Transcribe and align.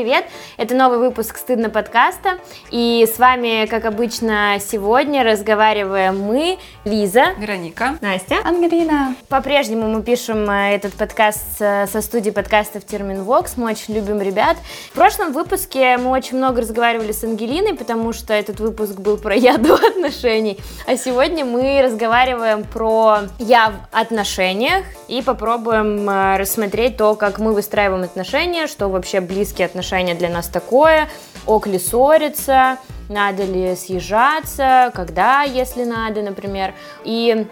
привет! 0.00 0.24
Это 0.56 0.74
новый 0.74 0.96
выпуск 0.96 1.36
«Стыдно 1.36 1.68
подкаста», 1.68 2.38
и 2.70 3.06
с 3.06 3.18
вами, 3.18 3.66
как 3.66 3.84
обычно, 3.84 4.56
сегодня 4.58 5.22
разговариваем 5.22 6.18
мы, 6.18 6.56
Лиза, 6.86 7.34
Вероника, 7.36 7.98
Настя, 8.00 8.36
Ангелина. 8.42 9.14
По-прежнему 9.28 9.88
мы 9.88 10.02
пишем 10.02 10.48
э, 10.48 10.74
этот 10.74 10.94
подкаст 10.94 11.58
со 11.58 12.00
студии 12.00 12.30
подкастов 12.30 12.86
Терминвокс, 12.86 13.58
мы 13.58 13.70
очень 13.70 13.92
любим 13.94 14.22
ребят. 14.22 14.56
В 14.90 14.94
прошлом 14.94 15.34
выпуске 15.34 15.98
мы 15.98 16.12
очень 16.12 16.38
много 16.38 16.62
разговаривали 16.62 17.12
с 17.12 17.22
Ангелиной, 17.22 17.74
потому 17.74 18.14
что 18.14 18.32
этот 18.32 18.58
выпуск 18.58 18.94
был 18.94 19.18
про 19.18 19.34
я 19.34 19.58
до 19.58 19.74
отношений, 19.86 20.58
а 20.86 20.96
сегодня 20.96 21.44
мы 21.44 21.82
разговариваем 21.82 22.64
про 22.64 23.18
я 23.38 23.68
в 23.68 23.74
отношениях 23.94 24.86
и 25.08 25.20
попробуем 25.20 26.08
э, 26.08 26.38
рассмотреть 26.38 26.96
то, 26.96 27.14
как 27.16 27.38
мы 27.38 27.52
выстраиваем 27.52 28.04
отношения, 28.04 28.66
что 28.66 28.88
вообще 28.88 29.20
близкие 29.20 29.66
отношения 29.66 29.89
для 29.90 30.28
нас 30.28 30.46
такое, 30.46 31.08
ок 31.46 31.66
ли 31.66 31.78
ссориться, 31.78 32.78
надо 33.08 33.44
ли 33.44 33.74
съезжаться, 33.74 34.92
когда, 34.94 35.42
если 35.42 35.84
надо, 35.84 36.22
например. 36.22 36.74
И 37.04 37.46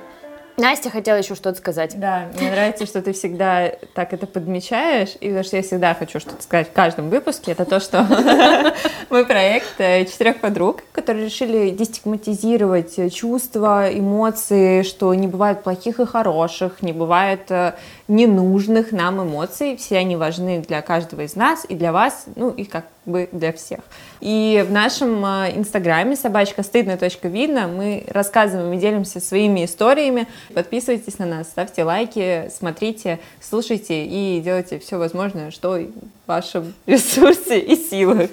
Настя 0.59 0.91
хотела 0.91 1.17
еще 1.17 1.37
что-то 1.37 1.57
сказать. 1.57 1.99
Да, 1.99 2.29
мне 2.37 2.51
нравится, 2.51 2.85
что 2.85 3.01
ты 3.01 3.13
всегда 3.13 3.71
так 3.95 4.13
это 4.13 4.27
подмечаешь, 4.27 5.15
и 5.21 5.29
потому 5.29 5.45
что 5.45 5.57
я 5.57 5.63
всегда 5.63 5.95
хочу 5.95 6.19
что-то 6.19 6.43
сказать 6.43 6.69
в 6.69 6.73
каждом 6.73 7.11
выпуске, 7.11 7.53
это 7.53 7.65
то, 7.65 7.79
что 7.79 8.05
мой 9.11 9.25
проект 9.25 9.75
э, 9.79 10.05
четырех 10.05 10.41
подруг, 10.41 10.83
которые 10.91 11.27
решили 11.27 11.71
дестигматизировать 11.71 13.15
чувства, 13.15 13.89
эмоции, 13.97 14.83
что 14.83 15.15
не 15.15 15.29
бывает 15.29 15.63
плохих 15.63 16.01
и 16.01 16.07
хороших, 16.07 16.83
не 16.83 16.93
бывает 16.93 17.49
э, 17.51 17.75
ненужных 18.09 18.91
нам 18.93 19.23
эмоций, 19.23 19.77
все 19.77 19.99
они 19.99 20.17
важны 20.17 20.61
для 20.67 20.81
каждого 20.81 21.23
из 21.23 21.37
нас 21.37 21.67
и 21.69 21.75
для 21.75 21.93
вас, 21.93 22.25
ну 22.37 22.51
и 22.51 22.65
как 22.65 22.87
бы 23.05 23.29
для 23.33 23.53
всех. 23.53 23.81
И 24.21 24.65
в 24.67 24.73
нашем 24.73 25.25
а, 25.25 25.49
инстаграме 25.51 26.17
собачка 26.17 26.63
стыдно.видно 26.63 27.69
мы 27.69 28.05
рассказываем 28.09 28.73
и 28.73 28.79
делимся 28.79 29.21
своими 29.21 29.65
историями. 29.65 30.27
Подписывайтесь 30.55 31.19
на 31.19 31.27
нас, 31.27 31.49
ставьте 31.49 31.85
лайки, 31.85 32.51
смотрите, 32.57 33.19
слушайте 33.41 34.05
и 34.05 34.41
делайте 34.41 34.79
все 34.79 34.99
возможное, 34.99 35.51
что 35.51 35.79
в 35.79 36.29
вашем 36.29 36.75
ресурсе 36.87 37.59
и 37.59 37.77
силах. 37.77 38.31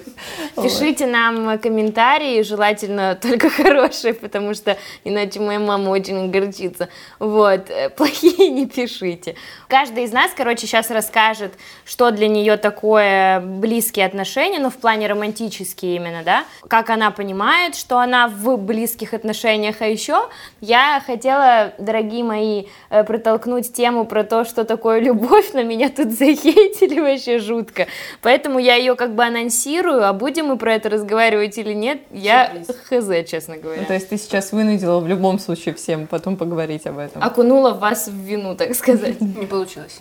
Пишите 0.56 1.06
нам 1.06 1.58
комментарии, 1.58 2.42
желательно 2.42 3.18
только 3.22 3.48
хорошие, 3.48 4.14
потому 4.14 4.54
что 4.54 4.76
иначе 5.04 5.40
моя 5.40 5.58
мама 5.58 5.90
очень 5.90 6.28
огорчится. 6.28 6.88
Вот, 7.18 7.70
э, 7.70 7.88
плохие 7.96 8.50
не 8.50 8.66
пишите. 8.66 9.36
Каждый 9.68 10.04
из 10.04 10.12
нас, 10.12 10.30
короче, 10.36 10.66
сейчас 10.66 10.90
расскажет, 10.90 11.54
что 11.84 12.10
для 12.10 12.28
нее 12.28 12.56
такое 12.56 13.40
близкие 13.40 14.06
отношения, 14.06 14.60
ну, 14.60 14.70
в 14.70 14.76
плане 14.76 15.08
романтические 15.08 15.96
именно, 15.96 16.22
да, 16.22 16.44
как 16.68 16.90
она 16.90 17.10
понимает, 17.10 17.74
что 17.74 17.98
она 17.98 18.28
в 18.28 18.56
близких 18.58 19.12
отношениях, 19.12 19.76
а 19.80 19.86
еще 19.86 20.28
я 20.60 21.02
хотела, 21.04 21.72
дорогие 21.78 22.22
мои, 22.22 22.64
э, 22.90 23.02
протолкнуть 23.02 23.72
тему 23.72 24.04
про 24.04 24.22
то, 24.22 24.44
что 24.44 24.64
такое 24.64 25.00
любовь, 25.00 25.52
на 25.52 25.64
меня 25.64 25.88
тут 25.88 26.12
захейтили 26.12 27.00
вообще 27.00 27.38
жутко, 27.38 27.86
поэтому 28.22 28.58
я 28.58 28.76
ее 28.76 28.94
как 28.94 29.14
бы 29.14 29.24
анонсирую, 29.24 30.06
а 30.06 30.12
будем 30.12 30.46
мы 30.46 30.58
про 30.58 30.74
это 30.74 30.90
разговаривать 30.90 31.58
или 31.58 31.72
нет, 31.72 32.02
я 32.12 32.52
хз, 32.88 33.28
честно 33.28 33.56
говоря. 33.56 33.80
Ну, 33.80 33.86
то 33.86 33.94
есть 33.94 34.08
ты 34.08 34.16
сейчас 34.16 34.52
вынудила 34.52 35.00
в 35.00 35.08
любом 35.08 35.38
случае 35.38 35.74
всем 35.74 36.06
потом 36.06 36.36
поговорить 36.36 36.86
об 36.86 36.98
этом. 36.98 37.22
Окунула 37.22 37.72
вас 37.72 38.06
в 38.06 38.14
вину, 38.14 38.54
так 38.54 38.74
сказать 38.74 39.16
получилось. 39.56 39.98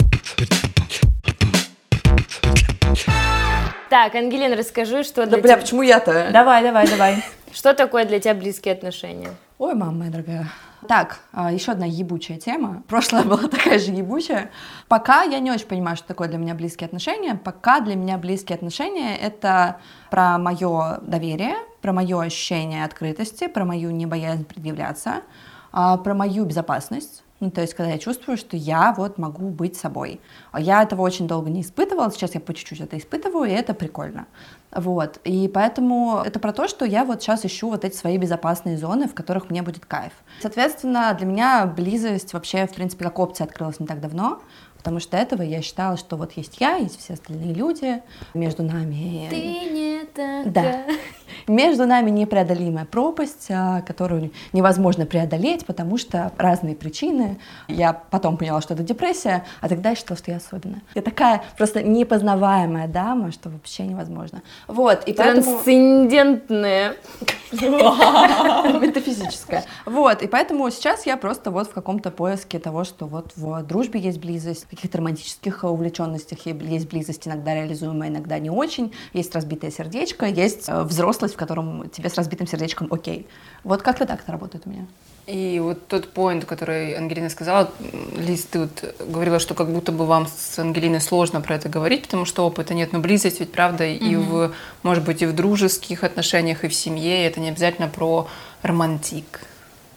Так, 3.90 4.16
Ангелина, 4.16 4.56
расскажи, 4.58 5.04
что 5.04 5.26
для 5.26 5.38
да, 5.38 5.44
бля, 5.44 5.58
почему 5.58 5.82
я-то? 5.82 6.30
Давай, 6.32 6.62
давай, 6.62 6.88
давай. 6.88 7.24
Что 7.54 7.74
такое 7.74 8.04
для 8.04 8.20
тебя 8.20 8.34
близкие 8.34 8.74
отношения? 8.74 9.30
Ой, 9.58 9.74
мама 9.74 9.94
моя 9.94 10.12
дорогая. 10.12 10.50
Так, 10.90 11.20
а, 11.32 11.54
еще 11.54 11.72
одна 11.72 11.86
ебучая 11.86 12.38
тема. 12.38 12.84
Прошлая 12.90 13.24
была 13.32 13.48
такая 13.48 13.80
же 13.80 13.92
ебучая. 13.92 14.52
Пока 14.90 15.24
я 15.24 15.40
не 15.40 15.52
очень 15.52 15.68
понимаю, 15.68 15.96
что 15.96 16.08
такое 16.08 16.28
для 16.28 16.38
меня 16.38 16.54
близкие 16.54 16.88
отношения. 16.88 17.36
Пока 17.36 17.80
для 17.80 17.96
меня 17.96 18.18
близкие 18.18 18.58
отношения— 18.58 19.16
это 19.22 19.80
про 20.10 20.38
мое 20.38 21.00
доверие, 21.02 21.56
про 21.82 21.94
мое 21.94 22.22
ощущение 22.22 22.84
открытости, 22.84 23.48
про 23.48 23.64
мою 23.64 23.92
небоязнь 23.92 24.44
предъявляться, 24.44 25.22
а, 25.72 25.96
про 25.96 26.14
мою 26.14 26.44
безопасность 26.44 27.24
ну, 27.40 27.52
то 27.52 27.62
есть, 27.62 27.74
когда 27.74 27.92
я 27.92 27.98
чувствую, 27.98 28.38
что 28.38 28.56
я 28.56 28.94
вот 28.98 29.18
могу 29.18 29.50
быть 29.50 29.76
собой. 29.76 30.22
Я 30.58 30.84
этого 30.84 31.02
очень 31.02 31.28
долго 31.28 31.50
не 31.50 31.62
испытывала, 31.62 32.10
сейчас 32.12 32.34
я 32.34 32.40
по 32.40 32.54
чуть-чуть 32.54 32.80
это 32.80 32.98
испытываю, 32.98 33.50
и 33.50 33.54
это 33.54 33.74
прикольно. 33.74 34.26
Вот. 34.72 35.20
И 35.24 35.48
поэтому 35.48 36.22
это 36.26 36.40
про 36.40 36.54
то, 36.54 36.68
что 36.68 36.86
я 36.86 37.04
вот 37.04 37.22
сейчас 37.22 37.46
ищу 37.46 37.70
вот 37.70 37.84
эти 37.84 37.96
свои 37.96 38.18
безопасные 38.18 38.78
зоны, 38.78 39.08
в 39.08 39.14
которых 39.14 39.50
мне 39.50 39.62
будет 39.62 39.86
кайф. 39.86 40.14
Соответственно, 40.42 41.14
для 41.18 41.28
меня 41.28 41.66
близость 41.66 42.34
вообще, 42.34 42.68
в 42.68 42.74
принципе, 42.74 43.06
как 43.06 43.20
опция 43.20 43.46
открылась 43.46 43.80
не 43.80 43.88
так 43.88 44.00
давно. 44.00 44.42
Потому 44.78 45.00
что 45.00 45.14
до 45.14 45.18
этого 45.18 45.42
я 45.42 45.64
считала, 45.64 45.98
что 45.98 46.16
вот 46.16 46.34
есть 46.34 46.58
я, 46.60 46.76
есть 46.76 47.00
все 47.00 47.14
остальные 47.14 47.56
люди, 47.56 48.04
между 48.36 48.62
нами... 48.62 49.28
Ты 49.32 49.72
не 49.72 50.06
такая. 50.14 50.46
Да. 50.46 50.84
Между 51.48 51.86
нами 51.86 52.10
непреодолимая 52.10 52.86
пропасть, 52.86 53.48
а, 53.50 53.82
которую 53.82 54.32
невозможно 54.54 55.06
преодолеть, 55.06 55.66
потому 55.66 55.98
что 55.98 56.32
разные 56.38 56.76
причины. 56.76 57.40
Я 57.68 57.94
потом 57.94 58.38
поняла, 58.38 58.62
что 58.62 58.74
это 58.74 58.84
депрессия, 58.84 59.46
а 59.62 59.70
тогда 59.70 59.90
я 59.90 59.96
считала, 59.96 60.18
что 60.18 60.32
я 60.32 60.38
особенная. 60.38 60.82
Я 60.94 61.02
такая 61.02 61.44
просто 61.58 61.84
непознаваемая 61.84 62.88
дама, 62.88 63.32
что 63.32 63.50
вообще 63.50 63.84
невозможно. 63.84 64.42
Вот, 64.68 65.08
и 65.08 65.14
Трансцендентная. 65.14 66.96
Метафизическая. 67.52 69.66
Вот, 69.86 70.22
и 70.22 70.28
поэтому 70.28 70.70
сейчас 70.72 71.06
я 71.06 71.18
просто 71.18 71.52
вот 71.52 71.68
в 71.68 71.74
каком-то 71.74 72.12
поиске 72.12 72.60
того, 72.60 72.84
что 72.84 73.06
вот 73.06 73.34
в 73.36 73.64
дружбе 73.64 74.00
есть 74.00 74.20
близость, 74.20 74.66
каких-то 74.66 74.98
романтических 74.98 75.64
увлеченностях 75.64 76.40
есть 76.46 76.90
близость, 76.90 77.28
иногда 77.28 77.56
реализуемая, 77.56 78.10
иногда 78.10 78.40
не 78.40 78.50
очень, 78.50 78.94
есть 79.14 79.34
разбитое 79.36 79.72
сердечко, 79.72 80.26
есть 80.26 80.66
э, 80.68 80.82
взрослость, 81.26 81.36
в 81.36 81.38
котором 81.38 81.90
тебе 81.90 82.10
с 82.10 82.16
разбитым 82.16 82.48
сердечком 82.48 82.88
окей. 82.92 83.28
Вот 83.64 83.82
как-то 83.82 84.06
так 84.06 84.22
это 84.22 84.32
работает 84.32 84.64
у 84.66 84.70
меня. 84.70 84.86
И 85.28 85.60
вот 85.60 85.88
тот 85.88 86.14
поинт, 86.14 86.46
который 86.46 86.94
Ангелина 86.94 87.30
сказала, 87.30 87.72
Лиз, 88.16 88.46
ты 88.46 88.60
вот 88.60 88.96
говорила, 89.00 89.40
что 89.40 89.56
как 89.56 89.70
будто 89.70 89.92
бы 89.92 90.06
вам 90.06 90.28
с 90.28 90.60
Ангелиной 90.60 91.02
сложно 91.02 91.42
про 91.42 91.56
это 91.56 91.70
говорить, 91.70 92.04
потому 92.04 92.26
что 92.26 92.46
опыта 92.46 92.74
нет, 92.74 92.94
но 92.94 93.00
близость 93.00 93.40
ведь, 93.40 93.52
правда, 93.52 93.84
mm-hmm. 93.84 94.12
и 94.12 94.16
в, 94.16 94.52
может 94.84 95.04
быть, 95.04 95.24
и 95.24 95.26
в 95.26 95.34
дружеских 95.34 96.04
отношениях, 96.04 96.64
и 96.64 96.68
в 96.68 96.74
семье, 96.74 97.26
это 97.26 97.40
не 97.40 97.50
обязательно 97.50 97.88
про 97.88 98.28
романтик. 98.62 99.42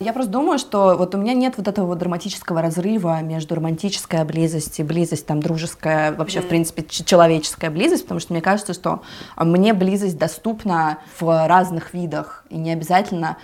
Я 0.01 0.13
просто 0.13 0.31
думаю, 0.31 0.59
что 0.59 0.97
вот 0.97 1.15
у 1.17 1.19
меня 1.19 1.35
нет 1.35 1.55
вот 1.57 1.67
этого 1.67 1.87
вот 1.87 1.99
драматического 1.99 2.63
разрыва 2.63 3.21
между 3.21 3.57
романтической 3.57 4.25
близостью, 4.25 4.87
близость 4.87 5.27
там 5.27 5.43
дружеская, 5.43 6.13
вообще, 6.13 6.39
mm. 6.39 6.43
в 6.43 6.49
принципе, 6.49 6.85
человеческая 6.85 7.71
близость, 7.71 8.05
потому 8.05 8.21
что 8.21 8.33
мне 8.33 8.41
кажется, 8.41 8.75
что 8.75 9.03
мне 9.37 9.75
близость 9.75 10.17
доступна 10.17 10.99
в 11.19 11.49
разных 11.49 11.95
видах, 11.95 12.45
и 12.49 12.57
не 12.57 12.73
обязательно 12.73 13.39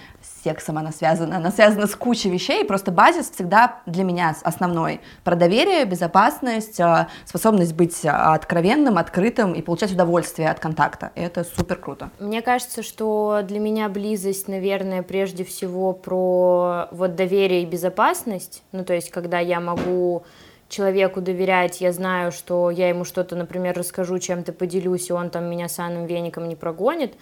сексом 0.44 0.78
она 0.78 0.93
связана, 0.93 1.37
она 1.37 1.50
связана 1.50 1.87
с 1.87 1.97
кучей 1.97 2.31
вещей, 2.31 2.65
просто 2.65 2.93
базис 2.93 3.31
всегда 3.31 3.81
для 3.87 4.05
меня 4.05 4.37
основной. 4.43 5.00
Про 5.25 5.34
доверие, 5.34 5.84
безопасность, 5.84 6.81
а, 6.81 7.09
способность 7.25 7.75
быть 7.75 8.05
а, 8.05 8.34
откровенным, 8.34 8.99
открытым 8.99 9.54
и 9.54 9.62
получать 9.62 9.93
удовольствие 9.93 10.50
от 10.50 10.60
контакта. 10.60 11.10
И 11.15 11.21
это 11.21 11.44
супер 11.44 11.77
круто. 11.77 12.10
Мне 12.19 12.43
кажется, 12.43 12.83
что 12.83 13.41
для 13.43 13.59
меня 13.59 13.88
близость, 13.88 14.49
наверное, 14.49 15.03
прежде 15.03 15.44
всего 15.44 15.93
про 15.93 16.88
вот 16.91 17.16
доверие 17.16 17.63
и 17.63 17.66
безопасность, 17.66 18.63
ну 18.72 18.84
то 18.84 18.95
есть 18.95 19.10
когда 19.10 19.39
я 19.41 19.60
могу 19.60 20.24
человеку 20.68 21.21
доверять, 21.21 21.80
я 21.80 21.92
знаю, 21.92 22.33
что 22.33 22.71
я 22.71 22.89
ему 22.89 23.04
что-то, 23.04 23.36
например, 23.36 23.77
расскажу, 23.77 24.18
чем-то 24.18 24.53
поделюсь, 24.53 25.10
и 25.10 25.13
он 25.13 25.30
там 25.30 25.45
меня 25.45 25.68
санным 25.68 26.07
веником 26.07 26.48
не 26.48 26.57
прогонит, 26.57 27.15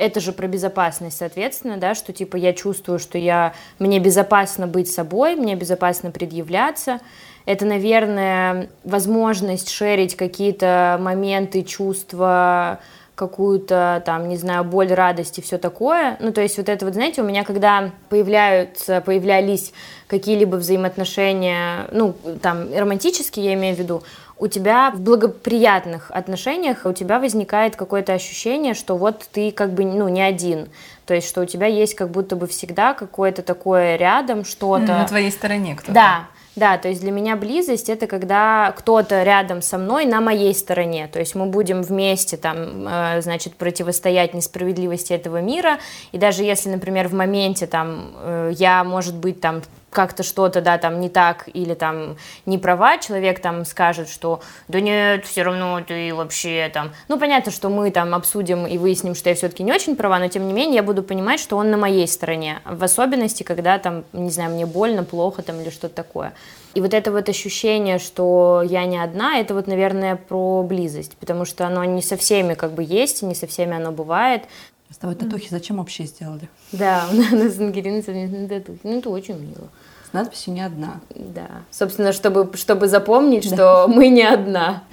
это 0.00 0.18
же 0.18 0.32
про 0.32 0.48
безопасность, 0.48 1.18
соответственно, 1.18 1.76
да, 1.76 1.94
что 1.94 2.12
типа 2.12 2.36
я 2.36 2.54
чувствую, 2.54 2.98
что 2.98 3.18
я, 3.18 3.52
мне 3.78 3.98
безопасно 3.98 4.66
быть 4.66 4.90
собой, 4.90 5.36
мне 5.36 5.54
безопасно 5.54 6.10
предъявляться. 6.10 7.00
Это, 7.44 7.66
наверное, 7.66 8.70
возможность 8.82 9.68
шерить 9.70 10.16
какие-то 10.16 10.98
моменты, 11.00 11.62
чувства, 11.62 12.80
какую-то 13.14 14.02
там, 14.06 14.30
не 14.30 14.36
знаю, 14.36 14.64
боль, 14.64 14.90
радость 14.92 15.38
и 15.38 15.42
все 15.42 15.58
такое. 15.58 16.16
Ну, 16.20 16.32
то 16.32 16.40
есть 16.40 16.56
вот 16.56 16.70
это 16.70 16.86
вот, 16.86 16.94
знаете, 16.94 17.20
у 17.20 17.24
меня 17.24 17.44
когда 17.44 17.90
появляются, 18.08 19.02
появлялись 19.02 19.74
какие-либо 20.06 20.56
взаимоотношения, 20.56 21.88
ну, 21.92 22.14
там, 22.40 22.72
романтические, 22.74 23.44
я 23.44 23.54
имею 23.54 23.76
в 23.76 23.78
виду, 23.78 24.02
у 24.40 24.48
тебя 24.48 24.90
в 24.90 25.00
благоприятных 25.00 26.10
отношениях 26.10 26.86
у 26.86 26.92
тебя 26.92 27.18
возникает 27.18 27.76
какое-то 27.76 28.14
ощущение, 28.14 28.72
что 28.72 28.96
вот 28.96 29.28
ты 29.30 29.52
как 29.52 29.74
бы 29.74 29.84
ну 29.84 30.08
не 30.08 30.22
один, 30.22 30.68
то 31.04 31.14
есть 31.14 31.28
что 31.28 31.42
у 31.42 31.44
тебя 31.44 31.66
есть 31.66 31.94
как 31.94 32.10
будто 32.10 32.36
бы 32.36 32.46
всегда 32.46 32.94
какое-то 32.94 33.42
такое 33.42 33.96
рядом 33.96 34.44
что-то. 34.44 34.86
На 34.86 35.06
твоей 35.06 35.30
стороне 35.30 35.74
кто-то. 35.74 35.92
Да, 35.92 36.28
Да, 36.56 36.78
то 36.78 36.88
есть 36.88 37.00
для 37.02 37.12
меня 37.12 37.36
близость 37.36 37.88
это 37.88 38.06
когда 38.06 38.72
кто-то 38.76 39.22
рядом 39.22 39.60
со 39.62 39.78
мной 39.78 40.04
на 40.06 40.20
моей 40.20 40.54
стороне, 40.54 41.06
то 41.06 41.18
есть 41.18 41.34
мы 41.34 41.46
будем 41.46 41.82
вместе 41.82 42.36
там, 42.36 42.88
э, 42.88 43.20
значит, 43.22 43.54
противостоять 43.56 44.34
несправедливости 44.34 45.12
этого 45.12 45.40
мира, 45.40 45.78
и 46.12 46.18
даже 46.18 46.42
если, 46.44 46.70
например, 46.70 47.08
в 47.08 47.14
моменте 47.14 47.66
там 47.66 48.12
э, 48.16 48.52
я, 48.54 48.84
может 48.84 49.14
быть, 49.14 49.40
там 49.40 49.62
как-то 49.90 50.22
что-то, 50.22 50.60
да, 50.60 50.78
там 50.78 51.00
не 51.00 51.08
так 51.08 51.48
или 51.52 51.74
там 51.74 52.16
не 52.46 52.58
права, 52.58 52.98
человек 52.98 53.40
там 53.40 53.64
скажет, 53.64 54.08
что 54.08 54.40
да 54.68 54.80
нет, 54.80 55.26
все 55.26 55.42
равно 55.42 55.80
ты 55.86 56.14
вообще 56.14 56.70
там, 56.72 56.92
ну 57.08 57.18
понятно, 57.18 57.52
что 57.52 57.68
мы 57.68 57.90
там 57.90 58.14
обсудим 58.14 58.66
и 58.66 58.78
выясним, 58.78 59.14
что 59.14 59.28
я 59.28 59.34
все-таки 59.34 59.62
не 59.62 59.72
очень 59.72 59.96
права, 59.96 60.18
но 60.18 60.28
тем 60.28 60.46
не 60.46 60.52
менее 60.52 60.76
я 60.76 60.82
буду 60.82 61.02
понимать, 61.02 61.40
что 61.40 61.56
он 61.56 61.70
на 61.70 61.76
моей 61.76 62.06
стороне, 62.06 62.60
в 62.64 62.82
особенности, 62.82 63.42
когда 63.42 63.78
там, 63.78 64.04
не 64.12 64.30
знаю, 64.30 64.52
мне 64.52 64.66
больно, 64.66 65.04
плохо 65.04 65.42
там 65.42 65.60
или 65.60 65.70
что-то 65.70 65.94
такое. 65.94 66.32
И 66.74 66.80
вот 66.80 66.94
это 66.94 67.10
вот 67.10 67.28
ощущение, 67.28 67.98
что 67.98 68.62
я 68.64 68.86
не 68.86 68.98
одна, 68.98 69.38
это 69.38 69.54
вот, 69.54 69.66
наверное, 69.66 70.14
про 70.14 70.62
близость, 70.62 71.16
потому 71.16 71.44
что 71.44 71.66
оно 71.66 71.84
не 71.84 72.00
со 72.00 72.16
всеми 72.16 72.54
как 72.54 72.72
бы 72.72 72.84
есть, 72.84 73.22
и 73.22 73.26
не 73.26 73.34
со 73.34 73.48
всеми 73.48 73.76
оно 73.76 73.90
бывает. 73.90 74.44
С 74.90 74.98
тобой 74.98 75.14
татухи 75.14 75.48
зачем 75.50 75.78
общие 75.78 76.06
сделали? 76.06 76.48
Да, 76.72 77.06
у 77.12 77.14
нас 77.14 77.54
совместные 77.54 78.48
татухи. 78.48 78.80
Ну, 78.82 78.98
это 78.98 79.10
очень 79.10 79.38
мило. 79.38 79.68
С 80.10 80.12
надписью 80.12 80.54
«Не 80.54 80.62
одна». 80.62 81.00
Да. 81.14 81.46
Собственно, 81.70 82.12
чтобы, 82.12 82.50
чтобы 82.56 82.88
запомнить, 82.88 83.48
да. 83.48 83.54
что 83.54 83.86
мы 83.88 84.08
не 84.08 84.24
одна. 84.24 84.82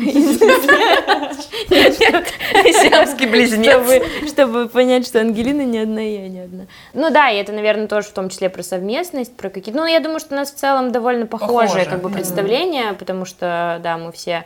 Сиамский 2.78 3.28
близнец. 3.28 4.04
Чтобы 4.28 4.70
понять, 4.70 5.08
что 5.08 5.20
Ангелина 5.20 5.64
не 5.64 5.80
одна, 5.80 6.04
и 6.04 6.14
я 6.22 6.28
не 6.28 6.42
одна. 6.42 6.66
Ну 6.94 7.10
да, 7.10 7.32
и 7.32 7.38
это, 7.38 7.52
наверное, 7.52 7.88
тоже 7.88 8.10
в 8.10 8.12
том 8.12 8.30
числе 8.30 8.50
про 8.50 8.62
совместность, 8.62 9.36
про 9.36 9.50
какие-то... 9.50 9.80
Ну, 9.80 9.88
я 9.88 10.00
думаю, 10.00 10.20
что 10.20 10.36
у 10.36 10.38
нас 10.38 10.52
в 10.52 10.56
целом 10.56 10.92
довольно 10.92 11.26
похожие 11.26 11.86
как 11.86 12.02
бы 12.02 12.10
представления, 12.10 12.94
потому 12.94 13.26
что, 13.26 13.80
да, 13.82 13.98
мы 13.98 14.12
все 14.12 14.46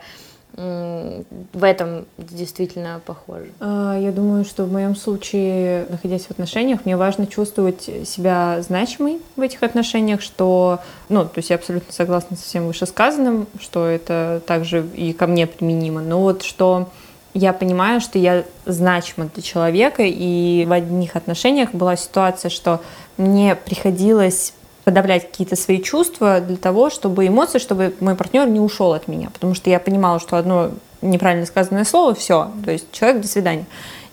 в 0.54 1.64
этом 1.64 2.04
действительно 2.18 3.00
похоже. 3.04 3.48
А, 3.60 3.98
я 3.98 4.12
думаю, 4.12 4.44
что 4.44 4.64
в 4.64 4.72
моем 4.72 4.94
случае, 4.94 5.86
находясь 5.88 6.26
в 6.26 6.30
отношениях, 6.30 6.80
мне 6.84 6.96
важно 6.96 7.26
чувствовать 7.26 7.88
себя 8.04 8.60
значимой 8.60 9.20
в 9.36 9.40
этих 9.40 9.62
отношениях, 9.62 10.20
что, 10.20 10.80
ну, 11.08 11.24
то 11.24 11.32
есть 11.36 11.50
я 11.50 11.56
абсолютно 11.56 11.92
согласна 11.92 12.36
со 12.36 12.44
всем 12.44 12.66
вышесказанным, 12.66 13.46
что 13.60 13.86
это 13.86 14.42
также 14.46 14.86
и 14.94 15.12
ко 15.12 15.26
мне 15.26 15.46
применимо, 15.46 16.02
но 16.02 16.20
вот 16.20 16.42
что 16.42 16.88
я 17.34 17.54
понимаю, 17.54 18.02
что 18.02 18.18
я 18.18 18.44
значима 18.66 19.30
для 19.32 19.42
человека, 19.42 20.02
и 20.04 20.66
в 20.66 20.72
одних 20.72 21.16
отношениях 21.16 21.72
была 21.72 21.96
ситуация, 21.96 22.50
что 22.50 22.82
мне 23.16 23.54
приходилось 23.54 24.52
подавлять 24.84 25.30
какие-то 25.30 25.56
свои 25.56 25.80
чувства 25.80 26.40
для 26.40 26.56
того, 26.56 26.90
чтобы 26.90 27.26
эмоции, 27.26 27.58
чтобы 27.58 27.94
мой 28.00 28.14
партнер 28.14 28.48
не 28.48 28.60
ушел 28.60 28.92
от 28.92 29.08
меня. 29.08 29.30
Потому 29.30 29.54
что 29.54 29.70
я 29.70 29.78
понимала, 29.78 30.18
что 30.18 30.36
одно 30.36 30.70
неправильно 31.00 31.46
сказанное 31.46 31.84
слово, 31.84 32.14
все, 32.14 32.50
то 32.64 32.70
есть 32.70 32.90
человек, 32.92 33.22
до 33.22 33.28
свидания. 33.28 33.66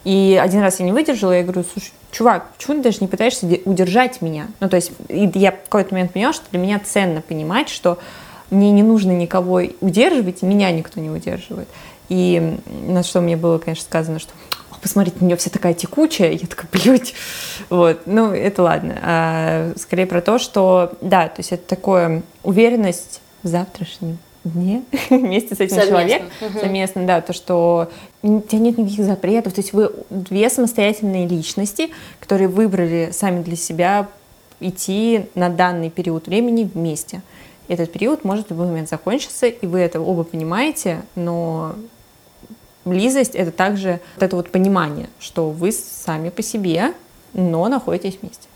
И 0.04 0.39
один 0.42 0.62
раз 0.62 0.80
я 0.80 0.86
не 0.86 0.92
выдержала, 0.92 1.33
я 1.33 1.44
говорю, 1.44 1.63
слушай, 1.71 1.92
чувак, 2.12 2.48
почему 2.57 2.77
ты 2.77 2.83
даже 2.83 3.00
не 3.01 3.07
пытаешься 3.07 3.45
удержать 3.66 4.21
меня? 4.21 4.48
Ну, 4.60 4.69
то 4.69 4.75
есть 4.75 4.92
я 5.10 5.51
в 5.51 5.63
какой-то 5.63 5.94
момент 5.94 6.13
поняла, 6.13 6.33
что 6.33 6.45
для 6.51 6.60
меня 6.60 6.80
ценно 6.80 7.22
понимать, 7.22 7.69
что 7.69 8.00
мне 8.50 8.72
не 8.72 8.81
нужно 8.81 9.12
никого 9.12 9.62
удерживать, 9.81 10.42
и 10.42 10.45
меня 10.45 10.72
никто 10.72 11.00
не 11.00 11.10
удерживает. 11.10 11.68
И 12.07 12.57
на 12.88 13.04
что 13.04 13.22
мне 13.22 13.38
было, 13.38 13.60
конечно, 13.60 13.83
сказано, 13.83 14.19
что 14.19 14.31
посмотрите, 14.81 15.17
у 15.21 15.25
нее 15.25 15.35
вся 15.35 15.49
такая 15.49 15.73
текучая, 15.73 16.31
я 16.31 16.47
такая, 16.47 16.67
блядь, 16.71 17.13
вот, 17.69 18.01
ну, 18.05 18.31
это 18.31 18.63
ладно. 18.63 18.99
А, 19.01 19.73
скорее 19.77 20.05
про 20.05 20.21
то, 20.21 20.39
что, 20.39 20.93
да, 21.01 21.27
то 21.27 21.39
есть 21.39 21.51
это 21.51 21.67
такое 21.67 22.23
уверенность 22.43 23.21
в 23.43 23.47
завтрашнем 23.47 24.17
дне 24.43 24.83
вместе 25.09 25.55
с 25.55 25.59
этим 25.59 25.75
совместно. 25.75 25.87
человеком, 25.87 26.27
угу. 26.41 26.59
совместно, 26.59 27.05
да, 27.05 27.21
то, 27.21 27.33
что 27.33 27.89
у 28.21 28.41
тебя 28.41 28.59
нет 28.59 28.77
никаких 28.77 29.05
запретов, 29.05 29.53
то 29.53 29.61
есть 29.61 29.73
вы 29.73 29.91
две 30.09 30.49
самостоятельные 30.49 31.27
личности, 31.27 31.89
которые 32.19 32.47
выбрали 32.47 33.09
сами 33.11 33.41
для 33.43 33.55
себя 33.55 34.07
идти 34.59 35.25
на 35.35 35.49
данный 35.49 35.89
период 35.89 36.27
времени 36.27 36.69
вместе. 36.71 37.21
Этот 37.67 37.91
период 37.91 38.23
может 38.23 38.47
в 38.47 38.49
любой 38.51 38.67
момент 38.67 38.89
закончиться, 38.89 39.45
и 39.47 39.65
вы 39.67 39.79
это 39.79 40.01
оба 40.01 40.23
понимаете, 40.23 41.01
но 41.15 41.75
Близость— 42.89 43.31
это 43.36 43.51
также 43.51 44.00
вот 44.15 44.24
это 44.24 44.36
вот 44.36 44.50
понимание, 44.50 45.09
что 45.19 45.51
вы 45.51 45.71
сами 45.71 46.30
по 46.30 46.41
себе, 46.41 46.94
но 47.33 47.68
находитесь 47.68 48.18
вместе. 48.19 48.47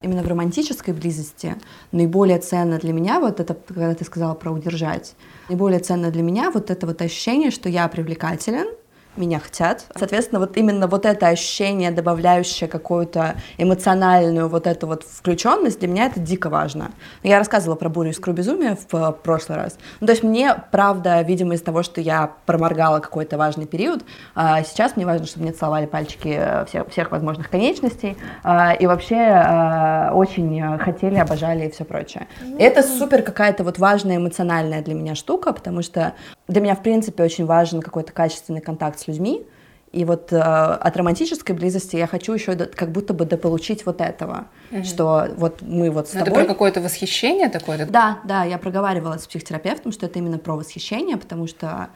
Именно 0.00 0.22
в 0.22 0.26
романтической 0.26 0.94
близости 0.94 1.54
наиболее 1.92 2.38
ценно 2.38 2.78
для 2.78 2.94
меня, 2.94 3.20
вот 3.20 3.40
это, 3.40 3.54
когда 3.54 3.94
ты 3.94 4.06
сказала 4.06 4.32
про 4.32 4.50
удержать, 4.50 5.14
наиболее 5.50 5.80
ценно 5.80 6.10
для 6.10 6.22
меня 6.22 6.50
вот 6.50 6.70
это 6.70 6.86
вот 6.86 7.02
ощущение, 7.02 7.50
что 7.50 7.68
я 7.68 7.86
привлекателен, 7.88 8.68
меня 9.16 9.38
хотят. 9.38 9.86
Соответственно, 9.96 10.40
вот 10.40 10.56
именно 10.56 10.86
вот 10.86 11.04
это 11.06 11.28
ощущение, 11.28 11.90
добавляющее 11.90 12.68
какую-то 12.68 13.36
эмоциональную 13.58 14.48
вот 14.48 14.66
эту 14.66 14.86
вот 14.86 15.04
включенность, 15.04 15.80
для 15.80 15.88
меня 15.88 16.06
это 16.06 16.20
дико 16.20 16.48
важно. 16.48 16.92
Я 17.22 17.38
рассказывала 17.38 17.76
про 17.76 17.88
бурю 17.88 18.10
искру 18.10 18.32
безумия 18.32 18.76
в 18.90 19.12
прошлый 19.12 19.58
раз. 19.58 19.78
Ну, 20.00 20.06
то 20.06 20.12
есть 20.12 20.22
мне, 20.22 20.54
правда, 20.70 21.20
видимо, 21.22 21.54
из-за 21.54 21.64
того, 21.64 21.82
что 21.82 22.00
я 22.00 22.32
проморгала 22.46 23.00
какой-то 23.00 23.36
важный 23.36 23.66
период, 23.66 24.02
а, 24.34 24.62
сейчас 24.62 24.96
мне 24.96 25.04
важно, 25.04 25.26
чтобы 25.26 25.44
мне 25.44 25.52
целовали 25.52 25.86
пальчики 25.86 26.36
э, 26.38 26.64
всех, 26.66 26.88
всех 26.90 27.10
возможных 27.10 27.50
конечностей, 27.50 28.16
а, 28.42 28.72
и 28.72 28.86
вообще 28.86 29.16
а, 29.16 30.12
очень 30.14 30.78
хотели, 30.78 31.16
обожали 31.16 31.66
и 31.66 31.70
все 31.70 31.84
прочее. 31.84 32.28
Mm-hmm. 32.42 32.56
Это 32.58 32.82
супер 32.82 33.22
какая-то 33.22 33.64
вот 33.64 33.78
важная 33.78 34.16
эмоциональная 34.16 34.82
для 34.82 34.94
меня 34.94 35.14
штука, 35.14 35.52
потому 35.52 35.82
что 35.82 36.14
для 36.48 36.60
меня, 36.60 36.74
в 36.74 36.82
принципе, 36.82 37.22
очень 37.22 37.46
важен 37.46 37.80
какой-то 37.80 38.12
качественный 38.12 38.60
контакт 38.60 38.98
с 38.98 39.06
людьми. 39.06 39.46
И 39.92 40.06
вот 40.06 40.32
э, 40.32 40.38
от 40.38 40.96
романтической 40.96 41.54
близости 41.54 41.96
я 41.96 42.06
хочу 42.06 42.32
еще 42.32 42.54
до, 42.54 42.64
как 42.64 42.90
будто 42.92 43.12
бы 43.12 43.26
дополучить 43.26 43.84
вот 43.84 44.00
этого, 44.00 44.46
угу. 44.70 44.84
что 44.84 45.28
вот 45.36 45.60
мы 45.60 45.90
вот 45.90 46.08
с 46.08 46.14
Но 46.14 46.20
тобой... 46.20 46.32
Это 46.32 46.44
про 46.46 46.54
какое-то 46.54 46.80
восхищение 46.80 47.50
такое? 47.50 47.84
Да, 47.84 48.20
да, 48.24 48.44
я 48.44 48.56
проговаривала 48.56 49.18
с 49.18 49.26
психотерапевтом, 49.26 49.92
что 49.92 50.06
это 50.06 50.18
именно 50.18 50.38
про 50.38 50.56
восхищение, 50.56 51.18
потому 51.18 51.46
что 51.46 51.90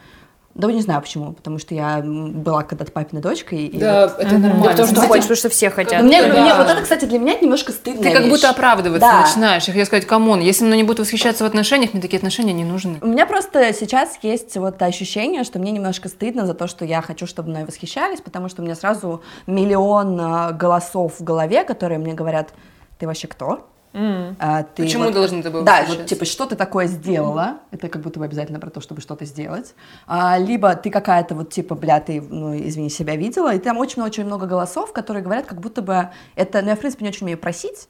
да, 0.56 0.72
не 0.72 0.80
знаю 0.80 1.02
почему, 1.02 1.32
потому 1.34 1.58
что 1.58 1.74
я 1.74 2.02
была 2.02 2.62
когда-то 2.62 2.90
папиной 2.90 3.20
дочкой. 3.20 3.70
Да, 3.74 4.08
вот... 4.08 4.18
это 4.18 4.38
нормально. 4.38 4.70
Ты 4.70 4.76
тоже 4.76 4.92
кстати, 4.94 5.06
хочешь, 5.06 5.24
потому 5.24 5.36
что 5.36 5.48
все 5.50 5.68
хотят. 5.68 6.02
Мне, 6.02 6.22
да. 6.22 6.40
мне, 6.40 6.54
вот 6.54 6.66
это, 6.66 6.80
кстати, 6.80 7.04
для 7.04 7.18
меня 7.18 7.38
немножко 7.38 7.72
стыдно. 7.72 8.02
Ты 8.02 8.10
как 8.10 8.22
вещь. 8.22 8.30
будто 8.30 8.48
оправдываться 8.48 9.06
да. 9.06 9.20
начинаешь. 9.20 9.64
Я 9.64 9.72
хотела 9.72 9.84
сказать, 9.84 10.06
come 10.06 10.26
on, 10.26 10.40
если 10.40 10.64
мной 10.64 10.78
не 10.78 10.82
будут 10.82 11.00
восхищаться 11.00 11.44
в 11.44 11.46
отношениях, 11.46 11.92
мне 11.92 12.00
такие 12.00 12.16
отношения 12.16 12.54
не 12.54 12.64
нужны. 12.64 12.98
У 13.02 13.06
меня 13.06 13.26
просто 13.26 13.70
сейчас 13.74 14.18
есть 14.22 14.56
вот 14.56 14.80
ощущение, 14.80 15.44
что 15.44 15.58
мне 15.58 15.72
немножко 15.72 16.08
стыдно 16.08 16.46
за 16.46 16.54
то, 16.54 16.66
что 16.68 16.86
я 16.86 17.02
хочу, 17.02 17.26
чтобы 17.26 17.50
мной 17.50 17.66
восхищались, 17.66 18.22
потому 18.22 18.48
что 18.48 18.62
у 18.62 18.64
меня 18.64 18.76
сразу 18.76 19.22
миллион 19.46 20.18
а, 20.18 20.52
голосов 20.52 21.20
в 21.20 21.22
голове, 21.22 21.64
которые 21.64 21.98
мне 21.98 22.14
говорят, 22.14 22.54
ты 22.98 23.06
вообще 23.06 23.28
кто? 23.28 23.66
Mm. 23.96 24.36
А, 24.38 24.62
ты 24.62 24.84
Почему 24.84 25.04
вот, 25.04 25.14
должны 25.14 25.42
тобой 25.42 25.64
Да, 25.64 25.86
вот 25.88 26.04
типа, 26.04 26.26
что 26.26 26.44
ты 26.44 26.54
такое 26.54 26.86
сделала, 26.86 27.56
mm. 27.72 27.76
это 27.78 27.88
как 27.88 28.02
будто 28.02 28.18
бы 28.18 28.26
обязательно 28.26 28.60
про 28.60 28.68
то, 28.68 28.82
чтобы 28.82 29.00
что-то 29.00 29.24
сделать. 29.24 29.74
А, 30.06 30.36
либо 30.36 30.74
ты 30.76 30.90
какая-то 30.90 31.34
вот 31.34 31.50
типа, 31.50 31.74
бля, 31.74 32.00
ты, 32.00 32.20
ну, 32.20 32.54
извини, 32.54 32.90
себя 32.90 33.16
видела, 33.16 33.54
и 33.54 33.58
там 33.58 33.78
очень-очень 33.78 34.26
много 34.26 34.46
голосов, 34.46 34.92
которые 34.92 35.22
говорят, 35.22 35.46
как 35.46 35.62
будто 35.62 35.80
бы 35.80 36.10
это, 36.34 36.60
ну, 36.60 36.68
я, 36.68 36.76
в 36.76 36.78
принципе, 36.78 37.04
не 37.04 37.08
очень 37.08 37.24
умею 37.24 37.38
просить, 37.38 37.88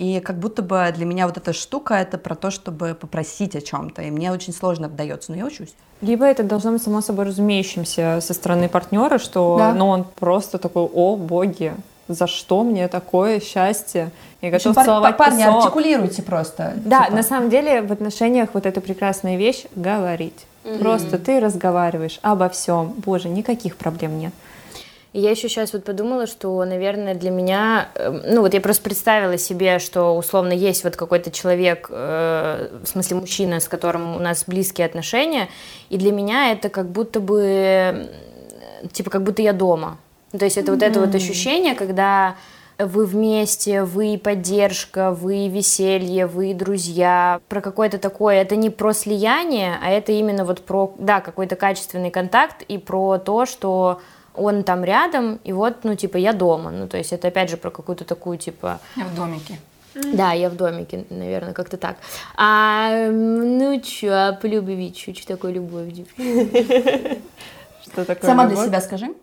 и 0.00 0.20
как 0.20 0.38
будто 0.38 0.62
бы 0.62 0.92
для 0.94 1.06
меня 1.06 1.26
вот 1.26 1.36
эта 1.36 1.52
штука 1.52 1.94
это 1.94 2.18
про 2.18 2.34
то, 2.34 2.50
чтобы 2.50 2.94
попросить 2.94 3.54
о 3.54 3.60
чем-то. 3.60 4.02
И 4.02 4.10
мне 4.10 4.32
очень 4.32 4.52
сложно 4.52 4.88
вдается, 4.88 5.30
но 5.30 5.38
я 5.38 5.46
учусь. 5.46 5.74
Либо 6.02 6.26
это 6.26 6.42
должно 6.42 6.72
быть 6.72 6.82
само 6.82 7.00
собой 7.00 7.24
разумеющимся 7.24 8.18
со 8.20 8.34
стороны 8.34 8.68
партнера, 8.68 9.18
что 9.18 9.56
да. 9.58 9.72
ну, 9.72 9.88
он 9.88 10.04
просто 10.04 10.58
такой, 10.58 10.82
о, 10.82 11.16
боги, 11.16 11.72
за 12.08 12.26
что 12.26 12.62
мне 12.62 12.88
такое 12.88 13.40
счастье. 13.40 14.10
Я 14.40 14.50
готов 14.50 14.74
пар- 14.74 14.84
целовать 14.84 15.16
Парни, 15.16 15.42
песок. 15.42 15.64
артикулируйте 15.64 16.22
просто. 16.22 16.74
Да, 16.76 17.04
типа. 17.04 17.16
на 17.16 17.22
самом 17.22 17.50
деле 17.50 17.82
в 17.82 17.92
отношениях 17.92 18.50
вот 18.52 18.66
эта 18.66 18.80
прекрасная 18.80 19.36
вещь— 19.36 19.64
говорить. 19.74 20.46
Mm-hmm. 20.64 20.78
Просто 20.78 21.18
ты 21.18 21.40
разговариваешь 21.40 22.18
обо 22.22 22.48
всем. 22.48 22.94
Боже, 22.98 23.28
никаких 23.28 23.76
проблем 23.76 24.18
нет. 24.18 24.32
Я 25.12 25.30
еще 25.30 25.48
сейчас 25.48 25.72
вот 25.72 25.82
подумала, 25.82 26.26
что, 26.26 26.62
наверное, 26.66 27.14
для 27.14 27.30
меня, 27.30 27.88
эм, 27.94 28.20
ну 28.26 28.42
вот 28.42 28.52
я 28.52 28.60
просто 28.60 28.82
представила 28.82 29.38
себе, 29.38 29.78
что 29.78 30.14
условно 30.14 30.52
есть 30.52 30.84
вот 30.84 30.94
какой-то 30.94 31.30
человек, 31.30 31.86
э, 31.88 32.68
в 32.82 32.86
смысле 32.86 33.16
мужчина, 33.16 33.60
с 33.60 33.66
которым 33.66 34.14
у 34.16 34.18
нас 34.18 34.44
близкие 34.46 34.86
отношения, 34.86 35.48
и 35.88 35.96
для 35.96 36.12
меня 36.12 36.52
это 36.52 36.68
как 36.68 36.90
будто 36.90 37.20
бы, 37.20 38.10
типа, 38.92 39.08
как 39.08 39.22
будто 39.22 39.40
я 39.40 39.54
дома. 39.54 39.96
То 40.32 40.44
есть 40.44 40.56
это 40.56 40.72
mm-hmm. 40.72 40.74
вот 40.74 40.82
это 40.82 41.00
вот 41.00 41.14
ощущение, 41.14 41.74
когда 41.74 42.36
вы 42.78 43.06
вместе, 43.06 43.84
вы 43.84 44.20
поддержка, 44.22 45.10
вы 45.12 45.48
веселье, 45.48 46.26
вы 46.26 46.52
друзья, 46.52 47.40
про 47.48 47.60
какое-то 47.60 47.98
такое, 47.98 48.36
это 48.36 48.56
не 48.56 48.70
про 48.70 48.92
слияние, 48.92 49.78
а 49.82 49.90
это 49.90 50.12
именно 50.12 50.44
вот 50.44 50.60
про, 50.62 50.94
да, 50.98 51.20
какой-то 51.20 51.56
качественный 51.56 52.10
контакт 52.10 52.62
и 52.62 52.76
про 52.78 53.18
то, 53.18 53.46
что 53.46 54.00
он 54.34 54.64
там 54.64 54.84
рядом, 54.84 55.40
и 55.44 55.52
вот, 55.52 55.84
ну, 55.84 55.94
типа, 55.94 56.18
я 56.18 56.34
дома, 56.34 56.70
ну, 56.70 56.86
то 56.86 56.98
есть 56.98 57.12
это 57.12 57.28
опять 57.28 57.48
же 57.48 57.56
про 57.56 57.70
какую-то 57.70 58.04
такую, 58.04 58.36
типа... 58.36 58.80
Я 58.96 59.04
в 59.04 59.14
домике. 59.14 59.58
Да, 59.94 60.32
я 60.32 60.50
в 60.50 60.56
домике, 60.56 61.06
наверное, 61.08 61.54
как-то 61.54 61.78
так. 61.78 61.96
А, 62.36 63.08
ну 63.10 63.80
чё, 63.80 64.12
а 64.12 64.32
по 64.34 64.44
любви, 64.44 64.92
чё, 64.92 65.12
чё 65.12 65.24
такое 65.26 65.52
любовь? 65.52 65.94
Что 67.82 68.04
такое 68.04 68.28
Сама 68.28 68.46
для 68.46 68.62
себя 68.62 68.82
скажи, 68.82 69.14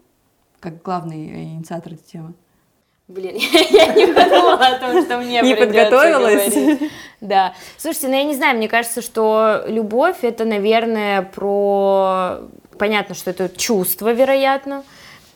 как 0.64 0.82
главный 0.82 1.28
э, 1.28 1.44
инициатор 1.44 1.94
этой 1.94 2.06
темы. 2.06 2.34
Блин, 3.10 3.36
я 3.70 3.88
не 3.94 4.08
подумала 4.08 4.66
о 4.66 4.80
том, 4.80 5.04
что 5.04 5.18
мне 5.18 5.42
Не 5.42 5.56
подготовилась? 5.56 6.54
говорить. 6.54 6.92
Да. 7.20 7.54
Слушайте, 7.78 8.08
ну 8.08 8.16
я 8.16 8.24
не 8.24 8.34
знаю, 8.34 8.58
мне 8.58 8.70
кажется, 8.70 9.02
что 9.02 9.66
любовь 9.68 10.24
это, 10.24 10.46
наверное, 10.46 11.22
про... 11.22 12.40
Понятно, 12.80 13.14
что 13.14 13.30
это 13.30 13.50
чувство, 13.50 14.14
вероятно, 14.14 14.86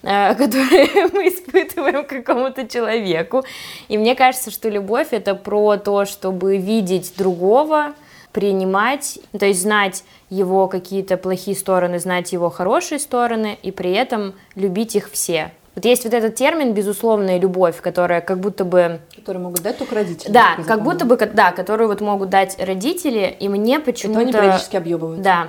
э, 0.02 0.34
которое 0.38 1.10
мы 1.14 1.28
испытываем 1.28 2.06
к 2.06 2.10
какому-то 2.10 2.66
человеку. 2.66 3.44
И 3.90 3.98
мне 3.98 4.16
кажется, 4.16 4.50
что 4.50 4.70
любовь 4.70 5.10
это 5.12 5.36
про 5.36 5.76
то, 5.76 6.06
чтобы 6.06 6.56
видеть 6.58 7.14
другого, 7.18 7.94
принимать, 8.38 9.18
то 9.36 9.48
есть 9.48 9.64
знать 9.64 10.04
его 10.30 10.68
какие-то 10.68 11.18
плохие 11.18 11.58
стороны, 11.58 11.98
знать 11.98 12.34
его 12.34 12.52
хорошие 12.52 13.00
стороны, 13.00 13.58
и 13.64 13.72
при 13.72 13.92
этом 13.94 14.36
любить 14.54 14.96
их 14.96 15.10
все. 15.10 15.52
Вот 15.74 15.86
есть 15.86 16.04
вот 16.04 16.14
этот 16.14 16.36
термин 16.36 16.76
«безусловная 16.76 17.40
любовь», 17.40 17.82
которая 17.82 18.22
как 18.22 18.40
будто 18.40 18.64
бы 18.64 19.00
Которые 19.16 19.42
могут 19.42 19.64
дать 19.64 19.80
только 19.80 19.96
родители. 19.96 20.32
да, 20.32 20.56
как 20.68 20.84
будто 20.84 21.06
бы, 21.06 21.18
да, 21.18 21.52
которую 21.52 21.88
вот 21.88 22.00
могут 22.02 22.30
дать 22.30 22.56
родители, 22.60 23.36
и 23.40 23.50
мне 23.50 23.78
Это 23.78 23.86
почему-то... 23.86 24.20
они 24.20 24.32
периодически 24.32 24.76
объебывают. 24.76 25.24
Да. 25.24 25.48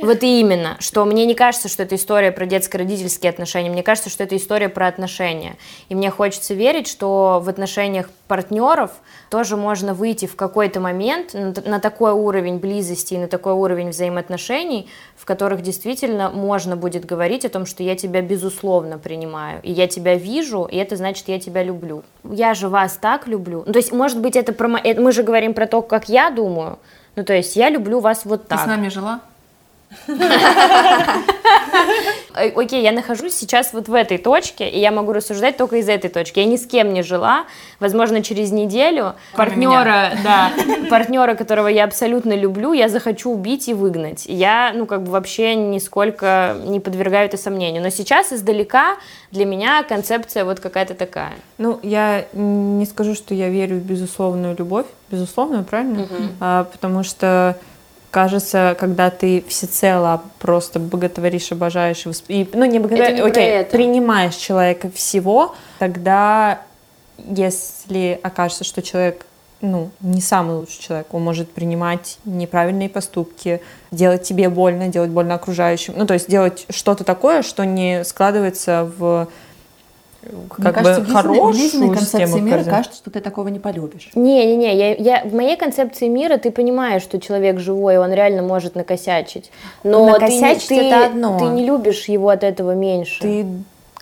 Вот 0.00 0.22
и 0.22 0.40
именно, 0.40 0.76
что 0.80 1.04
мне 1.04 1.24
не 1.24 1.34
кажется, 1.34 1.68
что 1.68 1.82
это 1.82 1.94
история 1.94 2.32
про 2.32 2.46
детско-родительские 2.46 3.30
отношения, 3.30 3.70
мне 3.70 3.82
кажется, 3.82 4.10
что 4.10 4.24
это 4.24 4.36
история 4.36 4.68
про 4.68 4.88
отношения. 4.88 5.56
И 5.88 5.94
мне 5.94 6.10
хочется 6.10 6.54
верить, 6.54 6.86
что 6.86 7.40
в 7.42 7.48
отношениях 7.48 8.10
партнеров 8.28 8.90
тоже 9.30 9.56
можно 9.56 9.94
выйти 9.94 10.26
в 10.26 10.36
какой-то 10.36 10.80
момент 10.80 11.34
на, 11.34 11.80
такой 11.80 12.12
уровень 12.12 12.58
близости 12.58 13.14
и 13.14 13.18
на 13.18 13.28
такой 13.28 13.52
уровень 13.52 13.90
взаимоотношений, 13.90 14.88
в 15.16 15.24
которых 15.24 15.62
действительно 15.62 16.30
можно 16.30 16.76
будет 16.76 17.06
говорить 17.06 17.44
о 17.44 17.48
том, 17.48 17.66
что 17.66 17.82
я 17.82 17.96
тебя 17.96 18.20
безусловно 18.20 18.98
принимаю, 18.98 19.60
и 19.62 19.72
я 19.72 19.86
тебя 19.86 20.16
вижу, 20.16 20.64
и 20.64 20.76
это 20.76 20.96
значит, 20.96 21.28
я 21.28 21.40
тебя 21.40 21.62
люблю. 21.62 22.02
Я 22.24 22.54
же 22.54 22.68
вас 22.68 22.98
так 23.00 23.26
люблю. 23.26 23.62
Ну, 23.66 23.72
то 23.72 23.78
есть, 23.78 23.92
может 23.92 24.20
быть, 24.20 24.36
это 24.36 24.52
про... 24.52 24.78
это 24.78 25.00
Мы 25.00 25.12
же 25.12 25.22
говорим 25.22 25.54
про 25.54 25.66
то, 25.66 25.82
как 25.82 26.08
я 26.08 26.30
думаю, 26.30 26.78
ну, 27.14 27.24
то 27.24 27.32
есть, 27.32 27.56
я 27.56 27.70
люблю 27.70 28.00
вас 28.00 28.24
вот 28.24 28.42
Ты 28.42 28.48
так. 28.48 28.64
с 28.64 28.66
нами 28.66 28.88
жила? 28.88 29.20
Окей, 32.54 32.82
я 32.82 32.92
нахожусь 32.92 33.34
сейчас 33.34 33.72
вот 33.72 33.88
в 33.88 33.94
этой 33.94 34.18
точке, 34.18 34.68
и 34.68 34.78
я 34.78 34.90
могу 34.90 35.12
рассуждать 35.12 35.56
только 35.56 35.76
из 35.76 35.88
этой 35.88 36.10
точки. 36.10 36.40
Я 36.40 36.44
ни 36.44 36.56
с 36.56 36.66
кем 36.66 36.92
не 36.92 37.02
жила. 37.02 37.46
Возможно, 37.80 38.22
через 38.22 38.52
неделю 38.52 39.14
партнера, 39.34 40.12
да, 40.22 40.52
партнера, 40.90 41.34
которого 41.34 41.68
я 41.68 41.84
абсолютно 41.84 42.34
люблю, 42.34 42.72
я 42.72 42.88
захочу 42.88 43.32
убить 43.32 43.68
и 43.68 43.74
выгнать. 43.74 44.26
Я, 44.26 44.72
ну, 44.74 44.86
как 44.86 45.02
бы 45.02 45.12
вообще 45.12 45.54
нисколько 45.54 46.56
не 46.64 46.80
подвергаю 46.80 47.26
это 47.26 47.36
сомнению. 47.36 47.82
Но 47.82 47.90
сейчас 47.90 48.32
издалека 48.32 48.96
для 49.30 49.46
меня 49.46 49.82
концепция 49.82 50.44
вот 50.44 50.60
какая-то 50.60 50.94
такая. 50.94 51.32
Ну, 51.58 51.80
я 51.82 52.26
не 52.32 52.84
скажу, 52.86 53.14
что 53.14 53.34
я 53.34 53.48
верю 53.48 53.76
в 53.76 53.82
безусловную 53.82 54.54
любовь, 54.58 54.86
безусловную, 55.10 55.64
правильно? 55.64 56.06
А, 56.40 56.64
потому 56.64 57.02
что 57.02 57.56
кажется, 58.16 58.74
когда 58.80 59.10
ты 59.10 59.44
всецело 59.46 60.22
просто 60.38 60.80
боготворишь, 60.80 61.52
обожаешь, 61.52 62.06
и 62.28 62.48
ну 62.54 62.64
не 62.64 62.78
боготворишь, 62.78 63.18
не 63.18 63.20
окей, 63.20 63.62
принимаешь 63.64 64.36
человека 64.36 64.90
всего, 64.90 65.54
тогда, 65.78 66.62
если 67.18 68.18
окажется, 68.22 68.64
что 68.64 68.80
человек 68.80 69.26
ну, 69.60 69.90
не 70.00 70.22
самый 70.22 70.56
лучший 70.56 70.80
человек, 70.82 71.12
он 71.12 71.24
может 71.24 71.50
принимать 71.50 72.16
неправильные 72.24 72.88
поступки, 72.88 73.60
делать 73.90 74.22
тебе 74.22 74.48
больно, 74.48 74.88
делать 74.88 75.10
больно 75.10 75.34
окружающим, 75.34 75.92
ну, 75.98 76.06
то 76.06 76.14
есть 76.14 76.30
делать 76.30 76.64
что-то 76.70 77.04
такое, 77.04 77.42
что 77.42 77.64
не 77.64 78.02
складывается 78.02 78.90
в 78.96 79.28
Мне 80.58 80.64
как 80.72 80.74
кажется, 80.74 81.00
бы 81.00 81.06
Лизиной- 81.06 81.10
в 81.10 81.12
хорошую 81.14 81.94
концепции 81.94 82.40
мира 82.40 82.54
координат. 82.56 82.76
кажется, 82.76 82.96
что 82.98 83.10
ты 83.10 83.20
такого 83.20 83.48
не 83.48 83.58
полюбишь. 83.58 84.10
Не-не-не, 84.14 84.74
я, 84.76 84.94
я, 84.94 85.22
в 85.24 85.34
моей 85.34 85.56
концепции 85.56 86.08
мира 86.08 86.36
ты 86.38 86.50
понимаешь, 86.50 87.02
что 87.02 87.20
человек 87.20 87.58
живой, 87.60 87.98
он 87.98 88.12
реально 88.12 88.42
может 88.42 88.74
накосячить. 88.74 89.50
Но 89.84 90.06
Накосячить 90.06 90.68
ты, 90.68 90.76
это 90.88 91.06
одно. 91.06 91.38
ты 91.38 91.44
не 91.46 91.64
любишь 91.64 92.08
его 92.08 92.28
от 92.28 92.42
этого 92.44 92.74
меньше. 92.74 93.20
Ты, 93.20 93.46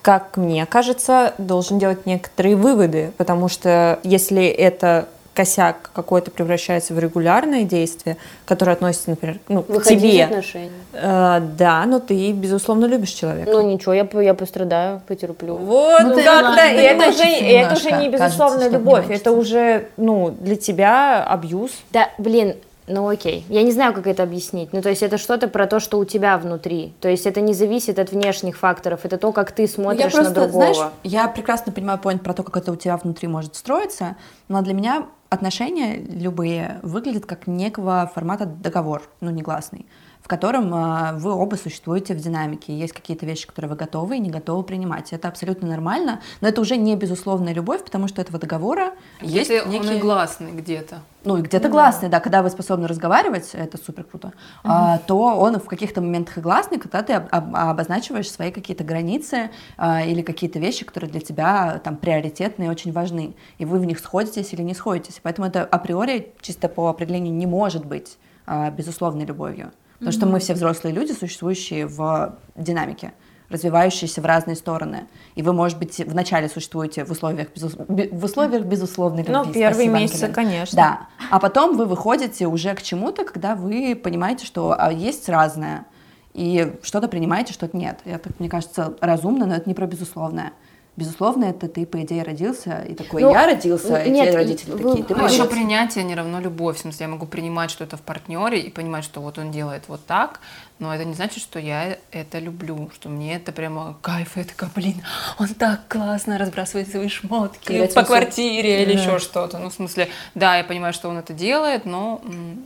как 0.02 0.36
мне 0.36 0.66
кажется, 0.66 1.34
должен 1.38 1.78
делать 1.78 2.04
некоторые 2.06 2.56
выводы, 2.56 3.12
потому 3.16 3.48
что 3.48 3.98
если 4.02 4.44
это 4.46 5.06
косяк 5.34 5.90
какой-то 5.92 6.30
превращается 6.30 6.94
в 6.94 6.98
регулярное 6.98 7.64
действие, 7.64 8.16
которое 8.46 8.72
относится, 8.72 9.10
например, 9.10 9.38
ну, 9.48 9.62
к 9.62 9.68
Выходить 9.68 10.00
тебе, 10.00 10.24
отношений. 10.24 10.70
э, 10.92 11.40
да, 11.58 11.84
но 11.86 11.98
ты, 12.00 12.32
безусловно, 12.32 12.86
любишь 12.86 13.10
человека. 13.10 13.50
Ну 13.50 13.60
ничего, 13.70 13.92
я, 13.92 14.08
я 14.22 14.34
пострадаю, 14.34 15.02
потерплю. 15.06 15.56
Вот 15.56 16.02
Ну, 16.02 16.14
как-то, 16.14 16.60
это 16.60 17.08
уже, 17.08 17.24
это 17.24 17.74
уже 17.74 17.90
не 17.90 18.10
кажется, 18.10 18.10
безусловная 18.10 18.68
что 18.68 18.78
любовь, 18.78 19.10
это 19.10 19.32
уже, 19.32 19.88
ну, 19.96 20.30
для 20.30 20.56
тебя 20.56 21.24
абьюз. 21.24 21.72
Да, 21.90 22.08
блин, 22.18 22.54
ну 22.86 23.08
окей, 23.08 23.46
я 23.48 23.62
не 23.62 23.72
знаю, 23.72 23.94
как 23.94 24.06
это 24.06 24.22
объяснить. 24.22 24.72
Ну 24.74 24.82
то 24.82 24.90
есть 24.90 25.02
это 25.02 25.16
что-то 25.16 25.48
про 25.48 25.66
то, 25.66 25.80
что 25.80 25.98
у 25.98 26.04
тебя 26.04 26.36
внутри. 26.36 26.92
То 27.00 27.08
есть 27.08 27.24
это 27.26 27.40
не 27.40 27.54
зависит 27.54 27.98
от 27.98 28.10
внешних 28.10 28.58
факторов, 28.58 29.00
это 29.04 29.16
то, 29.16 29.32
как 29.32 29.52
ты 29.52 29.62
Ну, 29.62 29.68
смотришь 29.68 30.00
я 30.04 30.10
просто, 30.10 30.28
на 30.28 30.34
другого. 30.46 30.74
знаешь, 30.74 30.92
я 31.02 31.26
прекрасно 31.28 31.72
понимаю 31.72 31.98
point 32.02 32.18
про 32.18 32.34
то, 32.34 32.42
как 32.42 32.58
это 32.58 32.72
у 32.72 32.76
тебя 32.76 32.96
внутри 32.98 33.26
может 33.26 33.56
строиться, 33.56 34.16
но 34.48 34.60
для 34.60 34.74
меня 34.74 35.06
отношения 35.34 35.96
любые 35.96 36.80
выглядят 36.82 37.26
как 37.26 37.46
некого 37.46 38.10
формата 38.14 38.46
договор, 38.46 39.02
ну, 39.20 39.30
негласный, 39.30 39.86
в 40.24 40.26
котором 40.26 40.72
а, 40.74 41.12
вы 41.18 41.34
оба 41.34 41.56
существуете 41.56 42.14
в 42.14 42.16
динамике. 42.16 42.74
Есть 42.74 42.94
какие-то 42.94 43.26
вещи, 43.26 43.46
которые 43.46 43.68
вы 43.68 43.76
готовы 43.76 44.16
и 44.16 44.20
не 44.20 44.30
готовы 44.30 44.62
принимать. 44.62 45.12
Это 45.12 45.28
абсолютно 45.28 45.68
нормально, 45.68 46.22
но 46.40 46.48
это 46.48 46.62
уже 46.62 46.78
не 46.78 46.96
безусловная 46.96 47.52
любовь, 47.52 47.84
потому 47.84 48.08
что 48.08 48.22
этого 48.22 48.38
договора 48.38 48.94
есть 49.20 49.50
Если 49.50 49.60
он 49.60 49.86
и 49.86 49.98
гласный 49.98 50.52
где-то. 50.52 51.00
ну, 51.24 51.36
и 51.36 51.42
где-то 51.42 51.68
гласный, 51.68 52.08
да, 52.08 52.20
когда 52.20 52.42
вы 52.42 52.48
способны 52.48 52.88
разговаривать, 52.88 53.50
это 53.52 53.76
супер 53.76 54.04
круто, 54.04 54.32
а, 54.62 54.96
то 54.96 55.18
он 55.18 55.58
в 55.60 55.66
каких-то 55.66 56.00
моментах 56.00 56.38
и 56.38 56.40
гласный, 56.40 56.78
когда 56.78 57.02
ты 57.02 57.12
об- 57.12 57.28
об- 57.30 57.54
обозначиваешь 57.54 58.30
свои 58.30 58.50
какие-то 58.50 58.82
границы 58.82 59.50
а, 59.76 60.02
или 60.06 60.22
какие-то 60.22 60.58
вещи, 60.58 60.86
которые 60.86 61.10
для 61.10 61.20
тебя 61.20 61.82
там 61.84 61.96
приоритетны 61.98 62.64
и 62.64 62.68
очень 62.68 62.92
важны, 62.92 63.34
и 63.58 63.66
вы 63.66 63.78
в 63.78 63.84
них 63.84 63.98
сходитесь 63.98 64.54
или 64.54 64.62
не 64.62 64.72
сходитесь. 64.72 65.20
Поэтому 65.22 65.46
это 65.48 65.64
априори, 65.64 66.32
чисто 66.40 66.70
по 66.70 66.88
определению, 66.88 67.34
не 67.34 67.46
может 67.46 67.84
быть 67.84 68.16
а, 68.46 68.70
безусловной 68.70 69.26
любовью. 69.26 69.70
Потому 69.94 70.12
что 70.12 70.26
мы 70.26 70.38
все 70.40 70.54
взрослые 70.54 70.94
люди, 70.94 71.12
существующие 71.12 71.86
в 71.86 72.36
динамике 72.56 73.12
развивающиеся 73.50 74.20
в 74.20 74.26
разные 74.26 74.56
стороны. 74.56 75.06
И 75.34 75.42
вы, 75.42 75.52
может 75.52 75.78
быть, 75.78 75.98
вначале 75.98 76.48
существуете 76.48 77.04
в 77.04 77.10
условиях, 77.10 77.48
безус- 77.54 77.76
бе- 77.88 78.08
в 78.10 78.24
условиях 78.24 78.64
безусловной 78.64 79.18
любви. 79.22 79.32
Ну, 79.34 79.44
первые 79.44 79.74
Спасибо, 79.88 79.94
месяцы, 79.94 80.24
Ангелина. 80.24 80.34
конечно. 80.34 80.76
Да. 80.76 81.08
А 81.30 81.38
потом 81.38 81.76
вы 81.76 81.84
выходите 81.86 82.46
уже 82.46 82.74
к 82.74 82.82
чему-то, 82.82 83.24
когда 83.24 83.54
вы 83.54 83.94
понимаете, 84.02 84.46
что 84.46 84.74
а, 84.76 84.90
есть 84.92 85.28
разное. 85.28 85.84
И 86.32 86.72
что-то 86.82 87.06
принимаете, 87.06 87.52
что-то 87.52 87.76
нет. 87.76 88.00
Это, 88.04 88.30
мне 88.38 88.48
кажется, 88.48 88.96
разумно, 89.00 89.46
но 89.46 89.54
это 89.54 89.68
не 89.68 89.74
про 89.74 89.86
безусловное. 89.86 90.52
Безусловно, 90.96 91.46
это 91.46 91.66
ты, 91.66 91.86
по 91.86 92.00
идее, 92.02 92.22
родился, 92.22 92.84
и 92.88 92.94
такой, 92.94 93.22
Ну, 93.22 93.32
я 93.32 93.46
родился, 93.46 93.96
и 94.02 94.10
нет, 94.10 94.30
те 94.30 94.36
родители 94.36 94.70
вы- 94.70 94.90
такие. 94.90 95.04
Ты 95.04 95.14
А 95.14 95.16
А 95.16 95.24
еще 95.24 95.38
молодец. 95.38 95.52
принятие 95.58 96.04
не 96.04 96.14
равно 96.14 96.38
любовь. 96.38 96.76
В 96.76 96.80
смысле, 96.80 97.04
я 97.06 97.08
могу 97.08 97.26
принимать 97.26 97.72
что-то 97.72 97.96
в 97.96 98.02
партнере 98.02 98.60
и 98.60 98.70
понимать, 98.70 99.02
что 99.04 99.20
вот 99.20 99.36
он 99.38 99.50
делает 99.50 99.82
вот 99.88 100.06
так, 100.06 100.38
но 100.78 100.94
это 100.94 101.04
не 101.04 101.14
значит, 101.14 101.42
что 101.42 101.58
я 101.58 101.98
это 102.12 102.38
люблю, 102.38 102.90
что 102.94 103.08
мне 103.08 103.34
это 103.34 103.50
прямо 103.50 103.96
кайф. 104.02 104.36
Я 104.36 104.44
такая, 104.44 104.70
блин, 104.72 105.02
он 105.40 105.48
так 105.48 105.80
классно 105.88 106.38
разбрасывает 106.38 106.88
свои 106.88 107.08
шмотки 107.08 107.66
Когда 107.66 108.00
по 108.00 108.06
квартире 108.06 108.84
или 108.84 108.94
Да. 108.94 109.00
еще 109.00 109.18
что-то. 109.18 109.58
Ну, 109.58 109.70
в 109.70 109.74
смысле, 109.74 110.08
да, 110.36 110.58
я 110.58 110.62
понимаю, 110.64 110.92
что 110.92 111.08
он 111.08 111.18
это 111.18 111.32
делает, 111.32 111.86
но 111.86 112.20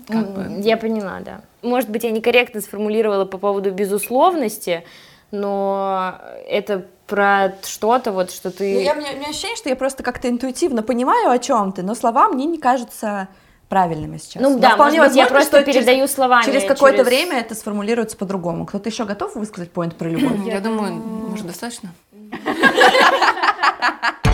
как 0.07 0.35
бы... 0.35 0.61
Я 0.63 0.77
поняла, 0.77 1.21
да. 1.21 1.41
Может 1.63 1.89
быть, 1.89 2.05
я 2.05 2.11
некорректно 2.11 2.61
сформулировала 2.61 3.25
по 3.25 3.39
поводу 3.39 3.71
безусловности, 3.71 4.85
но 5.31 6.19
это 6.47 6.87
про 7.09 7.55
что-то, 7.65 8.13
вот 8.13 8.31
что 8.31 8.51
ты... 8.51 8.75
Ну, 8.75 8.81
я, 8.81 8.93
у, 8.93 8.97
меня, 8.97 9.11
у 9.13 9.17
меня 9.17 9.29
ощущение, 9.31 9.57
что 9.57 9.69
я 9.69 9.77
просто 9.77 10.03
как-то 10.05 10.29
интуитивно 10.29 10.83
понимаю, 10.83 11.31
о 11.31 11.39
чем 11.39 11.73
ты, 11.73 11.83
но 11.83 11.95
слова 11.95 12.29
мне 12.29 12.45
не 12.45 12.59
кажутся 12.59 13.29
правильными 13.69 14.19
сейчас. 14.19 14.43
Ну 14.43 14.51
Но 14.55 14.59
да, 14.59 14.71
вполне 14.75 14.99
может 14.99 15.13
быть, 15.13 15.17
я 15.17 15.25
возможно, 15.25 15.35
просто 15.35 15.57
что 15.63 15.73
через- 15.73 15.87
передаю 15.87 16.07
словами. 16.09 16.45
Через 16.45 16.65
какое-то 16.65 16.99
через- 16.99 17.09
время 17.09 17.41
это 17.41 17.55
сформулируется 17.55 18.17
по-другому. 18.17 18.65
Кто-то 18.67 18.89
еще 18.89 19.05
готов 19.05 19.35
высказать 19.35 19.73
поинт 19.73 19.97
про 19.97 20.09
любовь? 20.09 20.47
Я 20.47 20.61
думаю, 20.61 20.93
может, 20.95 21.47
достаточно? 21.47 21.91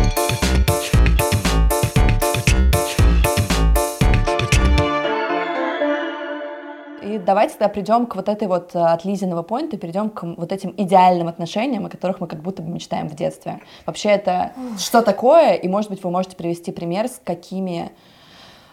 И 7.14 7.18
давайте 7.18 7.54
тогда 7.54 7.68
придем 7.68 8.06
к 8.06 8.16
вот 8.16 8.28
этой 8.28 8.48
вот 8.48 8.74
э, 8.74 8.78
от 8.80 9.04
Лизиного 9.04 9.42
поинта, 9.42 9.76
перейдем 9.76 10.10
к 10.10 10.24
вот 10.24 10.50
этим 10.50 10.74
идеальным 10.76 11.28
отношениям, 11.28 11.86
о 11.86 11.88
которых 11.88 12.20
мы 12.20 12.26
как 12.26 12.40
будто 12.40 12.60
бы 12.60 12.70
мечтаем 12.70 13.08
в 13.08 13.14
детстве. 13.14 13.60
Вообще 13.86 14.08
это 14.08 14.52
что 14.78 15.00
такое? 15.00 15.54
И, 15.54 15.68
может 15.68 15.90
быть, 15.90 16.02
вы 16.02 16.10
можете 16.10 16.34
привести 16.34 16.72
пример, 16.72 17.06
с 17.06 17.20
какими 17.22 17.92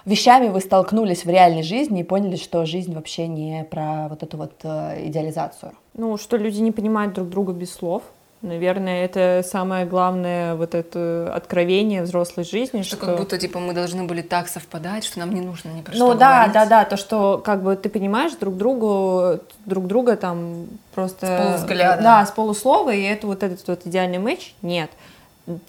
вещами 0.05 0.48
вы 0.48 0.60
столкнулись 0.60 1.24
в 1.24 1.29
реальной 1.29 1.62
жизни 1.62 2.00
и 2.00 2.03
поняли, 2.03 2.36
что 2.36 2.65
жизнь 2.65 2.95
вообще 2.95 3.27
не 3.27 3.63
про 3.63 4.07
вот 4.10 4.24
эту 4.24 4.38
вот 4.38 4.53
э, 4.63 5.07
идеализацию. 5.07 5.74
Ну, 5.93 6.17
что 6.17 6.38
люди 6.38 6.62
не 6.62 6.71
понимают 6.71 7.13
друг 7.13 7.29
друга 7.29 7.53
без 7.53 7.71
слов. 7.71 8.01
Наверное, 8.41 9.05
это 9.05 9.43
самое 9.48 9.86
главное 9.86 10.55
вот 10.55 10.74
это 10.74 11.31
откровение 11.31 12.01
взрослой 12.01 12.43
жизни. 12.43 12.81
Что, 12.81 12.95
что 12.95 13.05
как 13.05 13.17
будто 13.17 13.38
типа 13.38 13.60
мы 13.60 13.74
должны 13.74 14.03
были 14.03 14.24
так 14.24 14.48
совпадать, 14.48 15.03
что 15.03 15.19
нам 15.19 15.31
не 15.31 15.41
нужно 15.41 15.69
ни 15.69 15.81
про 15.81 15.91
ну, 15.91 16.10
что 16.10 16.17
да, 16.17 16.33
говорить. 16.33 16.53
да, 16.53 16.65
да, 16.65 16.86
то, 16.86 16.98
что 16.98 17.38
как 17.38 17.62
бы 17.62 17.75
ты 17.75 17.88
понимаешь 17.88 18.31
друг 18.33 18.57
другу, 18.57 19.39
друг 19.67 19.86
друга 19.86 20.15
там 20.15 20.65
просто... 20.95 21.27
С 21.27 21.45
полувзгляда. 21.45 22.01
Да, 22.01 22.25
с 22.25 22.31
полуслова, 22.31 22.91
и 22.91 23.03
это 23.03 23.27
вот 23.27 23.43
этот 23.43 23.67
вот 23.67 23.86
идеальный 23.86 24.17
матч, 24.17 24.55
нет. 24.63 24.89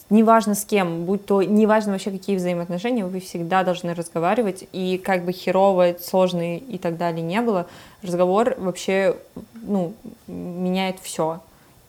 Неважно 0.09 0.55
с 0.55 0.65
кем, 0.65 1.05
будь 1.05 1.27
то, 1.27 1.43
неважно 1.43 1.93
вообще 1.93 2.11
какие 2.11 2.37
взаимоотношения, 2.37 3.05
вы 3.05 3.21
всегда 3.21 3.65
должны 3.65 3.93
разговаривать, 3.95 4.65
и 4.73 4.97
как 4.97 5.27
бы 5.27 5.33
херово, 5.33 5.95
сложный 6.01 6.57
и 6.57 6.79
так 6.79 6.97
далее 6.97 7.23
не 7.23 7.43
было, 7.43 7.67
разговор 8.03 8.55
вообще, 8.57 9.17
ну, 9.63 9.93
меняет 10.27 10.97
все 11.03 11.41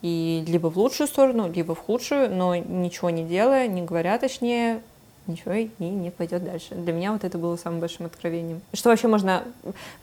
и 0.04 0.44
либо 0.46 0.68
в 0.68 0.78
лучшую 0.78 1.08
сторону, 1.08 1.50
либо 1.52 1.74
в 1.74 1.80
худшую, 1.80 2.30
но 2.30 2.56
ничего 2.56 3.10
не 3.10 3.24
делая, 3.24 3.68
не 3.68 3.82
говоря 3.82 4.18
точнее, 4.20 4.82
ничего 5.28 5.54
и 5.54 5.70
не 5.80 6.12
пойдет 6.12 6.44
дальше. 6.44 6.76
Для 6.76 6.92
меня 6.92 7.14
вот 7.14 7.24
это 7.24 7.38
было 7.38 7.56
самым 7.56 7.80
большим 7.80 8.06
откровением. 8.06 8.62
Что 8.74 8.90
вообще 8.90 9.08
можно 9.08 9.44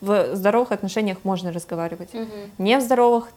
в 0.00 0.35
здоровых 0.35 0.73
отношениях 0.73 1.19
можно 1.23 1.52
разговаривать. 1.52 2.14
Угу. 2.14 2.26
Не 2.59 2.78
в 2.78 2.80
здоровых 2.80 3.28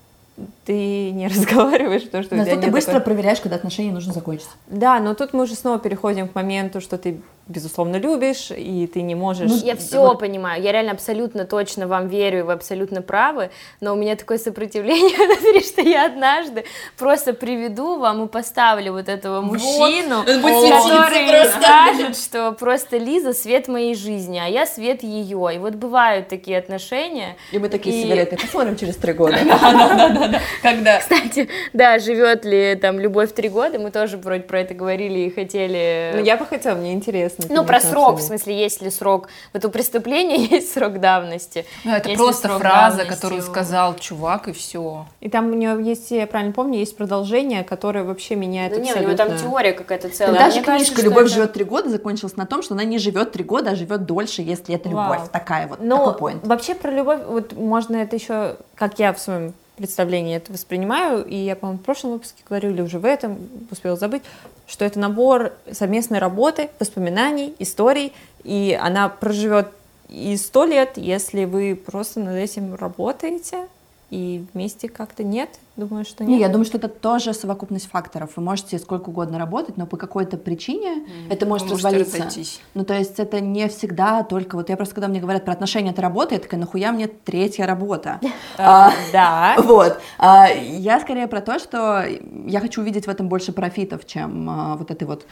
ты 0.63 1.11
не 1.11 1.27
разговариваешь, 1.29 2.03
потому 2.05 2.23
что... 2.23 2.35
Но 2.35 2.45
тут 2.45 2.61
ты 2.61 2.71
быстро 2.71 2.93
такой... 2.93 3.05
проверяешь, 3.05 3.41
когда 3.41 3.57
отношения 3.57 3.91
нужно 3.91 4.13
закончиться. 4.13 4.55
Да, 4.67 5.01
но 5.01 5.15
тут 5.15 5.33
мы 5.33 5.43
уже 5.43 5.55
снова 5.55 5.79
переходим 5.79 6.29
к 6.29 6.35
моменту, 6.35 6.79
что 6.79 6.97
ты 6.97 7.19
безусловно 7.47 7.97
любишь, 7.97 8.51
и 8.55 8.87
ты 8.87 9.01
не 9.01 9.15
можешь... 9.15 9.51
Ну, 9.51 9.57
я 9.65 9.75
все 9.75 10.01
вот... 10.01 10.19
понимаю, 10.19 10.61
я 10.61 10.71
реально 10.71 10.93
абсолютно 10.93 11.45
точно 11.45 11.87
вам 11.87 12.07
верю, 12.07 12.39
и 12.39 12.41
вы 12.43 12.53
абсолютно 12.53 13.01
правы, 13.01 13.49
но 13.81 13.93
у 13.93 13.95
меня 13.97 14.15
такое 14.15 14.37
сопротивление 14.37 15.15
внутри, 15.27 15.61
что 15.61 15.81
я 15.81 16.05
однажды 16.05 16.63
просто 16.97 17.33
приведу 17.33 17.99
вам 17.99 18.25
и 18.25 18.27
поставлю 18.27 18.93
вот 18.93 19.09
этого 19.09 19.41
мужчину, 19.41 20.17
вот. 20.19 20.25
который 20.25 21.45
скажет, 21.49 22.17
что 22.17 22.53
просто 22.53 22.97
Лиза 22.97 23.33
свет 23.33 23.67
моей 23.67 23.95
жизни, 23.95 24.39
а 24.39 24.47
я 24.47 24.65
свет 24.65 25.03
ее, 25.03 25.51
и 25.53 25.57
вот 25.57 25.75
бывают 25.75 26.29
такие 26.29 26.57
отношения. 26.57 27.35
И 27.51 27.59
мы 27.59 27.67
такие 27.67 27.99
и... 27.99 28.03
сигареты 28.03 28.37
посмотрим 28.37 28.77
через 28.77 28.95
три 28.95 29.11
года. 29.11 29.37
Когда? 30.61 30.99
Кстати, 30.99 31.49
да, 31.73 31.99
живет 31.99 32.45
ли 32.45 32.75
там 32.75 32.99
любовь 32.99 33.33
три 33.33 33.49
года, 33.49 33.79
мы 33.79 33.91
тоже 33.91 34.15
вроде 34.15 34.43
про 34.43 34.61
это 34.61 34.73
говорили 34.73 35.19
и 35.19 35.29
хотели... 35.29 36.13
Ну, 36.15 36.23
я 36.23 36.37
бы 36.37 36.45
хотела, 36.45 36.75
мне 36.75 36.93
интересно 36.93 37.32
интересно. 37.39 37.61
Ну, 37.61 37.67
про 37.67 37.79
срок, 37.79 38.19
в 38.19 38.21
смысле, 38.21 38.57
есть 38.59 38.81
ли 38.81 38.89
срок. 38.89 39.29
Вот 39.53 39.65
у 39.65 39.69
преступления 39.69 40.45
есть 40.51 40.73
срок 40.73 40.99
давности. 40.99 41.65
Ну, 41.83 41.91
это 41.91 42.09
есть 42.09 42.21
просто 42.21 42.49
фраза, 42.49 42.97
давности. 42.97 43.21
которую 43.21 43.41
сказал 43.41 43.95
чувак, 43.95 44.47
и 44.47 44.51
все. 44.51 45.05
И 45.19 45.29
там 45.29 45.47
у 45.47 45.53
него 45.53 45.79
есть, 45.79 46.11
я 46.11 46.27
правильно 46.27 46.53
помню, 46.53 46.79
есть 46.79 46.95
продолжение, 46.97 47.63
которое 47.63 48.03
вообще 48.03 48.35
меняет 48.35 48.73
да 48.73 48.79
абсолютно. 48.79 48.99
Нет, 48.99 49.19
у 49.19 49.23
него 49.23 49.29
там 49.29 49.37
теория 49.37 49.73
какая-то 49.73 50.09
целая. 50.09 50.39
Даже 50.39 50.61
книжка 50.61 50.71
кажется, 50.71 51.01
«Любовь 51.01 51.25
это... 51.25 51.33
живет 51.33 51.53
три 51.53 51.63
года» 51.63 51.89
закончилась 51.89 52.35
на 52.35 52.45
том, 52.45 52.61
что 52.61 52.73
она 52.73 52.83
не 52.83 52.97
живет 52.97 53.31
три 53.31 53.43
года, 53.43 53.71
а 53.71 53.75
живет 53.75 54.05
дольше, 54.05 54.41
если 54.41 54.75
это 54.75 54.89
любовь. 54.89 55.19
Вау. 55.19 55.27
Такая 55.31 55.67
вот, 55.67 55.79
Но 55.81 56.11
такой 56.11 56.33
point. 56.33 56.47
Вообще 56.47 56.75
про 56.75 56.91
любовь, 56.91 57.21
вот 57.27 57.53
можно 57.53 57.97
это 57.97 58.15
еще, 58.15 58.57
как 58.75 58.99
я 58.99 59.13
в 59.13 59.19
своем 59.19 59.53
представлении 59.83 60.37
это 60.37 60.53
воспринимаю, 60.53 61.25
и 61.25 61.35
я, 61.35 61.57
по-моему, 61.57 61.79
в 61.79 61.83
прошлом 61.83 62.13
выпуске 62.13 62.41
говорю, 62.47 62.71
или 62.71 62.81
уже 62.81 62.99
в 62.99 63.05
этом, 63.05 63.37
успела 63.69 63.97
забыть, 63.97 64.23
что 64.65 64.85
это 64.85 64.97
набор 64.97 65.51
совместной 65.69 66.19
работы, 66.19 66.69
воспоминаний, 66.79 67.53
историй, 67.59 68.13
и 68.45 68.77
она 68.81 69.09
проживет 69.09 69.67
и 70.07 70.37
сто 70.37 70.63
лет, 70.63 70.91
если 70.95 71.43
вы 71.43 71.75
просто 71.75 72.21
над 72.21 72.35
этим 72.37 72.75
работаете, 72.75 73.67
и 74.09 74.45
вместе 74.53 74.87
как-то 74.87 75.23
нет, 75.23 75.49
Думаю, 75.75 76.05
что 76.05 76.23
нет. 76.23 76.29
Не, 76.29 76.39
я 76.39 76.49
думаю, 76.49 76.65
что 76.65 76.77
это 76.77 76.87
тоже 76.87 77.33
совокупность 77.33 77.89
факторов. 77.89 78.33
Вы 78.35 78.43
можете 78.43 78.77
сколько 78.77 79.09
угодно 79.09 79.39
работать, 79.39 79.75
но 79.75 79.87
по 79.87 79.97
какой-то 79.97 80.37
причине 80.37 80.97
mm, 80.99 81.31
это 81.33 81.47
может 81.47 81.71
развалиться. 81.71 82.17
Разойтись. 82.17 82.61
Ну, 82.75 82.85
то 82.85 82.93
есть 82.93 83.19
это 83.19 83.39
не 83.39 83.67
всегда 83.69 84.21
только... 84.21 84.55
Вот 84.55 84.69
я 84.69 84.77
просто, 84.77 84.93
когда 84.93 85.07
мне 85.07 85.19
говорят 85.19 85.45
про 85.45 85.53
отношения, 85.53 85.89
это 85.89 86.03
работа, 86.03 86.35
я 86.35 86.39
такая, 86.39 86.59
нахуя 86.59 86.91
мне 86.91 87.07
третья 87.07 87.65
работа? 87.65 88.19
А, 88.57 88.91
да. 89.11 89.55
Вот. 89.63 89.99
А, 90.19 90.47
я 90.47 90.99
скорее 90.99 91.27
про 91.27 91.41
то, 91.41 91.57
что 91.57 92.05
я 92.45 92.59
хочу 92.59 92.81
увидеть 92.81 93.07
в 93.07 93.09
этом 93.09 93.27
больше 93.27 93.51
профитов, 93.51 94.05
чем 94.05 94.47
а, 94.49 94.75
вот 94.75 94.91
этой 94.91 95.05
вот 95.05 95.25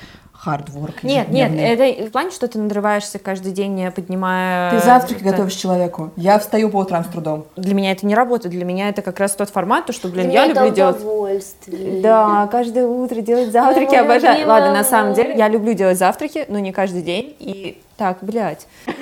work. 0.45 0.95
Нет, 1.03 1.29
нет, 1.29 1.51
это 1.53 2.07
в 2.07 2.11
плане, 2.11 2.31
что 2.31 2.47
ты 2.47 2.57
надрываешься 2.57 3.19
каждый 3.19 3.51
день, 3.51 3.91
поднимая... 3.91 4.71
Ты 4.71 4.79
завтраки 4.79 5.23
готовишь 5.23 5.53
человеку. 5.53 6.11
Я 6.15 6.39
встаю 6.39 6.69
по 6.69 6.77
утрам 6.77 7.03
с 7.03 7.07
трудом. 7.07 7.45
Для 7.55 7.75
меня 7.75 7.91
это 7.91 8.07
не 8.07 8.15
работа, 8.15 8.49
для 8.49 8.65
меня 8.65 8.89
это 8.89 9.03
как 9.03 9.19
раз 9.19 9.35
тот 9.35 9.49
формат, 9.49 9.85
то, 9.85 9.93
что, 9.93 10.07
блин, 10.07 10.30
я 10.31 10.47
люблю 10.47 10.69
делать... 10.69 10.97
Да, 12.01 12.47
каждое 12.51 12.85
утро 12.85 13.21
делать 13.21 13.51
завтраки, 13.51 13.89
Моя 13.89 14.01
обожаю. 14.01 14.39
Любимая. 14.39 14.59
Ладно, 14.59 14.73
на 14.73 14.83
самом 14.83 15.13
деле, 15.13 15.35
я 15.35 15.47
люблю 15.47 15.73
делать 15.73 15.97
завтраки, 15.97 16.45
но 16.47 16.59
не 16.59 16.71
каждый 16.71 17.01
день. 17.01 17.35
И 17.39 17.81
так, 17.97 18.19
блядь. 18.21 18.67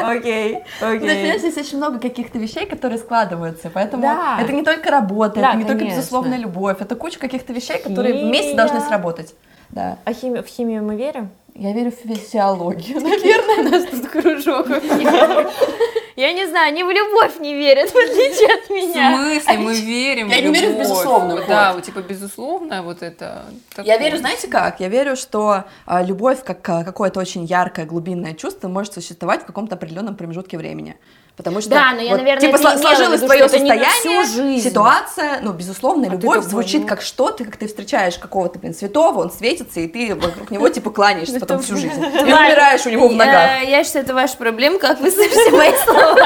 Окей, 0.00 0.58
окей. 0.80 1.08
Okay, 1.08 1.38
здесь 1.38 1.56
очень 1.56 1.76
много 1.78 1.98
каких-то 1.98 2.38
вещей, 2.38 2.66
которые 2.66 2.98
складываются, 2.98 3.68
поэтому 3.68 4.02
да. 4.02 4.38
это 4.40 4.52
не 4.52 4.62
только 4.62 4.90
работа, 4.90 5.40
да, 5.40 5.48
это 5.48 5.56
не 5.56 5.64
конечно. 5.64 5.78
только 5.78 5.96
безусловная 5.96 6.38
любовь, 6.38 6.76
это 6.80 6.94
куча 6.94 7.18
каких-то 7.18 7.52
вещей, 7.52 7.78
которые 7.78 8.14
Химия. 8.14 8.28
вместе 8.28 8.54
должны 8.54 8.80
сработать. 8.80 9.34
Да. 9.70 9.98
А 10.04 10.12
химию, 10.12 10.42
в 10.42 10.46
химию 10.46 10.82
мы 10.82 10.96
верим? 10.96 11.30
Я 11.54 11.72
верю 11.72 11.90
в 11.90 11.94
физиологию, 11.94 13.00
наверное. 13.02 13.66
У 13.66 13.70
нас 13.70 13.84
тут 13.84 14.08
кружок. 14.08 14.68
Я 16.18 16.32
не 16.32 16.48
знаю, 16.48 16.70
они 16.70 16.82
в 16.82 16.90
любовь 16.90 17.38
не 17.38 17.54
верят, 17.54 17.90
в 17.92 17.96
отличие 17.96 18.52
от 18.52 18.68
меня. 18.70 19.38
В 19.38 19.42
смысле? 19.44 19.58
Мы 19.58 19.80
верим 19.80 20.26
Я 20.26 20.40
не 20.40 20.52
верю 20.52 20.74
в 20.74 20.78
безусловную. 20.80 21.44
Да, 21.46 21.72
вот 21.74 21.84
типа 21.84 22.00
безусловно 22.00 22.82
вот 22.82 23.02
это. 23.02 23.44
Я 23.84 23.98
верю, 23.98 24.18
знаете 24.18 24.48
как? 24.48 24.80
Я 24.80 24.88
верю, 24.88 25.14
что 25.14 25.66
а, 25.86 26.02
любовь 26.02 26.42
как 26.42 26.68
а, 26.68 26.82
какое-то 26.82 27.20
очень 27.20 27.44
яркое 27.44 27.86
глубинное 27.86 28.34
чувство 28.34 28.66
может 28.66 28.94
существовать 28.94 29.42
в 29.42 29.46
каком-то 29.46 29.76
определенном 29.76 30.16
промежутке 30.16 30.58
времени. 30.58 30.96
Потому 31.38 31.60
что, 31.60 31.70
да, 31.70 31.92
но 31.94 32.00
я, 32.00 32.10
вот, 32.10 32.18
наверное, 32.18 32.40
типа, 32.40 32.56
это 32.56 32.78
сложилось 32.78 33.20
твое 33.20 33.48
состояние, 33.48 34.60
ситуация, 34.60 35.38
ну, 35.40 35.52
безусловно, 35.52 36.08
а 36.08 36.10
любовь 36.10 36.44
звучит 36.44 36.84
как 36.84 37.00
что-то, 37.00 37.44
как 37.44 37.56
ты 37.56 37.68
встречаешь 37.68 38.18
какого-то, 38.18 38.58
блин, 38.58 38.74
святого, 38.74 39.20
он 39.20 39.30
светится, 39.30 39.78
и 39.78 39.86
ты 39.86 40.16
вокруг 40.16 40.50
него, 40.50 40.68
типа, 40.68 40.90
кланяешься 40.90 41.38
потом 41.38 41.60
всю 41.60 41.76
жизнь. 41.76 42.00
Ты 42.12 42.24
умираешь 42.24 42.84
у 42.86 42.90
него 42.90 43.06
в 43.06 43.14
ногах. 43.14 43.62
Я 43.62 43.84
считаю, 43.84 44.04
это 44.04 44.14
ваша 44.14 44.36
проблема, 44.36 44.80
как 44.80 44.98
вы 45.00 45.10
слышите 45.12 45.50
мои 45.52 45.72
слова. 45.84 46.16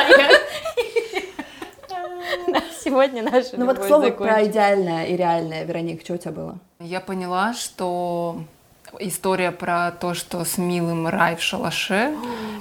Сегодня 2.83 3.22
наша 3.22 3.51
Ну 3.59 3.66
вот, 3.66 3.79
к 3.81 3.85
слову, 3.85 4.11
про 4.12 4.46
идеальное 4.46 5.05
и 5.05 5.16
реальное, 5.16 5.64
Вероника, 5.64 6.03
что 6.03 6.14
у 6.14 6.16
тебя 6.16 6.33
было? 6.33 6.59
Я 6.81 7.01
поняла, 7.01 7.53
что 7.53 8.40
история 9.00 9.50
про 9.50 9.90
то, 9.90 10.14
что 10.14 10.44
с 10.44 10.59
милым 10.59 11.09
рай 11.09 11.37
в 11.37 11.42
шалаше, 11.42 12.12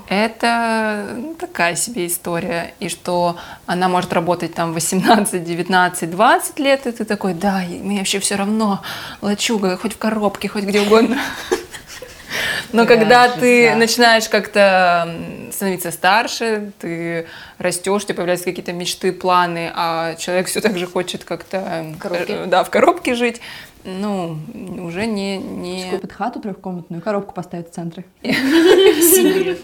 это 0.09 1.07
ну, 1.15 1.35
такая 1.35 1.75
себе 1.75 2.07
история. 2.07 2.73
И 2.79 2.89
что 2.89 3.37
она 3.65 3.87
может 3.87 4.13
работать 4.13 4.53
там 4.53 4.73
18, 4.73 5.43
19, 5.43 6.11
20 6.11 6.59
лет, 6.59 6.87
и 6.87 6.91
ты 6.91 7.05
такой, 7.05 7.33
да, 7.33 7.63
мне 7.67 7.99
вообще 7.99 8.19
все 8.19 8.35
равно, 8.35 8.81
лачуга, 9.21 9.77
хоть 9.77 9.93
в 9.93 9.97
коробке, 9.97 10.47
хоть 10.47 10.63
где 10.63 10.81
угодно. 10.81 11.19
Но 12.71 12.85
когда 12.85 13.27
ты 13.29 13.75
начинаешь 13.75 14.29
как-то 14.29 15.13
становиться 15.51 15.91
старше, 15.91 16.71
ты 16.79 17.27
растешь, 17.57 18.03
у 18.03 18.05
тебя 18.05 18.15
появляются 18.15 18.45
какие-то 18.45 18.73
мечты, 18.73 19.11
планы, 19.11 19.71
а 19.75 20.15
человек 20.15 20.47
все 20.47 20.61
так 20.61 20.77
же 20.77 20.87
хочет 20.87 21.23
как-то 21.23 21.85
э, 22.03 22.45
да, 22.47 22.63
в 22.63 22.69
коробке 22.69 23.15
жить, 23.15 23.41
ну, 23.83 24.37
уже 24.85 25.05
не... 25.05 25.37
не... 25.37 25.89
Купит 25.91 26.11
хату 26.11 26.39
трехкомнатную, 26.39 27.01
коробку 27.01 27.33
поставит 27.33 27.69
в 27.69 27.71
центре. 27.71 28.05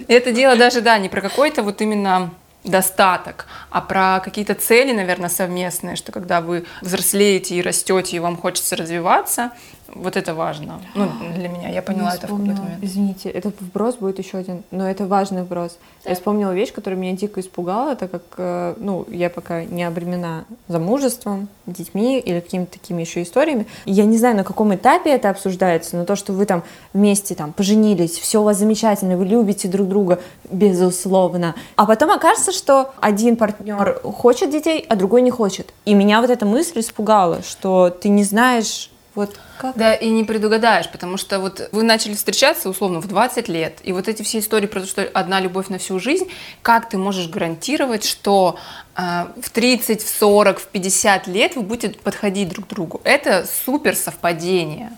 Это 0.07 0.31
дело 0.31 0.55
даже, 0.55 0.81
да, 0.81 0.97
не 0.97 1.09
про 1.09 1.21
какой-то 1.21 1.63
вот 1.63 1.81
именно 1.81 2.31
достаток, 2.63 3.45
а 3.69 3.81
про 3.81 4.19
какие-то 4.23 4.53
цели, 4.53 4.91
наверное, 4.91 5.29
совместные, 5.29 5.95
что 5.95 6.11
когда 6.11 6.41
вы 6.41 6.65
взрослеете 6.81 7.55
и 7.55 7.61
растете, 7.61 8.17
и 8.17 8.19
вам 8.19 8.37
хочется 8.37 8.75
развиваться, 8.75 9.51
Вот 9.93 10.17
это 10.17 10.33
важно. 10.33 10.79
Ну, 10.95 11.09
для 11.35 11.47
меня. 11.47 11.69
Я 11.69 11.81
поняла 11.81 12.13
это 12.13 12.27
в 12.27 12.29
какой-то 12.29 12.61
момент. 12.61 12.79
Извините, 12.81 13.29
это 13.29 13.51
вброс 13.59 13.95
будет 13.95 14.19
еще 14.19 14.37
один, 14.37 14.63
но 14.71 14.89
это 14.89 15.05
важный 15.05 15.43
вброс. 15.43 15.77
Я 16.05 16.15
вспомнила 16.15 16.51
вещь, 16.51 16.73
которая 16.73 16.99
меня 16.99 17.15
дико 17.15 17.39
испугала, 17.39 17.95
так 17.95 18.11
как, 18.11 18.23
э, 18.37 18.75
ну, 18.77 19.05
я 19.09 19.29
пока 19.29 19.63
не 19.63 19.83
обремена 19.83 20.45
замужеством, 20.67 21.47
детьми 21.65 22.19
или 22.19 22.39
какими-то 22.39 22.73
такими 22.73 23.01
еще 23.01 23.23
историями. 23.23 23.67
Я 23.85 24.05
не 24.05 24.17
знаю, 24.17 24.35
на 24.35 24.43
каком 24.43 24.73
этапе 24.75 25.11
это 25.11 25.29
обсуждается, 25.29 25.97
но 25.97 26.05
то, 26.05 26.15
что 26.15 26.33
вы 26.33 26.45
там 26.45 26.63
вместе 26.93 27.35
там 27.35 27.53
поженились, 27.53 28.17
все 28.17 28.41
у 28.41 28.43
вас 28.43 28.57
замечательно, 28.57 29.17
вы 29.17 29.25
любите 29.25 29.67
друг 29.67 29.87
друга, 29.87 30.19
безусловно. 30.49 31.55
А 31.75 31.85
потом 31.85 32.11
окажется, 32.11 32.51
что 32.51 32.91
один 32.99 33.35
партнер 33.35 33.99
хочет 34.03 34.49
детей, 34.51 34.85
а 34.87 34.95
другой 34.95 35.21
не 35.21 35.31
хочет. 35.31 35.73
И 35.85 35.93
меня 35.93 36.21
вот 36.21 36.29
эта 36.29 36.45
мысль 36.45 36.79
испугала, 36.79 37.41
что 37.41 37.89
ты 37.89 38.09
не 38.09 38.23
знаешь, 38.23 38.89
вот 39.17 39.35
как 39.57 39.75
Да, 39.75 39.95
и 39.95 40.09
не 40.09 40.23
предугадаешь, 40.23 40.87
потому 40.89 41.17
что 41.17 41.39
вот 41.39 41.69
вы 41.71 41.81
начали 41.81 42.13
встречаться 42.13 42.69
условно 42.69 43.01
в 43.01 43.07
20 43.07 43.47
лет, 43.47 43.79
и 43.81 43.91
вот 43.91 44.07
эти 44.07 44.21
все 44.21 44.37
истории 44.37 44.67
про 44.67 44.81
то, 44.81 44.85
что 44.85 45.01
одна 45.11 45.39
любовь 45.39 45.69
на 45.69 45.79
всю 45.79 45.99
жизнь, 45.99 46.31
как 46.61 46.87
ты 46.87 46.99
можешь 46.99 47.27
гарантировать, 47.27 48.05
что 48.05 48.59
э, 48.95 49.25
в 49.41 49.49
30, 49.49 50.03
в 50.03 50.07
40, 50.07 50.59
в 50.59 50.67
50 50.67 51.27
лет 51.27 51.55
вы 51.55 51.63
будете 51.63 51.97
подходить 51.97 52.49
друг 52.49 52.67
к 52.67 52.69
другу? 52.69 53.01
Это 53.03 53.47
супер 53.65 53.95
совпадение. 53.95 54.91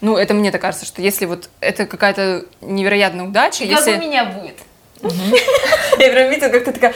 Ну, 0.00 0.16
это 0.16 0.34
мне 0.34 0.50
так 0.50 0.60
кажется, 0.60 0.84
что 0.84 1.00
если 1.00 1.26
вот 1.26 1.48
это 1.60 1.86
какая-то 1.86 2.46
невероятная 2.60 3.26
удача, 3.26 3.62
если... 3.62 3.96
меня 3.98 4.24
будет? 4.24 4.56
Я 5.02 6.10
прям 6.10 6.30
видела, 6.30 6.50
как 6.50 6.64
ты 6.64 6.72
такая, 6.72 6.94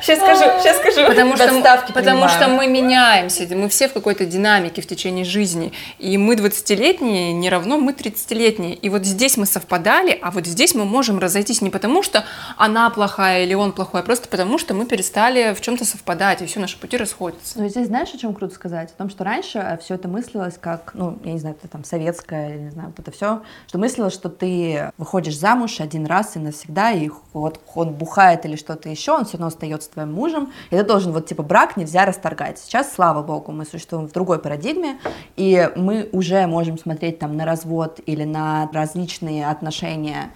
сейчас 0.00 0.18
скажу, 0.18 0.44
сейчас 0.62 0.76
скажу. 0.78 1.06
Потому 1.06 1.36
что, 1.36 1.92
потому 1.92 2.28
что 2.28 2.48
мы 2.48 2.66
меняемся, 2.66 3.46
мы 3.54 3.68
все 3.68 3.88
в 3.88 3.92
какой-то 3.92 4.24
динамике 4.24 4.82
в 4.82 4.86
течение 4.86 5.24
жизни. 5.24 5.72
И 5.98 6.18
мы 6.18 6.34
20-летние 6.34 7.32
не 7.32 7.50
равно 7.50 7.78
мы 7.78 7.92
30-летние. 7.92 8.74
И 8.74 8.88
вот 8.88 9.04
здесь 9.04 9.36
мы 9.36 9.46
совпадали, 9.46 10.18
а 10.20 10.30
вот 10.30 10.46
здесь 10.46 10.74
мы 10.74 10.84
можем 10.84 11.18
разойтись 11.18 11.62
не 11.62 11.70
потому, 11.70 12.02
что 12.02 12.24
она 12.56 12.88
плохая 12.90 13.44
или 13.44 13.54
он 13.54 13.72
плохой, 13.72 14.00
а 14.00 14.02
просто 14.02 14.28
потому, 14.28 14.58
что 14.58 14.74
мы 14.74 14.86
перестали 14.86 15.54
в 15.54 15.60
чем-то 15.60 15.84
совпадать, 15.84 16.42
и 16.42 16.46
все 16.46 16.60
наши 16.60 16.78
пути 16.78 16.96
расходятся. 16.96 17.58
Ну, 17.60 17.68
здесь 17.68 17.86
знаешь, 17.86 18.12
о 18.14 18.18
чем 18.18 18.34
круто 18.34 18.54
сказать? 18.54 18.90
О 18.90 18.98
том, 18.98 19.10
что 19.10 19.24
раньше 19.24 19.78
все 19.82 19.94
это 19.94 20.08
мыслилось 20.08 20.54
как, 20.60 20.92
ну, 20.94 21.18
я 21.24 21.32
не 21.32 21.38
знаю, 21.38 21.56
это 21.58 21.68
там 21.70 21.84
советское, 21.84 22.48
я 22.50 22.56
не 22.56 22.70
знаю, 22.70 22.88
вот 22.88 22.98
это 22.98 23.10
все, 23.10 23.42
что 23.68 23.78
мыслилось, 23.78 24.14
что 24.14 24.28
ты 24.28 24.90
выходишь 24.98 25.36
замуж 25.36 25.80
один 25.80 26.06
раз 26.06 26.36
и 26.36 26.38
навсегда, 26.38 26.92
и 26.92 27.05
вот 27.32 27.60
он 27.74 27.92
бухает 27.94 28.44
или 28.44 28.56
что-то 28.56 28.88
еще, 28.88 29.12
он 29.12 29.24
все 29.24 29.34
равно 29.34 29.48
остается 29.48 29.90
твоим 29.90 30.12
мужем, 30.12 30.52
и 30.70 30.76
ты 30.76 30.82
должен, 30.82 31.12
вот, 31.12 31.26
типа, 31.26 31.42
брак 31.42 31.76
нельзя 31.76 32.04
расторгать. 32.04 32.58
Сейчас, 32.58 32.92
слава 32.92 33.22
богу, 33.22 33.52
мы 33.52 33.64
существуем 33.64 34.08
в 34.08 34.12
другой 34.12 34.38
парадигме, 34.38 34.98
и 35.36 35.70
мы 35.76 36.08
уже 36.12 36.46
можем 36.46 36.78
смотреть 36.78 37.18
там 37.18 37.36
на 37.36 37.44
развод 37.44 38.00
или 38.06 38.24
на 38.24 38.68
различные 38.72 39.48
отношения 39.48 40.30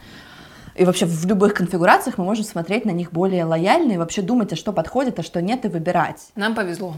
и 0.77 0.85
вообще 0.85 1.05
в 1.05 1.27
любых 1.27 1.55
конфигурациях 1.55 2.17
мы 2.17 2.25
можем 2.25 2.45
смотреть 2.45 2.85
на 2.85 2.91
них 2.91 3.13
более 3.13 3.45
лояльно 3.45 3.93
и 3.93 3.97
вообще 3.99 4.23
думать, 4.23 4.53
а 4.53 4.57
что 4.57 4.73
подходит, 4.73 5.19
а 5.19 5.23
что 5.23 5.43
нет, 5.43 5.65
и 5.65 5.69
выбирать. 5.69 6.29
Нам 6.37 6.55
повезло. 6.55 6.95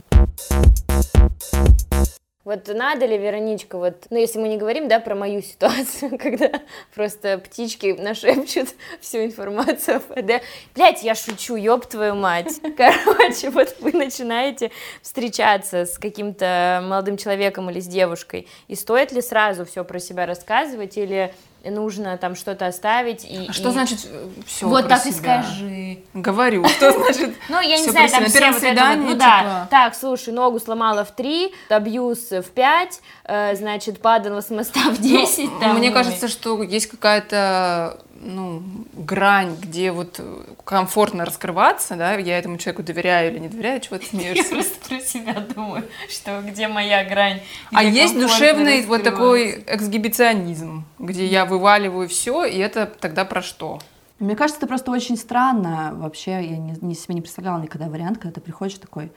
Вот 2.45 2.67
надо 2.67 3.07
ли, 3.07 3.17
Вероничка, 3.17 3.79
вот, 3.79 4.07
ну, 4.11 4.19
если 4.19 4.41
мы 4.41 4.49
не 4.49 4.57
говорим, 4.57 4.89
да, 4.89 4.99
про 4.99 5.15
мою 5.15 5.43
ситуацию, 5.43 6.19
когда 6.23 6.51
просто 6.93 7.39
птички 7.39 7.95
нашепчут 7.97 8.71
всю 9.01 9.19
информацию 9.25 9.99
о 9.99 10.01
ФД. 10.01 10.43
Блять, 10.75 11.05
я 11.05 11.15
шучу, 11.15 11.55
ёб 11.55 11.87
твою 11.87 12.17
мать. 12.17 12.61
Короче, 12.77 13.51
вот 13.51 13.77
вы 13.79 13.93
начинаете 13.93 14.73
встречаться 15.03 15.87
с 15.87 15.99
каким-то 15.99 16.83
молодым 16.83 17.17
человеком 17.17 17.71
или 17.71 17.79
с 17.79 17.87
девушкой, 17.87 18.49
и 18.67 18.75
стоит 18.75 19.13
ли 19.13 19.23
сразу 19.23 19.65
все 19.65 19.85
про 19.85 20.01
себя 20.01 20.27
рассказывать, 20.27 20.99
или 20.99 21.33
нужно 21.71 22.17
там 22.17 22.35
что-то 22.35 22.67
оставить 22.67 23.25
и... 23.25 23.47
А 23.49 23.53
что 23.53 23.69
и- 23.69 23.73
значит 23.73 23.99
все 24.47 24.67
Вот 24.67 24.89
так 24.89 25.05
и 25.07 25.13
скажи. 25.13 25.99
Говорю, 26.15 26.67
что 26.69 26.93
значит 26.93 27.35
Ну, 27.49 27.61
я 27.61 27.79
не 27.79 27.89
знаю, 27.89 28.09
там 28.11 28.27
себя? 28.27 28.29
все 28.31 28.39
Первое 28.41 28.53
вот 28.55 28.63
это 28.63 28.97
ну 28.97 29.15
да, 29.15 29.39
типа. 29.41 29.69
так, 29.71 29.95
слушай, 29.95 30.33
ногу 30.33 30.59
сломала 30.61 31.05
в 31.05 31.15
три, 31.15 31.55
абьюз 31.69 32.31
в 32.31 32.51
пять, 32.51 33.01
э, 33.25 33.55
значит, 33.57 34.01
падала 34.01 34.41
с 34.41 34.51
моста 34.51 34.81
в 34.91 34.99
десять. 35.01 35.51
Ну, 35.51 35.61
там, 35.61 35.79
Мне 35.79 35.91
кажется, 35.91 36.29
что 36.29 36.63
есть 36.63 36.87
какая-то 36.89 37.99
ну, 38.25 38.63
грань, 38.95 39.57
где 39.61 39.91
вот 39.93 40.21
комфортно 40.65 41.25
раскрываться, 41.25 41.97
да, 41.97 42.15
я 42.15 42.39
этому 42.39 42.57
человеку 42.59 42.83
доверяю 42.83 43.33
или 43.33 43.39
не 43.41 43.49
доверяю, 43.49 43.81
чего 43.81 43.99
ты 43.99 44.05
Я 44.05 44.09
смеешься. 44.11 44.55
просто 44.55 44.89
про 44.89 45.01
себя 45.01 45.35
думаю, 45.55 45.85
что 46.09 46.41
где 46.43 46.69
моя 46.69 47.05
грань. 47.05 47.41
А 47.73 47.85
где 47.85 48.03
есть 48.03 48.15
комфортно 48.15 48.39
душевный 48.39 48.87
вот 48.87 49.03
такой 49.03 49.65
эксгибиционизм, 49.67 50.85
где 50.99 51.27
я 51.27 51.45
вываливаю 51.45 52.09
все, 52.09 52.45
и 52.45 52.59
это 52.59 52.87
тогда 52.87 53.25
про 53.25 53.43
что? 53.43 53.81
Мне 54.19 54.37
кажется, 54.37 54.59
это 54.61 54.67
просто 54.69 54.91
очень 54.93 55.17
странно. 55.17 55.93
Вообще, 55.95 56.31
я 56.31 56.57
не, 56.57 56.75
не- 56.81 56.95
себе 56.95 57.17
не 57.17 57.21
представляла 57.23 57.61
никогда 57.61 57.89
вариант, 57.89 58.19
когда 58.19 58.35
ты 58.35 58.41
приходишь 58.41 58.79
такой, 58.79 59.11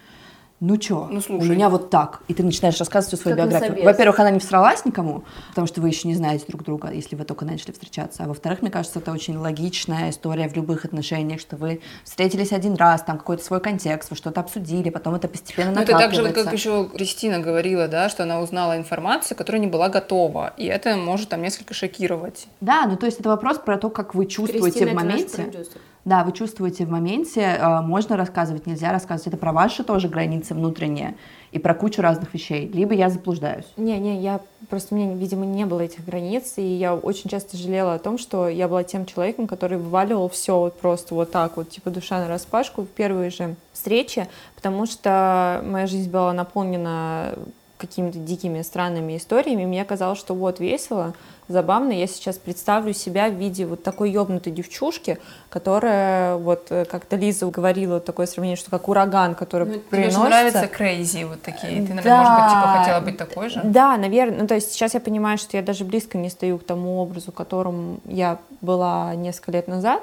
ну 0.62 0.78
чё, 0.78 1.08
Ну, 1.12 1.18
у 1.18 1.22
слушай. 1.22 1.50
меня 1.50 1.70
вот 1.70 1.90
так. 1.90 2.22
И 2.30 2.34
ты 2.34 2.42
начинаешь 2.42 2.78
рассказывать 2.80 3.14
всю 3.14 3.22
свою 3.22 3.36
Как 3.36 3.50
биографию. 3.50 3.86
Во-первых, 3.86 4.20
она 4.20 4.30
не 4.32 4.40
всралась 4.40 4.86
никому, 4.86 5.24
потому 5.50 5.68
что 5.68 5.82
вы 5.82 5.90
еще 5.90 6.08
не 6.08 6.16
знаете 6.16 6.46
друг 6.48 6.64
друга, 6.64 6.92
если 6.92 7.16
вы 7.16 7.26
только 7.26 7.44
начали 7.44 7.72
встречаться. 7.72 8.24
А 8.24 8.28
во-вторых, 8.28 8.62
мне 8.62 8.72
кажется, 8.72 9.00
это 9.00 9.12
очень 9.12 9.38
логичная 9.38 10.10
история 10.12 10.48
в 10.48 10.56
любых 10.56 10.86
отношениях, 10.86 11.42
что 11.42 11.58
вы 11.58 11.82
встретились 12.06 12.54
один 12.54 12.76
раз, 12.76 13.04
там 13.04 13.18
какой-то 13.18 13.44
свой 13.44 13.60
контекст, 13.60 14.10
вы 14.10 14.16
что-то 14.16 14.40
обсудили, 14.40 14.90
потом 14.90 15.16
это 15.16 15.28
постепенно 15.28 15.72
Ну, 15.72 15.82
это 15.82 15.92
так 15.92 16.14
же, 16.14 16.24
вот 16.24 16.34
как 16.34 16.54
еще 16.54 16.88
Кристина 16.88 17.40
говорила, 17.40 17.88
да, 17.88 18.08
что 18.08 18.24
она 18.24 18.40
узнала 18.40 18.78
информацию, 18.78 19.38
которая 19.38 19.62
не 19.62 19.68
была 19.68 19.90
готова, 19.90 20.54
и 20.56 20.66
это 20.66 20.96
может 20.96 21.30
там 21.30 21.42
несколько 21.42 21.74
шокировать. 21.74 22.48
Да, 22.62 22.86
ну 22.88 22.96
то 22.96 23.06
есть 23.06 23.20
это 23.20 23.30
вопрос 23.30 23.58
про 23.60 23.78
то, 23.78 23.90
как 23.90 24.16
вы 24.16 24.26
чувствуете 24.26 24.86
Кристина, 24.86 24.92
в 24.92 24.94
это 24.94 25.06
наш 25.06 25.14
моменте. 25.14 25.68
Да, 26.06 26.24
вы 26.24 26.34
чувствуете 26.34 26.86
в 26.86 26.92
моменте, 26.92 27.42
э, 27.42 27.82
можно 27.82 28.16
рассказывать, 28.16 28.68
нельзя 28.68 28.92
рассказывать. 28.92 29.28
Это 29.28 29.38
про 29.38 29.52
ваши 29.52 29.84
тоже 29.84 30.08
границы 30.08 30.54
внутренние 30.54 31.16
и 31.52 31.58
про 31.58 31.74
кучу 31.74 32.00
разных 32.00 32.32
вещей. 32.36 32.70
Либо 32.72 32.94
я 32.94 33.10
заблуждаюсь. 33.10 33.66
Не-не, 33.76 34.22
я 34.22 34.40
просто, 34.70 34.94
у 34.94 34.98
меня, 35.00 35.16
видимо, 35.16 35.48
не 35.48 35.66
было 35.66 35.82
этих 35.82 36.06
границ, 36.06 36.54
и 36.58 36.62
я 36.62 36.94
очень 36.94 37.28
часто 37.28 37.58
жалела 37.58 37.96
о 37.96 38.00
том, 38.00 38.20
что 38.20 38.48
я 38.48 38.68
была 38.68 38.84
тем 38.84 39.08
человеком, 39.08 39.48
который 39.48 39.80
вываливал 39.80 40.30
все 40.30 40.60
вот 40.60 40.80
просто 40.80 41.16
вот 41.16 41.32
так 41.32 41.58
вот, 41.58 41.70
типа 41.70 41.90
душа 41.90 42.20
на 42.20 42.28
распашку 42.28 42.84
в 42.84 42.88
первые 42.88 43.32
же 43.32 43.56
встречи, 43.74 44.28
потому 44.56 44.86
что 44.86 45.64
моя 45.66 45.88
жизнь 45.88 46.12
была 46.12 46.34
наполнена 46.34 47.34
какими-то 47.78 48.18
дикими 48.20 48.62
странными 48.62 49.18
историями, 49.18 49.66
мне 49.66 49.84
казалось, 49.86 50.18
что 50.18 50.34
вот 50.34 50.60
весело, 50.60 51.14
забавно, 51.50 51.92
я 51.92 52.08
сейчас 52.08 52.38
представлю 52.38 52.94
себя 52.94 53.28
в 53.30 53.34
виде 53.34 53.66
вот 53.66 53.84
такой 53.84 54.12
ёбнутой 54.12 54.54
девчушки, 54.54 55.18
которая, 55.50 56.38
вот 56.38 56.68
э, 56.70 56.86
как-то 56.86 57.16
Лиза 57.18 57.48
говорила, 57.48 57.96
вот 57.96 58.06
такое 58.06 58.26
сравнение, 58.28 58.56
что 58.56 58.72
как 58.72 58.88
ураган, 58.88 59.36
который 59.36 59.68
Ну, 59.68 59.74
тебе 59.74 59.82
приносится. 59.84 60.24
нравятся 60.24 60.68
крейзи 60.68 61.24
вот 61.26 61.42
такие. 61.42 61.86
Ты, 61.86 61.94
наверное, 61.94 62.04
Да. 62.04 62.18
может 62.18 62.34
быть, 62.44 62.50
типа 62.52 62.80
хотела 62.80 63.00
быть 63.02 63.18
такой 63.18 63.50
же? 63.50 63.62
Да, 63.64 63.98
наверное. 63.98 64.40
Ну, 64.42 64.48
то 64.48 64.56
есть 64.56 64.72
сейчас 64.72 64.94
я 64.94 65.00
понимаю, 65.00 65.38
что 65.38 65.58
я 65.58 65.64
даже 65.64 65.84
близко 65.84 66.18
не 66.18 66.30
стою 66.30 66.58
к 66.60 66.64
тому 66.64 67.00
образу, 67.02 67.32
которым 67.32 68.00
я 68.06 68.38
была 68.62 69.14
несколько 69.16 69.52
лет 69.52 69.68
назад. 69.68 70.02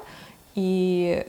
И 0.55 1.27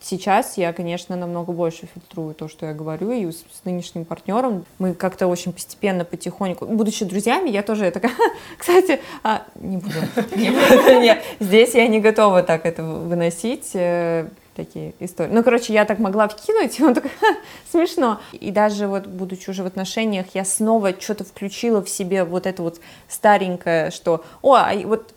сейчас 0.00 0.56
я, 0.56 0.72
конечно, 0.72 1.16
намного 1.16 1.52
больше 1.52 1.88
фильтрую 1.92 2.34
то, 2.34 2.48
что 2.48 2.66
я 2.66 2.72
говорю, 2.72 3.12
и 3.12 3.30
с, 3.30 3.38
с 3.38 3.64
нынешним 3.64 4.04
партнером 4.04 4.64
мы 4.78 4.94
как-то 4.94 5.26
очень 5.26 5.52
постепенно, 5.52 6.04
потихоньку, 6.04 6.66
будучи 6.66 7.04
друзьями, 7.04 7.50
я 7.50 7.62
тоже 7.62 7.90
такая, 7.90 8.12
кстати, 8.58 9.00
а, 9.22 9.44
не 9.56 9.76
буду, 9.76 9.96
не 10.36 10.50
буду, 10.50 11.00
не, 11.00 11.20
здесь 11.38 11.74
я 11.74 11.86
не 11.86 12.00
готова 12.00 12.42
так 12.42 12.66
это 12.66 12.82
выносить, 12.82 13.70
э, 13.74 14.28
такие 14.56 14.94
истории. 15.00 15.32
Ну, 15.32 15.42
короче, 15.42 15.72
я 15.72 15.84
так 15.84 15.98
могла 15.98 16.28
вкинуть, 16.28 16.78
и 16.78 16.84
он 16.84 16.94
такой, 16.94 17.10
«Ха, 17.20 17.36
смешно. 17.70 18.20
И 18.32 18.50
даже 18.50 18.86
вот, 18.86 19.06
будучи 19.06 19.50
уже 19.50 19.62
в 19.62 19.66
отношениях, 19.66 20.26
я 20.34 20.44
снова 20.44 20.94
что-то 20.98 21.24
включила 21.24 21.82
в 21.82 21.88
себе 21.88 22.24
вот 22.24 22.46
это 22.46 22.62
вот 22.62 22.80
старенькое, 23.08 23.90
что, 23.90 24.24
о, 24.42 24.54
а 24.54 24.74
вот 24.84 25.14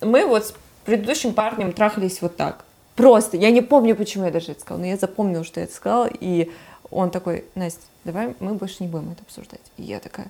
мы 0.00 0.26
вот 0.26 0.46
с 0.46 0.54
предыдущим 0.84 1.34
парнем 1.34 1.72
трахались 1.72 2.22
вот 2.22 2.36
так. 2.36 2.64
Просто, 3.00 3.36
я 3.36 3.50
не 3.50 3.62
помню, 3.62 3.96
почему 3.96 4.24
я 4.24 4.30
даже 4.30 4.52
это 4.52 4.60
сказала, 4.60 4.80
но 4.80 4.86
я 4.86 4.96
запомнила, 4.96 5.44
что 5.44 5.60
я 5.60 5.64
это 5.64 5.74
сказала, 5.74 6.10
и 6.20 6.50
он 6.90 7.10
такой, 7.10 7.44
Настя, 7.54 7.80
давай 8.04 8.34
мы 8.40 8.54
больше 8.54 8.76
не 8.80 8.88
будем 8.88 9.12
это 9.12 9.22
обсуждать. 9.22 9.60
И 9.76 9.82
я 9.82 10.00
такая, 10.00 10.28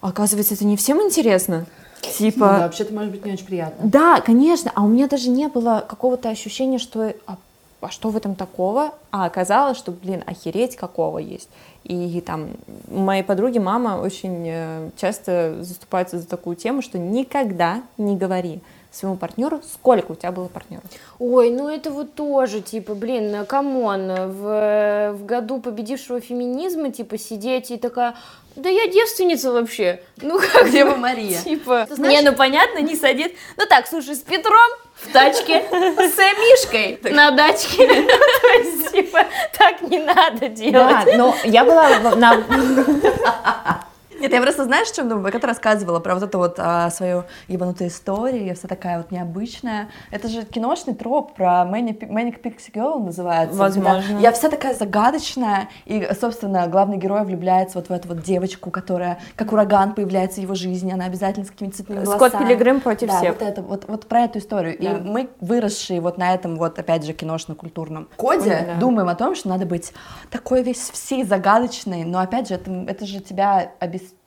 оказывается, 0.00 0.54
это 0.54 0.64
не 0.64 0.76
всем 0.76 1.00
интересно. 1.02 1.66
Типа, 2.00 2.58
вообще-то 2.60 2.94
может 2.94 3.10
быть 3.10 3.24
не 3.24 3.32
очень 3.32 3.46
приятно. 3.46 3.88
да, 3.88 4.20
конечно, 4.20 4.70
а 4.74 4.84
у 4.84 4.88
меня 4.88 5.08
даже 5.08 5.30
не 5.30 5.48
было 5.48 5.84
какого-то 5.88 6.28
ощущения, 6.28 6.78
что 6.78 7.12
а, 7.26 7.36
а 7.80 7.90
что 7.90 8.10
в 8.10 8.16
этом 8.16 8.36
такого? 8.36 8.94
А 9.10 9.24
оказалось, 9.24 9.78
что, 9.78 9.90
блин, 9.90 10.22
охереть 10.26 10.76
какого 10.76 11.18
есть. 11.18 11.48
И 11.84 12.20
там 12.20 12.50
моей 12.88 13.22
подруги 13.22 13.58
мама 13.58 14.00
очень 14.00 14.44
э, 14.46 14.90
часто 14.96 15.56
заступается 15.60 16.18
за 16.18 16.26
такую 16.26 16.54
тему, 16.54 16.82
что 16.82 16.98
никогда 16.98 17.82
не 17.96 18.16
говори 18.16 18.60
своему 18.98 19.16
партнеру, 19.16 19.60
сколько 19.72 20.12
у 20.12 20.14
тебя 20.14 20.32
было 20.32 20.48
партнеров? 20.48 20.84
Ой, 21.18 21.50
ну 21.50 21.68
это 21.68 21.90
вот 21.90 22.14
тоже, 22.14 22.60
типа, 22.60 22.94
блин, 22.94 23.30
ну, 23.30 23.46
come 23.46 23.81
on, 23.81 24.08
в, 24.08 25.12
в 25.14 25.24
году 25.24 25.60
победившего 25.60 26.20
феминизма, 26.20 26.90
типа, 26.90 27.18
сидеть 27.18 27.70
и 27.70 27.76
такая, 27.76 28.14
да 28.58 28.68
я 28.68 28.88
девственница 28.88 29.52
вообще. 29.52 30.00
Ну 30.20 30.38
как? 30.52 30.70
Дева 30.70 30.96
Мария. 30.96 31.40
Типа, 31.40 31.86
не, 31.96 32.20
ну 32.22 32.34
понятно, 32.34 32.78
не 32.78 32.96
садит. 32.96 33.34
Ну 33.56 33.64
так, 33.68 33.86
слушай, 33.86 34.16
с 34.16 34.20
Петром 34.20 34.70
в 34.94 35.12
тачке, 35.12 35.62
с 35.70 36.18
Мишкой 36.18 36.98
на 37.12 37.30
дачке. 37.30 37.86
То 37.86 38.48
есть, 38.58 38.92
типа, 38.92 39.24
так 39.56 39.80
не 39.82 39.98
надо 39.98 40.48
делать. 40.48 41.06
Да, 41.06 41.16
но 41.16 41.36
я 41.44 41.64
была 41.64 41.98
на... 42.16 43.87
Нет, 44.18 44.32
я 44.32 44.40
просто, 44.42 44.64
знаешь, 44.64 44.88
что 44.88 45.04
думаю? 45.04 45.32
Когда 45.32 45.48
рассказывала 45.48 46.00
про 46.00 46.14
вот 46.14 46.22
эту 46.24 46.38
вот 46.38 46.56
а, 46.58 46.90
свою 46.90 47.24
ебанутую 47.46 47.88
историю, 47.88 48.44
я 48.44 48.54
вся 48.54 48.68
такая 48.68 48.98
вот 48.98 49.10
необычная. 49.10 49.88
Это 50.10 50.28
же 50.28 50.42
киношный 50.44 50.94
троп 50.94 51.34
про 51.34 51.66
Manic, 51.70 52.08
Manic 52.08 52.40
Pixie 52.42 52.72
Girl 52.72 53.04
называется. 53.04 53.56
Возможно. 53.56 54.18
Я 54.20 54.32
вся 54.32 54.48
такая 54.48 54.74
загадочная, 54.74 55.68
и, 55.86 56.08
собственно, 56.18 56.66
главный 56.66 56.96
герой 56.96 57.24
влюбляется 57.24 57.78
вот 57.78 57.88
в 57.88 57.92
эту 57.92 58.08
вот 58.08 58.22
девочку, 58.22 58.70
которая 58.70 59.18
как 59.36 59.52
ураган 59.52 59.94
появляется 59.94 60.40
в 60.40 60.42
его 60.42 60.54
жизни, 60.54 60.92
она 60.92 61.04
обязательно 61.04 61.46
с 61.46 61.50
какими-то 61.50 61.76
цветными 61.76 62.04
Скотт 62.04 62.38
Пилигрим 62.38 62.80
против 62.80 63.08
да, 63.08 63.18
всех. 63.18 63.34
вот 63.34 63.42
это, 63.42 63.62
вот, 63.62 63.84
вот 63.88 64.06
про 64.06 64.22
эту 64.22 64.38
историю. 64.38 64.76
Да. 64.80 64.92
И 64.92 65.00
мы, 65.00 65.28
выросшие 65.40 66.00
вот 66.00 66.18
на 66.18 66.34
этом 66.34 66.56
вот, 66.56 66.78
опять 66.78 67.04
же, 67.04 67.12
киношно-культурном 67.12 68.08
коде, 68.16 68.66
Да. 68.66 68.80
думаем 68.80 69.08
о 69.08 69.14
том, 69.14 69.34
что 69.34 69.48
надо 69.48 69.66
быть 69.66 69.92
такой 70.30 70.62
весь 70.62 70.90
всей 70.90 71.24
загадочной, 71.24 72.04
но, 72.04 72.20
опять 72.20 72.48
же, 72.48 72.54
это, 72.54 72.70
это 72.88 73.06
же 73.06 73.20
тебя 73.20 73.72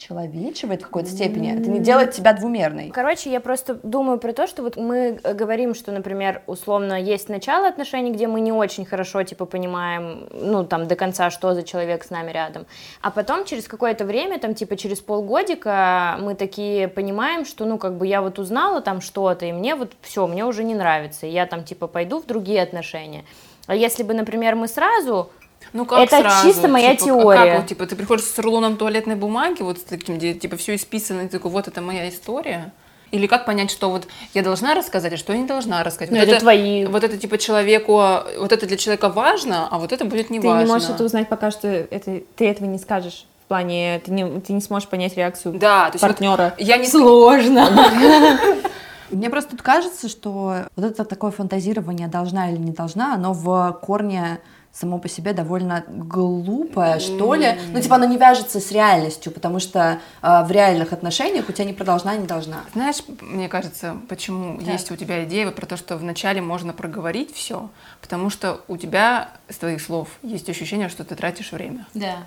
обесчеловечивает 0.01 0.81
в 0.81 0.85
какой-то 0.85 1.09
степени, 1.09 1.51
это 1.51 1.69
не 1.69 1.79
делает 1.79 2.11
тебя 2.11 2.33
двумерной. 2.33 2.89
Короче, 2.89 3.31
я 3.31 3.39
просто 3.39 3.75
думаю 3.83 4.17
про 4.17 4.33
то, 4.33 4.47
что 4.47 4.63
вот 4.63 4.77
мы 4.77 5.19
э, 5.23 5.33
говорим, 5.33 5.75
что, 5.75 5.91
например, 5.91 6.41
условно 6.47 6.99
есть 6.99 7.29
начало 7.29 7.67
отношений, 7.67 8.11
где 8.11 8.27
мы 8.27 8.41
не 8.41 8.51
очень 8.51 8.85
хорошо, 8.85 9.23
типа, 9.23 9.45
понимаем, 9.45 10.27
ну, 10.31 10.65
там, 10.65 10.87
до 10.87 10.95
конца, 10.95 11.29
что 11.29 11.53
за 11.53 11.63
человек 11.63 12.03
с 12.03 12.09
нами 12.09 12.31
рядом. 12.31 12.65
А 13.01 13.11
потом, 13.11 13.45
через 13.45 13.67
какое-то 13.67 14.05
время, 14.05 14.39
там, 14.39 14.53
типа, 14.53 14.75
через 14.75 14.99
полгодика 14.99 16.17
мы 16.19 16.35
такие 16.35 16.87
понимаем, 16.87 17.45
что, 17.45 17.65
ну, 17.65 17.77
как 17.77 17.97
бы 17.97 18.07
я 18.07 18.21
вот 18.21 18.39
узнала 18.39 18.81
там 18.81 19.01
что-то, 19.01 19.45
и 19.45 19.51
мне 19.51 19.75
вот 19.75 19.93
все, 20.01 20.27
мне 20.27 20.45
уже 20.45 20.63
не 20.63 20.75
нравится, 20.75 21.25
и 21.25 21.29
я 21.29 21.45
там, 21.45 21.63
типа, 21.63 21.87
пойду 21.87 22.19
в 22.19 22.25
другие 22.25 22.61
отношения. 22.61 23.23
А 23.67 23.75
если 23.75 24.03
бы, 24.03 24.13
например, 24.13 24.55
мы 24.55 24.67
сразу 24.67 25.29
Ну 25.73 25.85
как 25.85 25.99
Это 25.99 26.19
сразу? 26.19 26.47
чисто 26.47 26.67
моя 26.67 26.95
Типа, 26.95 27.05
теория. 27.05 27.39
а 27.41 27.45
как 27.47 27.59
вот, 27.59 27.67
типа, 27.67 27.85
ты 27.87 27.95
приходишь 27.95 28.25
с 28.25 28.37
рулоном 28.39 28.77
туалетной 28.77 29.15
бумаги, 29.15 29.61
вот 29.61 29.79
с 29.79 29.83
таким, 29.83 30.17
где 30.17 30.33
типа 30.33 30.57
все 30.57 30.75
исписано, 30.75 31.21
и 31.21 31.25
ты 31.27 31.37
такой, 31.37 31.51
вот 31.51 31.67
это 31.67 31.81
моя 31.81 32.09
история. 32.09 32.71
Или 33.11 33.27
как 33.27 33.45
понять, 33.45 33.69
что 33.71 33.89
вот 33.89 34.07
я 34.33 34.41
должна 34.41 34.73
рассказать, 34.73 35.11
а 35.13 35.17
что 35.17 35.33
я 35.33 35.39
не 35.39 35.45
должна 35.45 35.83
рассказать? 35.83 36.11
Ну, 36.11 36.19
вот 36.19 36.27
это 36.29 36.39
твои- 36.39 36.85
Вот 36.85 37.03
это 37.03 37.17
типа 37.17 37.37
человеку, 37.37 37.93
вот 38.39 38.51
это 38.53 38.65
для 38.65 38.77
человека 38.77 39.09
важно, 39.09 39.67
а 39.69 39.79
вот 39.79 39.91
это 39.91 40.05
будет 40.05 40.29
не 40.29 40.39
Ты 40.39 40.47
важно. 40.47 40.65
не 40.65 40.71
можешь 40.71 40.89
это 40.89 41.03
узнать 41.03 41.27
пока 41.27 41.51
что 41.51 41.67
это, 41.67 42.21
ты 42.37 42.47
этого 42.47 42.67
не 42.67 42.77
скажешь. 42.79 43.25
В 43.43 43.47
плане, 43.51 44.01
ты 44.05 44.11
не, 44.11 44.39
ты 44.39 44.53
не 44.53 44.61
сможешь 44.61 44.87
понять 44.87 45.17
реакцию 45.17 45.55
Да, 45.55 45.87
то 45.89 45.95
есть 45.95 46.03
вот 46.03 46.07
партнера. 46.11 46.53
я 46.57 46.77
не 46.77 46.87
Сложно. 46.87 47.67
Мне 49.09 49.29
просто 49.29 49.51
тут 49.51 49.61
кажется, 49.61 50.07
что 50.07 50.55
вот 50.77 50.85
это 50.85 51.03
такое 51.03 51.31
фантазирование 51.31 52.07
должна 52.07 52.49
или 52.49 52.57
не 52.57 52.71
должна, 52.71 53.13
оно 53.15 53.33
в 53.33 53.77
корне 53.81 54.39
само 54.73 54.99
по 54.99 55.09
себе 55.09 55.33
довольно 55.33 55.83
глупое, 55.87 56.99
что 56.99 57.33
ли. 57.35 57.59
Ну, 57.73 57.81
типа, 57.81 57.95
оно 57.95 58.05
не 58.05 58.17
вяжется 58.17 58.59
с 58.59 58.71
реальностью, 58.71 59.31
потому 59.31 59.59
что 59.59 59.99
э, 60.21 60.43
в 60.45 60.51
реальных 60.51 60.93
отношениях 60.93 61.49
у 61.49 61.51
тебя 61.51 61.65
не 61.65 61.73
про 61.73 61.83
должна, 61.83 62.15
не 62.15 62.25
должна. 62.25 62.61
Знаешь, 62.73 62.97
мне 63.19 63.49
кажется, 63.49 63.97
почему 64.07 64.59
есть 64.61 64.91
у 64.91 64.95
тебя 64.95 65.25
идея 65.25 65.51
про 65.51 65.65
то, 65.65 65.75
что 65.77 65.97
вначале 65.97 66.41
можно 66.41 66.73
проговорить 66.73 67.33
все, 67.35 67.69
потому 68.01 68.29
что 68.29 68.61
у 68.67 68.77
тебя 68.77 69.31
с 69.49 69.57
твоих 69.57 69.81
слов 69.81 70.07
есть 70.23 70.49
ощущение, 70.49 70.89
что 70.89 71.03
ты 71.03 71.15
тратишь 71.15 71.51
время. 71.51 71.85
Да. 71.93 72.17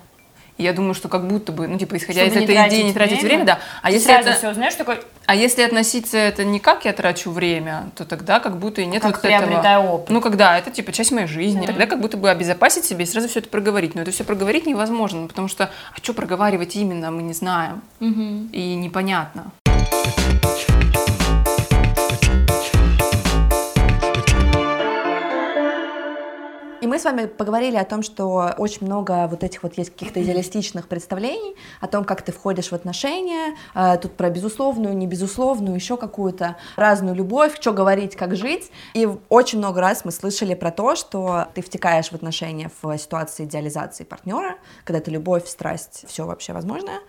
И 0.57 0.63
я 0.63 0.73
думаю, 0.73 0.93
что 0.93 1.09
как 1.09 1.27
будто 1.27 1.51
бы, 1.51 1.67
ну, 1.67 1.77
типа, 1.77 1.97
исходя 1.97 2.21
Чтобы 2.21 2.39
из 2.39 2.43
этой 2.43 2.67
идеи 2.67 2.81
не 2.83 2.93
тратить 2.93 3.17
время, 3.17 3.27
время, 3.27 3.45
да. 3.45 3.59
А 3.81 3.91
если 3.91 4.17
это, 4.17 4.33
все 4.33 4.53
знаешь, 4.53 4.75
такой, 4.75 4.99
а 5.25 5.35
если 5.35 5.63
относиться 5.63 6.17
это 6.17 6.45
не 6.45 6.59
как 6.59 6.85
я 6.85 6.93
трачу 6.93 7.31
время, 7.31 7.89
то 7.95 8.05
тогда 8.05 8.39
как 8.39 8.57
будто 8.57 8.81
и 8.81 8.85
нет 8.85 9.01
Как 9.01 9.21
вот 9.21 9.25
этого. 9.25 9.93
опыт. 9.93 10.09
Ну, 10.09 10.21
когда 10.21 10.57
это 10.57 10.71
типа 10.71 10.91
часть 10.93 11.11
моей 11.11 11.27
жизни, 11.27 11.65
тогда 11.65 11.85
как 11.87 11.99
будто 11.99 12.15
бы 12.15 12.29
обезопасить 12.29 12.85
себе 12.85 13.03
и 13.03 13.07
сразу 13.07 13.27
все 13.27 13.39
это 13.39 13.49
проговорить. 13.49 13.95
Но 13.95 14.01
это 14.01 14.11
все 14.11 14.23
проговорить 14.23 14.65
невозможно, 14.65 15.27
потому 15.27 15.47
что, 15.47 15.65
а 15.93 15.97
что 16.01 16.13
проговаривать 16.13 16.75
именно, 16.75 17.11
мы 17.11 17.23
не 17.23 17.33
знаем. 17.33 17.81
И 17.99 18.75
непонятно. 18.75 19.51
И 26.85 26.87
мы 26.87 26.99
с 26.99 27.03
вами 27.03 27.25
поговорили 27.25 27.77
о 27.77 27.83
том, 27.83 28.03
что 28.03 28.53
очень 28.59 28.85
много 28.85 29.25
вот 29.25 29.43
этих 29.43 29.63
вот 29.63 29.75
есть 29.75 29.89
каких-то 29.89 30.21
идеалистичных 30.21 30.87
представлений 30.87 31.55
о 31.81 31.87
том, 31.87 32.05
как 32.05 32.21
ты 32.21 32.31
входишь 32.31 32.67
в 32.67 32.73
отношения, 32.73 33.55
э, 33.73 33.97
тут 33.99 34.15
про 34.15 34.29
безусловную, 34.29 34.95
не 34.95 35.07
безусловную, 35.07 35.73
еще 35.73 35.97
какую-то 35.97 36.57
разную 36.75 37.15
любовь, 37.15 37.55
что 37.59 37.73
говорить, 37.73 38.15
как 38.15 38.35
жить. 38.35 38.69
И 38.93 39.09
очень 39.29 39.57
много 39.57 39.81
раз 39.81 40.05
мы 40.05 40.11
слышали 40.11 40.53
про 40.53 40.69
то, 40.69 40.95
что 40.95 41.47
ты 41.55 41.63
втекаешь 41.63 42.09
в 42.09 42.13
отношения 42.13 42.69
в 42.83 42.95
ситуации 42.99 43.45
идеализации 43.45 44.03
партнера, 44.03 44.57
когда 44.83 45.01
ты 45.01 45.09
любовь, 45.09 45.47
страсть, 45.47 46.05
все 46.07 46.27
вообще 46.27 46.53
возможное, 46.53 46.99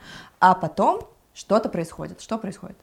а 0.41 0.55
потом 0.55 1.03
что-то 1.35 1.69
происходит. 1.69 2.23
Что 2.23 2.39
происходит? 2.39 2.79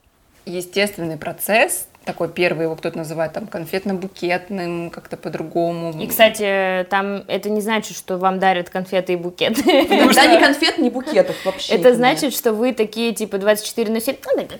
Естественный 0.45 1.17
процесс, 1.17 1.87
такой 2.05 2.29
первый 2.29 2.63
его 2.63 2.75
кто-то 2.75 2.97
называет 2.97 3.33
там 3.33 3.45
конфетно-букетным, 3.45 4.89
как-то 4.89 5.17
по-другому. 5.17 5.93
И, 6.01 6.07
кстати, 6.07 6.85
там 6.89 7.23
это 7.27 7.49
не 7.49 7.61
значит, 7.61 7.95
что 7.97 8.17
вам 8.17 8.39
дарят 8.39 8.69
конфеты 8.69 9.13
и 9.13 9.15
букеты. 9.15 9.63
Когда 9.87 10.25
ни 10.25 10.39
конфет, 10.39 10.77
ни 10.77 10.89
букетов 10.89 11.35
вообще. 11.45 11.73
Это 11.73 11.93
значит, 11.93 12.33
что 12.33 12.53
вы 12.53 12.73
такие, 12.73 13.13
типа, 13.13 13.37
24 13.37 13.91
на 13.91 14.01
7. 14.01 14.15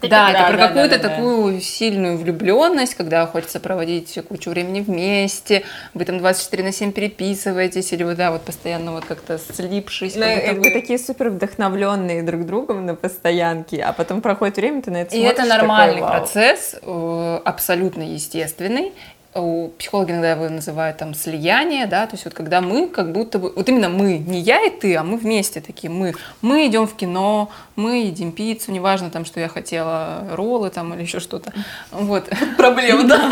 Да, 0.10 0.32
это 0.32 0.58
про 0.58 0.68
какую-то 0.68 1.00
такую 1.00 1.62
сильную 1.62 2.18
влюбленность, 2.18 2.96
когда 2.96 3.26
хочется 3.28 3.60
проводить 3.60 4.18
кучу 4.28 4.50
времени 4.50 4.82
вместе, 4.82 5.64
вы 5.94 6.06
там 6.06 6.20
24 6.20 6.64
на 6.64 6.72
7 6.72 6.92
переписываетесь, 6.92 7.92
или 7.94 8.04
вы, 8.04 8.16
да, 8.16 8.32
вот 8.32 8.42
постоянно 8.42 8.92
вот 8.94 9.06
как-то 9.06 9.38
слипшись. 9.38 10.16
Ну, 10.16 10.26
бы- 10.26 10.60
вы 10.62 10.72
такие 10.72 11.00
супер 11.00 11.30
вдохновленные 11.30 12.24
друг 12.24 12.46
другом 12.46 12.86
на 12.86 12.96
постоянке, 12.96 13.84
а 13.84 13.94
потом 13.94 14.22
проходит 14.22 14.58
время, 14.58 14.82
ты 14.82 14.92
на 14.92 14.98
это 15.02 15.16
И 15.16 15.22
это 15.22 15.46
нормальный 15.46 16.02
процесс, 16.02 16.76
э, 16.82 17.33
абсолютно 17.44 18.04
естественный. 18.04 18.94
У 19.36 19.70
психологи 19.70 20.12
иногда 20.12 20.32
его 20.34 20.48
называют 20.48 20.98
там 20.98 21.16
слияние, 21.16 21.88
да, 21.88 22.06
то 22.06 22.14
есть 22.14 22.26
вот 22.26 22.36
когда 22.36 22.62
мы 22.62 22.88
как 22.88 23.12
будто 23.12 23.40
бы, 23.40 23.52
вот 23.52 23.68
именно 23.68 23.90
мы, 23.90 24.20
не 24.20 24.40
я 24.40 24.64
и 24.64 24.70
ты, 24.70 24.96
а 24.96 25.04
мы 25.04 25.18
вместе 25.18 25.60
такие, 25.60 25.90
мы, 25.90 26.14
мы 26.44 26.68
идем 26.68 26.86
в 26.86 26.96
кино, 26.96 27.50
мы 27.76 28.04
едим 28.04 28.32
пиццу, 28.32 28.72
неважно 28.72 29.10
там, 29.10 29.26
что 29.26 29.40
я 29.40 29.48
хотела, 29.48 30.28
роллы 30.34 30.70
там 30.70 30.94
или 30.94 31.02
еще 31.02 31.20
что-то, 31.20 31.52
вот. 31.90 32.30
проблема, 32.58 33.06
да. 33.06 33.32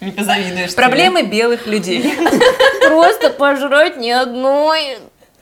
Не 0.00 0.10
позавидуешь. 0.10 0.74
Проблемы 0.74 1.22
белых 1.22 1.66
людей. 1.66 2.14
Просто 2.86 3.30
пожрать 3.30 3.98
ни 3.98 4.10
одной. 4.10 4.98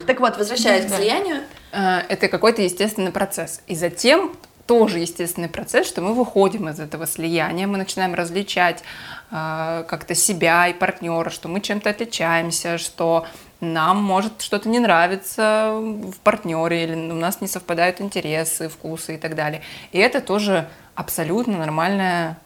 Так 0.06 0.18
вот, 0.18 0.36
возвращаясь 0.38 0.86
к 0.86 0.94
слиянию, 0.96 1.42
Э, 1.74 2.02
Это 2.08 2.28
какой-то 2.28 2.62
естественный 2.62 3.10
процесс. 3.10 3.60
И 3.66 3.74
затем 3.74 4.32
тоже 4.66 4.98
естественный 5.00 5.48
процесс, 5.48 5.86
что 5.86 6.00
мы 6.00 6.14
выходим 6.14 6.68
из 6.68 6.80
этого 6.80 7.06
слияния, 7.06 7.66
мы 7.66 7.78
начинаем 7.78 8.14
различать 8.14 8.82
э, 9.30 9.84
как-то 9.86 10.14
себя 10.14 10.68
и 10.68 10.72
партнера, 10.72 11.30
что 11.30 11.48
мы 11.48 11.60
чем-то 11.60 11.90
отличаемся, 11.90 12.78
что 12.78 13.26
нам 13.60 14.02
может 14.02 14.40
что-то 14.42 14.68
не 14.68 14.78
нравиться 14.78 15.70
в 15.72 16.16
партнере, 16.22 16.84
или 16.84 16.94
у 16.94 17.14
нас 17.14 17.40
не 17.40 17.48
совпадают 17.48 18.00
интересы, 18.00 18.68
вкусы 18.68 19.14
и 19.14 19.18
так 19.18 19.34
далее. 19.34 19.62
И 19.92 19.98
это 19.98 20.20
тоже 20.20 20.68
абсолютно 20.94 21.58
нормальная 21.58 22.38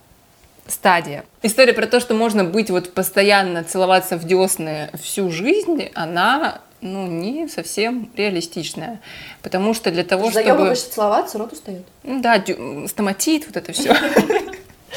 стадия. 0.67 1.25
История 1.43 1.73
про 1.73 1.87
то, 1.87 1.99
что 2.01 2.15
можно 2.15 2.45
быть 2.45 2.71
вот 2.71 2.95
постоянно 2.95 3.65
целоваться 3.65 4.17
в 4.17 4.25
десны 4.25 4.91
всю 5.01 5.31
жизнь, 5.31 5.91
она 5.95 6.61
ну, 6.81 7.07
не 7.07 7.49
совсем 7.49 8.11
реалистичная. 8.17 9.01
Потому 9.43 9.75
что 9.75 9.91
для 9.91 10.05
того, 10.05 10.31
чтобы... 10.31 10.45
заебываешься 10.45 10.93
целоваться, 10.93 11.39
рот 11.39 11.53
устает. 11.53 11.85
Да, 12.03 12.39
дю- 12.39 12.87
стоматит, 12.89 13.47
вот 13.47 13.57
это 13.57 13.73
все. 13.73 13.95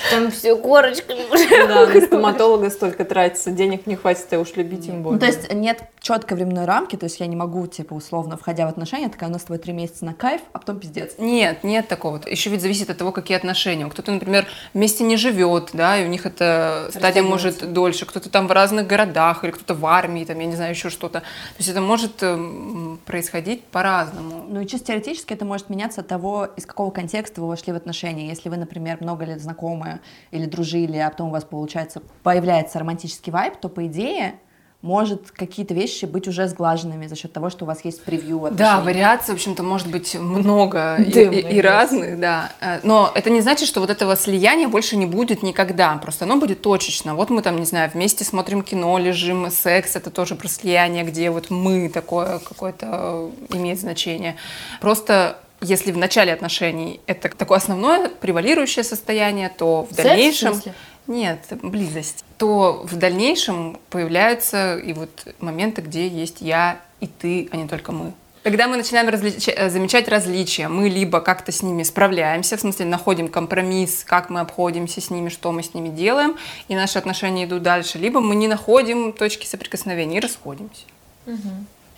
Там 0.10 0.32
все 0.32 0.56
корочками. 0.56 1.22
Да, 1.68 1.86
на 1.86 2.02
стоматолога 2.02 2.70
столько 2.70 3.06
тратится, 3.06 3.52
денег 3.52 3.86
не 3.88 3.96
хватит, 3.96 4.32
а 4.32 4.40
уж 4.40 4.56
любить 4.56 4.88
им 4.88 4.98
Ну, 4.98 5.02
более. 5.04 5.20
то 5.20 5.26
есть 5.26 5.54
нет 5.54 5.84
четкой 6.00 6.38
временной 6.38 6.66
рамки, 6.66 6.96
то 6.96 7.06
есть 7.06 7.20
я 7.20 7.28
не 7.28 7.36
могу, 7.36 7.68
типа, 7.68 7.94
условно, 7.94 8.36
входя 8.38 8.66
в 8.66 8.70
отношения, 8.70 9.10
такая, 9.10 9.30
у 9.30 9.34
нас 9.34 9.42
с 9.42 9.46
тобой 9.46 9.60
три 9.60 9.74
месяца 9.74 10.04
на 10.06 10.14
кайф, 10.14 10.42
а 10.54 10.60
потом 10.60 10.80
пиздец. 10.80 11.14
Нет, 11.18 11.64
нет 11.64 11.88
такого. 11.88 12.20
Еще 12.26 12.50
ведь 12.50 12.62
зависит 12.62 12.90
от 12.90 12.98
того, 12.98 13.12
какие 13.12 13.38
отношения. 13.38 13.88
Кто-то, 13.88 14.12
например, 14.12 14.48
вместе 14.74 15.04
не 15.04 15.18
живет, 15.18 15.70
да, 15.74 15.98
и 15.98 16.06
у 16.06 16.08
них 16.08 16.26
эта 16.26 16.90
стадия 16.90 17.22
может 17.22 17.72
дольше. 17.72 18.06
Кто-то 18.06 18.30
там 18.30 18.48
в 18.48 18.52
разных 18.52 18.88
городах, 18.88 19.44
или 19.44 19.52
кто-то 19.52 19.74
в 19.76 19.86
армии, 19.86 20.26
там, 20.26 20.40
я 20.40 20.46
не 20.46 20.56
знаю, 20.56 20.72
еще 20.72 20.90
что-то. 20.90 21.20
То 21.20 21.26
есть 21.58 21.70
это 21.70 21.82
может 21.82 22.24
эм, 22.24 23.00
происходить 23.06 23.64
по-разному. 23.66 24.46
Ну 24.48 24.62
и 24.62 24.68
чисто 24.68 24.88
теоретически 24.88 25.34
это 25.34 25.46
может 25.46 25.70
меняться 25.70 26.02
от 26.02 26.08
того, 26.08 26.48
из 26.56 26.66
какого 26.66 26.92
контекста 26.92 27.42
вы 27.42 27.48
вошли 27.48 27.74
в 27.74 27.76
отношения. 27.76 28.28
Если 28.28 28.50
вы, 28.50 28.58
например, 28.58 28.98
много 29.02 29.26
лет 29.26 29.42
знакомы, 29.42 29.91
или 30.32 30.46
дружили, 30.46 30.98
а 30.98 31.10
потом 31.10 31.30
у 31.30 31.32
вас, 31.32 31.44
получается, 31.44 32.02
появляется 32.24 32.80
романтический 32.80 33.32
вайб, 33.32 33.56
то, 33.58 33.70
по 33.70 33.86
идее, 33.88 34.36
может 34.82 35.30
какие-то 35.30 35.74
вещи 35.74 36.06
быть 36.06 36.28
уже 36.28 36.48
сглаженными 36.48 37.06
за 37.06 37.16
счет 37.16 37.32
того, 37.32 37.50
что 37.50 37.66
у 37.66 37.68
вас 37.68 37.86
есть 37.86 38.04
превью 38.04 38.38
отношений. 38.38 38.58
Да, 38.58 38.82
вариаций, 38.82 39.34
в 39.34 39.36
общем-то, 39.36 39.62
может 39.64 39.88
быть 39.88 40.16
много 40.16 40.96
и, 41.00 41.12
и, 41.12 41.58
и 41.58 41.62
разных, 41.62 42.20
да. 42.20 42.52
Э, 42.60 42.80
но 42.84 43.12
это 43.14 43.30
не 43.30 43.42
значит, 43.42 43.68
что 43.68 43.80
вот 43.80 43.90
этого 43.90 44.16
слияния 44.16 44.68
больше 44.68 44.98
не 44.98 45.06
будет 45.06 45.44
никогда. 45.44 45.96
Просто 45.98 46.26
оно 46.26 46.38
будет 46.38 46.62
точечно. 46.62 47.16
Вот 47.16 47.30
мы 47.30 47.42
там, 47.42 47.60
не 47.60 47.66
знаю, 47.66 47.92
вместе 47.94 48.24
смотрим 48.24 48.64
кино, 48.64 48.98
лежим, 48.98 49.52
секс, 49.52 49.96
это 49.96 50.10
тоже 50.10 50.36
про 50.36 50.48
слияние, 50.48 51.04
где 51.04 51.30
вот 51.30 51.52
мы 51.52 51.88
такое 51.90 52.40
какое-то 52.40 53.32
имеет 53.50 53.80
значение. 53.80 54.36
Просто 54.80 55.38
если 55.62 55.92
в 55.92 55.98
начале 55.98 56.34
отношений 56.34 57.00
это 57.08 57.30
такое 57.30 57.58
основное 57.60 58.10
превалирующее 58.10 58.84
состояние, 58.84 59.50
то 59.50 59.88
в 59.90 59.94
Секс, 59.94 60.08
дальнейшем... 60.08 60.54
в? 60.54 60.64
Нет, 61.08 61.40
близость. 61.62 62.24
То 62.38 62.82
в 62.84 62.96
дальнейшем 62.96 63.80
появляются 63.90 64.78
и 64.78 64.94
вот 64.94 65.10
моменты, 65.40 65.82
где 65.82 66.08
есть 66.08 66.42
я 66.42 66.80
и 67.00 67.08
ты, 67.08 67.50
а 67.52 67.58
не 67.58 67.68
только 67.68 67.92
мы. 67.92 68.14
Когда 68.44 68.68
мы 68.68 68.76
начинаем 68.76 69.08
различ- 69.08 69.54
э, 69.56 69.70
замечать 69.70 70.08
различия, 70.08 70.68
мы 70.68 70.90
либо 70.90 71.22
как-то 71.22 71.52
с 71.52 71.62
ними 71.62 71.84
справляемся, 71.84 72.58
в 72.58 72.62
смысле 72.62 72.86
находим 72.86 73.28
компромисс, 73.28 74.04
как 74.04 74.32
мы 74.32 74.40
обходимся 74.40 75.00
с 75.00 75.12
ними, 75.12 75.30
что 75.30 75.52
мы 75.52 75.62
с 75.62 75.76
ними 75.76 75.90
делаем, 75.90 76.36
и 76.68 76.76
наши 76.76 76.98
отношения 76.98 77.46
идут 77.46 77.62
дальше, 77.62 78.00
либо 78.00 78.20
мы 78.20 78.34
не 78.34 78.48
находим 78.48 79.14
точки 79.14 79.46
соприкосновения 79.46 80.18
и 80.18 80.22
расходимся. 80.22 80.86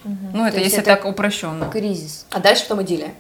Ну, 0.04 0.46
это 0.46 0.58
То 0.58 0.64
если 0.64 0.80
это 0.80 0.98
так 0.98 1.06
упрощенно. 1.06 1.70
Кризис. 1.70 2.26
А 2.30 2.40
дальше 2.40 2.64
потом 2.64 2.84
идиллия. 2.84 3.14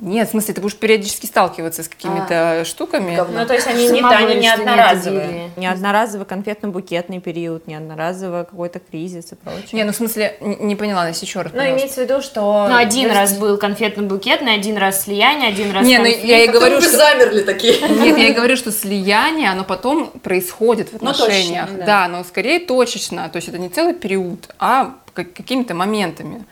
Нет, 0.00 0.28
в 0.28 0.30
смысле, 0.30 0.54
ты 0.54 0.60
будешь 0.60 0.76
периодически 0.76 1.26
сталкиваться 1.26 1.82
с 1.82 1.88
какими-то 1.88 2.62
штуками. 2.64 3.14
Говно. 3.16 3.40
Ну, 3.40 3.46
то 3.46 3.54
есть 3.54 3.66
они 3.66 3.88
не, 3.88 4.00
Сама 4.00 4.16
они 4.16 4.34
не 4.36 4.48
одноразовые. 4.48 5.50
Не 5.56 5.66
одноразовый 5.66 6.26
конфетно-букетный 6.26 7.20
период, 7.20 7.66
не 7.66 7.74
одноразовый 7.74 8.44
какой-то 8.44 8.78
кризис 8.80 9.32
и 9.32 9.34
прочее. 9.34 9.68
Не, 9.72 9.84
ну 9.84 9.92
в 9.92 9.96
смысле, 9.96 10.36
не 10.40 10.74
поняла, 10.76 11.04
Настя, 11.04 11.26
еще 11.26 11.42
раз. 11.42 11.52
Ну, 11.54 11.60
имеется 11.62 12.00
в 12.00 12.04
виду, 12.04 12.22
что... 12.22 12.66
Ну, 12.68 12.76
один 12.76 13.08
то 13.08 13.14
раз 13.14 13.30
есть- 13.30 13.40
был 13.40 13.56
конфетно-букетный, 13.58 14.54
один 14.54 14.76
раз 14.78 15.02
слияние, 15.04 15.48
один 15.48 15.70
раз 15.72 15.84
Не, 15.86 15.98
ну 15.98 16.04
конфликт. 16.04 16.24
я 16.26 16.44
и 16.44 16.48
говорю, 16.48 16.80
что... 16.80 16.90
замерли 16.96 17.42
такие. 17.42 17.78
Нет, 17.88 18.16
я 18.18 18.28
и 18.28 18.32
говорю, 18.32 18.56
что 18.56 18.72
слияние, 18.72 19.50
оно 19.50 19.64
потом 19.64 20.08
происходит 20.22 20.88
в 20.92 21.02
Ну, 21.02 21.12
точечно, 21.12 21.24
отношениях. 21.24 21.68
да. 21.78 21.84
да. 21.86 22.08
но 22.08 22.24
скорее 22.24 22.60
точечно. 22.60 23.28
То 23.28 23.36
есть 23.36 23.48
это 23.48 23.58
не 23.58 23.68
целый 23.68 23.94
период, 23.94 24.48
а 24.58 24.94
как- 25.14 25.32
какими-то 25.34 25.74
моментами. 25.74 26.44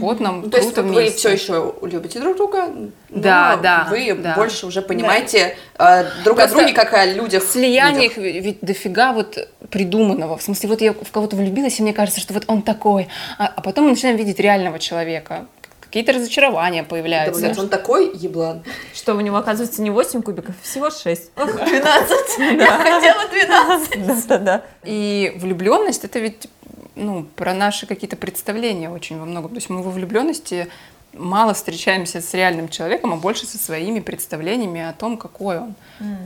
Вот 0.00 0.20
нам 0.20 0.42
Ну, 0.42 0.50
то 0.50 0.56
есть 0.58 0.74
круто 0.74 0.88
вы 0.88 1.10
все 1.10 1.30
еще 1.30 1.74
любите 1.82 2.20
друг 2.20 2.36
друга, 2.36 2.66
но 2.68 2.90
Да, 3.10 3.58
да, 3.62 3.86
вы 3.90 4.14
да. 4.14 4.34
больше 4.34 4.66
уже 4.66 4.82
понимаете 4.82 5.56
э, 5.78 6.04
друг 6.24 6.38
о 6.38 6.46
друге 6.48 6.72
как 6.72 6.92
о 6.94 7.04
людях. 7.06 7.42
В 7.44 7.50
слияниях 7.50 8.16
людях. 8.16 8.44
ведь 8.44 8.58
дофига 8.60 9.12
вот 9.12 9.48
придуманного. 9.70 10.36
В 10.36 10.42
смысле, 10.42 10.68
вот 10.68 10.80
я 10.80 10.92
в 10.92 11.10
кого-то 11.10 11.36
влюбилась, 11.36 11.78
и 11.78 11.82
мне 11.82 11.92
кажется, 11.92 12.20
что 12.20 12.34
вот 12.34 12.44
он 12.46 12.62
такой. 12.62 13.08
А, 13.38 13.52
а 13.56 13.60
потом 13.60 13.84
мы 13.84 13.90
начинаем 13.90 14.16
видеть 14.16 14.38
реального 14.38 14.78
человека. 14.78 15.46
Какие-то 15.80 16.12
разочарования 16.14 16.82
Да, 16.82 16.88
появляются. 16.88 17.42
блин, 17.42 17.54
он 17.58 17.68
такой 17.68 18.16
еблан. 18.16 18.62
Что 18.94 19.14
у 19.14 19.20
него 19.20 19.36
оказывается 19.36 19.82
не 19.82 19.90
8 19.90 20.22
кубиков, 20.22 20.54
всего 20.62 20.88
6. 20.88 21.34
12. 21.36 21.58
Я 22.38 22.78
хотела 22.78 23.28
12. 23.30 24.06
Да-да-да. 24.06 24.62
И 24.84 25.34
влюбленность 25.36 26.04
это 26.04 26.18
ведь 26.18 26.48
ну, 26.94 27.24
про 27.36 27.54
наши 27.54 27.86
какие-то 27.86 28.16
представления 28.16 28.90
очень 28.90 29.18
во 29.18 29.24
многом. 29.24 29.50
То 29.50 29.56
есть 29.56 29.70
мы 29.70 29.82
во 29.82 29.90
влюбленности 29.90 30.68
мало 31.12 31.54
встречаемся 31.54 32.20
с 32.20 32.32
реальным 32.34 32.68
человеком, 32.68 33.12
а 33.12 33.16
больше 33.16 33.46
со 33.46 33.58
своими 33.58 34.00
представлениями 34.00 34.80
о 34.80 34.92
том, 34.92 35.16
какой 35.16 35.58
он. 35.58 35.74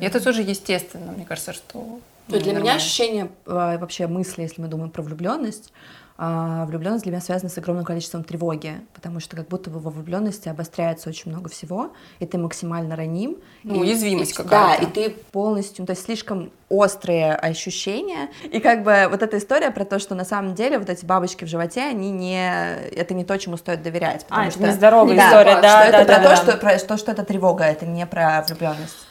И 0.00 0.04
это 0.04 0.20
тоже 0.20 0.42
естественно, 0.42 1.12
мне 1.12 1.24
кажется, 1.24 1.52
что. 1.52 2.00
То 2.28 2.34
ну, 2.34 2.38
для 2.38 2.46
меня 2.46 2.54
нормально. 2.54 2.76
ощущение 2.76 3.28
э, 3.46 3.78
вообще 3.78 4.08
мысли, 4.08 4.42
если 4.42 4.60
мы 4.60 4.66
думаем 4.66 4.90
про 4.90 5.02
влюбленность, 5.02 5.72
влюбленность 6.18 7.04
для 7.04 7.12
меня 7.12 7.20
связана 7.20 7.50
с 7.50 7.58
огромным 7.58 7.84
количеством 7.84 8.24
тревоги, 8.24 8.80
потому 8.94 9.20
что 9.20 9.36
как 9.36 9.48
будто 9.48 9.68
бы 9.70 9.78
во 9.80 9.90
влюбленности 9.90 10.48
обостряется 10.48 11.08
очень 11.10 11.30
много 11.30 11.48
всего, 11.50 11.92
и 12.20 12.26
ты 12.26 12.38
максимально 12.38 12.96
раним. 12.96 13.36
Ну, 13.64 13.74
и- 13.76 13.78
уязвимость 13.80 14.32
какая-то. 14.32 14.82
Да, 14.82 14.88
и 14.88 14.90
ты 14.90 15.10
полностью, 15.10 15.82
ну, 15.82 15.86
то 15.86 15.92
есть 15.92 16.04
слишком 16.04 16.50
острые 16.68 17.34
ощущения, 17.34 18.30
и 18.50 18.60
как 18.60 18.82
бы 18.82 19.06
вот 19.10 19.22
эта 19.22 19.38
история 19.38 19.70
про 19.70 19.84
то, 19.84 19.98
что 19.98 20.14
на 20.14 20.24
самом 20.24 20.54
деле 20.54 20.78
вот 20.78 20.88
эти 20.90 21.04
бабочки 21.04 21.44
в 21.44 21.48
животе, 21.48 21.82
они 21.82 22.10
не, 22.10 22.76
это 22.96 23.14
не 23.14 23.24
то, 23.24 23.36
чему 23.38 23.56
стоит 23.56 23.82
доверять. 23.82 24.24
потому 24.24 24.42
А, 24.42 24.46
это 24.46 24.52
что- 24.58 24.66
нездоровая 24.66 25.16
Да, 25.16 25.26
история, 25.28 25.52
что 25.52 25.62
да, 25.62 25.84
это 25.86 25.98
да, 25.98 26.04
про 26.04 26.06
да, 26.06 26.22
то, 26.22 26.28
да. 26.28 26.36
что, 26.36 26.56
про 26.58 26.78
то, 26.78 26.96
что 26.96 27.12
это 27.12 27.24
тревога, 27.24 27.64
это 27.64 27.86
не 27.86 28.06
про 28.06 28.42
влюбленность. 28.48 29.05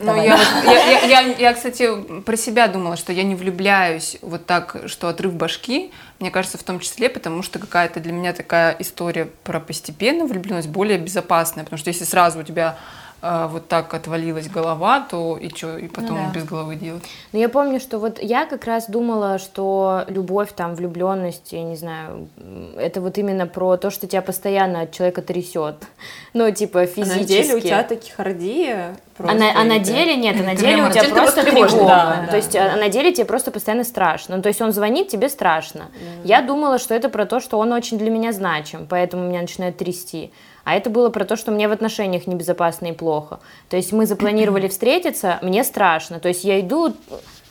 Ну, 0.00 0.22
я, 0.22 0.36
вот- 0.36 0.64
я, 0.64 1.00
я, 1.00 1.20
я, 1.20 1.34
я, 1.38 1.54
кстати, 1.54 2.20
про 2.22 2.36
себя 2.36 2.68
думала, 2.68 2.96
что 2.96 3.12
я 3.12 3.24
не 3.24 3.34
влюбляюсь 3.34 4.18
вот 4.22 4.46
так, 4.46 4.76
что 4.86 5.08
отрыв 5.08 5.34
башки, 5.34 5.90
мне 6.20 6.30
кажется, 6.30 6.56
в 6.58 6.62
том 6.62 6.78
числе, 6.78 7.08
потому 7.08 7.42
что 7.42 7.58
какая-то 7.58 7.98
для 8.00 8.12
меня 8.12 8.32
такая 8.32 8.76
история 8.78 9.28
про 9.44 9.58
постепенную 9.60 10.28
влюбленность 10.28 10.68
более 10.68 10.98
безопасная, 10.98 11.64
потому 11.64 11.78
что 11.78 11.88
если 11.90 12.04
сразу 12.04 12.40
у 12.40 12.42
тебя 12.44 12.76
вот 13.20 13.66
так 13.66 13.92
отвалилась 13.94 14.48
голова, 14.48 15.00
то 15.00 15.36
и 15.36 15.48
что, 15.48 15.76
и 15.76 15.88
потом 15.88 16.16
да. 16.16 16.30
без 16.32 16.44
головы 16.44 16.76
делать? 16.76 17.02
Но 17.32 17.38
я 17.40 17.48
помню, 17.48 17.80
что 17.80 17.98
вот 17.98 18.22
я 18.22 18.46
как 18.46 18.64
раз 18.64 18.88
думала, 18.88 19.38
что 19.38 20.04
любовь, 20.06 20.52
там, 20.54 20.74
влюбленность, 20.76 21.52
я 21.52 21.64
не 21.64 21.74
знаю, 21.76 22.28
это 22.76 23.00
вот 23.00 23.18
именно 23.18 23.46
про 23.48 23.76
то, 23.76 23.90
что 23.90 24.06
тебя 24.06 24.22
постоянно 24.22 24.82
от 24.82 24.92
человека 24.92 25.22
трясет. 25.22 25.76
Ну, 26.34 26.48
типа 26.52 26.82
А 26.82 26.86
физически. 26.86 27.18
на 27.18 27.24
деле 27.24 27.54
у 27.56 27.60
тебя 27.60 27.82
тахикардия 27.82 28.96
А 29.16 29.16
просто, 29.16 29.38
на, 29.38 29.60
а 29.60 29.64
на 29.64 29.76
и 29.76 29.78
ты- 29.80 29.84
деле 29.86 30.14
нет, 30.16 30.36
а 30.38 30.44
на 30.44 30.54
деле 30.54 30.84
у 30.84 30.90
тебя 30.90 31.00
деле 31.02 31.08
ты 31.14 31.20
просто 31.20 31.42
тревога. 31.42 31.84
да, 31.86 32.22
то 32.26 32.30
да, 32.30 32.36
есть 32.36 32.54
а 32.54 32.76
на 32.76 32.88
деле 32.88 33.12
тебе 33.12 33.24
просто 33.24 33.50
постоянно 33.50 33.82
страшно. 33.82 34.36
Ну, 34.36 34.42
то 34.42 34.48
есть 34.48 34.60
он 34.60 34.70
звонит, 34.72 35.08
тебе 35.08 35.28
страшно. 35.28 35.86
Я 36.22 36.42
думала, 36.42 36.78
что 36.78 36.94
это 36.94 37.08
про 37.08 37.26
то, 37.26 37.40
что 37.40 37.58
он 37.58 37.72
очень 37.72 37.98
для 37.98 38.10
меня 38.10 38.32
значим, 38.32 38.86
поэтому 38.88 39.26
меня 39.28 39.40
начинает 39.40 39.78
трясти. 39.78 40.30
А 40.68 40.74
это 40.74 40.90
было 40.90 41.08
про 41.08 41.24
то, 41.24 41.34
что 41.36 41.50
мне 41.50 41.66
в 41.66 41.72
отношениях 41.72 42.26
небезопасно 42.26 42.88
и 42.88 42.92
плохо. 42.92 43.40
То 43.70 43.78
есть 43.78 43.90
мы 43.90 44.04
запланировали 44.04 44.68
встретиться, 44.68 45.38
мне 45.40 45.64
страшно. 45.64 46.20
То 46.20 46.28
есть 46.28 46.44
я 46.44 46.60
иду, 46.60 46.92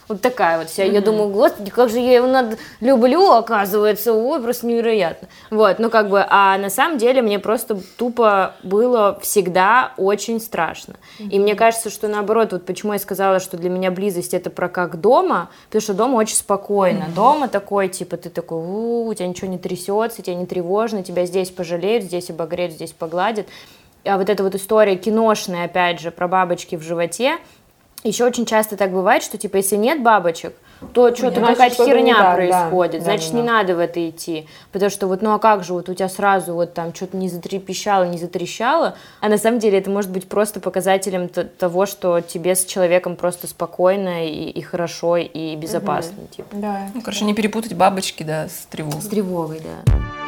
вот 0.08 0.22
такая 0.22 0.58
вот 0.58 0.68
вся. 0.68 0.84
Я 0.84 1.00
думаю, 1.00 1.28
господи, 1.28 1.70
как 1.70 1.90
же 1.90 1.98
я 1.98 2.16
его 2.16 2.26
надо... 2.26 2.56
люблю, 2.80 3.30
оказывается. 3.32 4.12
Ой, 4.12 4.40
просто 4.40 4.66
невероятно. 4.66 5.28
Вот, 5.50 5.78
ну 5.78 5.90
как 5.90 6.08
бы, 6.08 6.24
а 6.28 6.56
на 6.58 6.70
самом 6.70 6.98
деле 6.98 7.20
мне 7.22 7.38
просто 7.38 7.78
тупо 7.96 8.54
было 8.62 9.18
всегда 9.20 9.92
очень 9.96 10.40
страшно. 10.40 10.94
И 11.18 11.38
мне 11.38 11.54
кажется, 11.54 11.90
что 11.90 12.08
наоборот, 12.08 12.52
вот 12.52 12.64
почему 12.64 12.94
я 12.94 12.98
сказала, 12.98 13.38
что 13.40 13.56
для 13.56 13.70
меня 13.70 13.90
близость 13.90 14.34
это 14.34 14.50
про 14.50 14.68
как 14.68 15.00
дома, 15.00 15.50
потому 15.66 15.82
что 15.82 15.94
дома 15.94 16.16
очень 16.16 16.36
спокойно. 16.36 17.06
Дома 17.14 17.48
такой, 17.48 17.88
типа, 17.88 18.16
ты 18.16 18.30
такой, 18.30 18.58
«У, 18.58 19.06
у 19.06 19.14
тебя 19.14 19.26
ничего 19.26 19.48
не 19.48 19.58
трясется, 19.58 20.22
тебе 20.22 20.36
не 20.36 20.46
тревожно, 20.46 21.02
тебя 21.02 21.26
здесь 21.26 21.50
пожалеют, 21.50 22.04
здесь 22.04 22.30
обогреют, 22.30 22.72
здесь 22.72 22.92
погладят. 22.92 23.46
А 24.04 24.16
вот 24.16 24.30
эта 24.30 24.42
вот 24.42 24.54
история 24.54 24.96
киношная, 24.96 25.66
опять 25.66 26.00
же, 26.00 26.10
про 26.10 26.28
бабочки 26.28 26.76
в 26.76 26.82
животе, 26.82 27.38
еще 28.04 28.24
очень 28.24 28.46
часто 28.46 28.76
так 28.76 28.92
бывает, 28.92 29.22
что 29.22 29.38
типа 29.38 29.56
если 29.56 29.76
нет 29.76 30.02
бабочек, 30.02 30.54
то 30.92 31.14
что-то 31.14 31.40
какая-то 31.40 31.84
не 31.84 31.90
херня 31.90 32.16
так, 32.16 32.34
происходит, 32.36 32.98
Да, 33.00 33.04
значит 33.04 33.32
да, 33.32 33.38
не 33.38 33.46
да. 33.46 33.52
надо 33.52 33.74
в 33.74 33.78
это 33.80 34.08
идти, 34.08 34.46
потому 34.70 34.90
что 34.90 35.06
вот 35.08 35.22
ну 35.22 35.32
а 35.32 35.38
как 35.38 35.64
же 35.64 35.72
вот 35.72 35.88
у 35.88 35.94
тебя 35.94 36.08
сразу 36.08 36.54
вот 36.54 36.74
там 36.74 36.94
что-то 36.94 37.16
не 37.16 37.28
затрепещало, 37.28 38.04
не 38.04 38.18
затрещало, 38.18 38.96
а 39.20 39.28
на 39.28 39.38
самом 39.38 39.58
деле 39.58 39.78
это 39.78 39.90
может 39.90 40.10
быть 40.10 40.28
просто 40.28 40.60
показателем 40.60 41.28
того, 41.28 41.86
что 41.86 42.20
тебе 42.20 42.54
с 42.54 42.64
человеком 42.64 43.16
просто 43.16 43.48
спокойно 43.48 44.28
и, 44.28 44.50
и 44.50 44.60
хорошо 44.60 45.16
и 45.16 45.56
безопасно, 45.56 46.26
типа. 46.30 46.48
Да. 46.52 46.88
Ну, 46.94 47.00
короче, 47.02 47.24
не 47.24 47.34
перепутать 47.34 47.74
бабочки, 47.74 48.22
да, 48.22 48.48
с 48.48 48.66
тревогой. 48.70 49.02
С 49.02 49.08
тревогой, 49.08 49.60
да. 49.60 50.27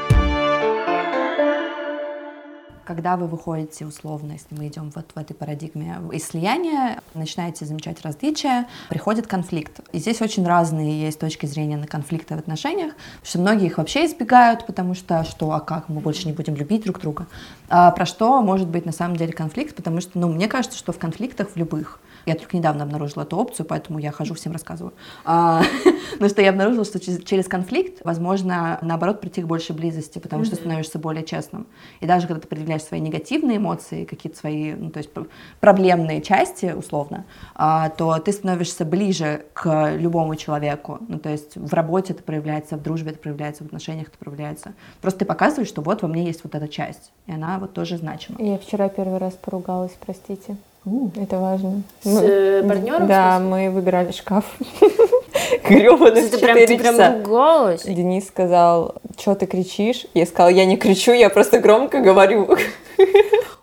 Когда 2.91 3.17
вы 3.17 3.29
выходите 3.29 3.87
условно, 3.87 4.33
если 4.33 4.53
мы 4.53 4.67
идем 4.67 4.91
вот 4.93 5.13
в 5.15 5.17
этой 5.17 5.33
парадигме 5.33 6.01
слияния, 6.19 7.01
начинаете 7.15 7.65
замечать 7.65 8.03
различия, 8.03 8.67
приходит 8.89 9.29
конфликт. 9.29 9.79
И 9.93 10.01
здесь 10.01 10.21
очень 10.21 10.45
разные 10.45 11.01
есть 11.01 11.21
точки 11.21 11.47
зрения 11.47 11.77
на 11.77 11.87
конфликты 11.87 12.35
в 12.35 12.41
отношениях, 12.41 12.95
потому 12.95 13.27
что 13.27 13.39
многие 13.39 13.67
их 13.67 13.79
вообще 13.79 14.07
избегают, 14.07 14.67
потому 14.67 14.95
что 14.95 15.23
что, 15.23 15.53
а 15.53 15.61
как, 15.61 15.89
мы 15.89 16.01
больше 16.01 16.27
не 16.27 16.33
будем 16.33 16.57
любить 16.57 16.83
друг 16.83 16.99
друга. 16.99 17.29
А 17.69 17.93
про 17.93 18.07
что 18.07 18.43
может 18.43 18.67
быть 18.67 18.87
на 18.87 18.93
самом 18.93 19.15
деле 19.15 19.33
конфликт, 19.33 19.77
потому 19.77 20.01
что, 20.01 20.19
ну, 20.19 20.29
мне 20.29 20.49
кажется, 20.49 20.77
что 20.77 20.91
в 20.91 20.99
конфликтах 20.99 21.51
в 21.51 21.57
любых 21.57 22.01
я 22.27 22.35
только 22.35 22.57
недавно 22.57 22.85
обнаружила 22.85 23.23
эту 23.23 23.37
опцию, 23.37 23.67
поэтому 23.67 23.99
я 23.99 24.13
хожу, 24.13 24.35
всем 24.35 24.53
рассказываю. 24.53 24.93
А, 25.25 25.63
Потому 26.13 26.29
что 26.31 26.43
я 26.43 26.51
обнаружила, 26.51 26.85
что 26.85 27.01
через- 27.01 27.47
конфликт 27.49 28.05
возможно, 28.05 28.79
наоборот, 28.83 29.21
прийти 29.21 29.43
к 29.43 29.47
большей 29.47 29.75
близости, 29.75 30.19
потому 30.19 30.45
что 30.45 30.57
становишься 30.57 30.99
более 30.99 31.25
честным. 31.25 31.67
И 32.01 32.07
даже 32.07 32.27
когда 32.27 32.41
ты 32.41 32.49
предъявляешь 32.49 32.83
свои 32.83 33.01
негативные 33.01 33.57
эмоции, 33.57 34.05
какие-то 34.05 34.39
свои, 34.39 34.73
ну, 34.75 34.91
то 34.91 34.99
есть 34.99 35.13
пр- 35.13 35.29
проблемные 35.61 36.21
части, 36.23 36.73
условно, 36.77 37.25
а, 37.55 37.89
то 37.91 38.19
ты 38.19 38.33
становишься 38.33 38.85
ближе 38.85 39.45
к 39.53 39.93
любому 39.97 40.37
человеку. 40.37 40.99
Ну, 41.09 41.19
то 41.19 41.29
есть 41.31 41.57
в 41.57 41.73
работе 41.75 42.13
это 42.13 42.23
проявляется, 42.23 42.77
в 42.77 42.83
дружбе 42.83 43.11
это 43.13 43.21
проявляется, 43.21 43.65
в 43.65 43.67
отношениях 43.67 44.09
это 44.09 44.19
проявляется. 44.19 44.75
Просто 45.01 45.21
ты 45.21 45.25
показываешь, 45.25 45.69
что 45.69 45.83
вот 45.83 46.03
во 46.03 46.09
мне 46.09 46.25
есть 46.25 46.45
вот 46.45 46.55
эта 46.55 46.69
часть, 46.69 47.13
и 47.27 47.33
она 47.33 47.59
вот 47.59 47.73
тоже 47.73 47.97
значима. 47.97 48.37
Я 48.41 48.59
вчера 48.59 48.89
первый 48.89 49.19
раз 49.19 49.35
поругалась, 49.35 49.93
простите. 50.01 50.57
Это 51.17 51.39
важно. 51.39 51.83
С 52.03 52.23
э, 52.23 52.63
партнером? 52.67 53.07
Да, 53.07 53.39
мы 53.39 53.71
выбирали 53.71 54.13
шкаф. 54.13 54.45
Грёбаных 55.69 56.31
Ты 56.31 56.39
прям, 56.39 56.57
ты 56.57 56.79
прям 56.79 56.95
часа. 56.95 57.13
ругалась? 57.19 57.83
Денис 57.85 58.27
сказал, 58.27 58.95
что 59.19 59.35
ты 59.35 59.47
кричишь? 59.47 60.07
Я 60.15 60.25
сказала, 60.25 60.49
я 60.49 60.65
не 60.65 60.77
кричу, 60.77 61.13
я 61.13 61.29
просто 61.29 61.59
громко 61.59 62.01
говорю. 62.01 62.49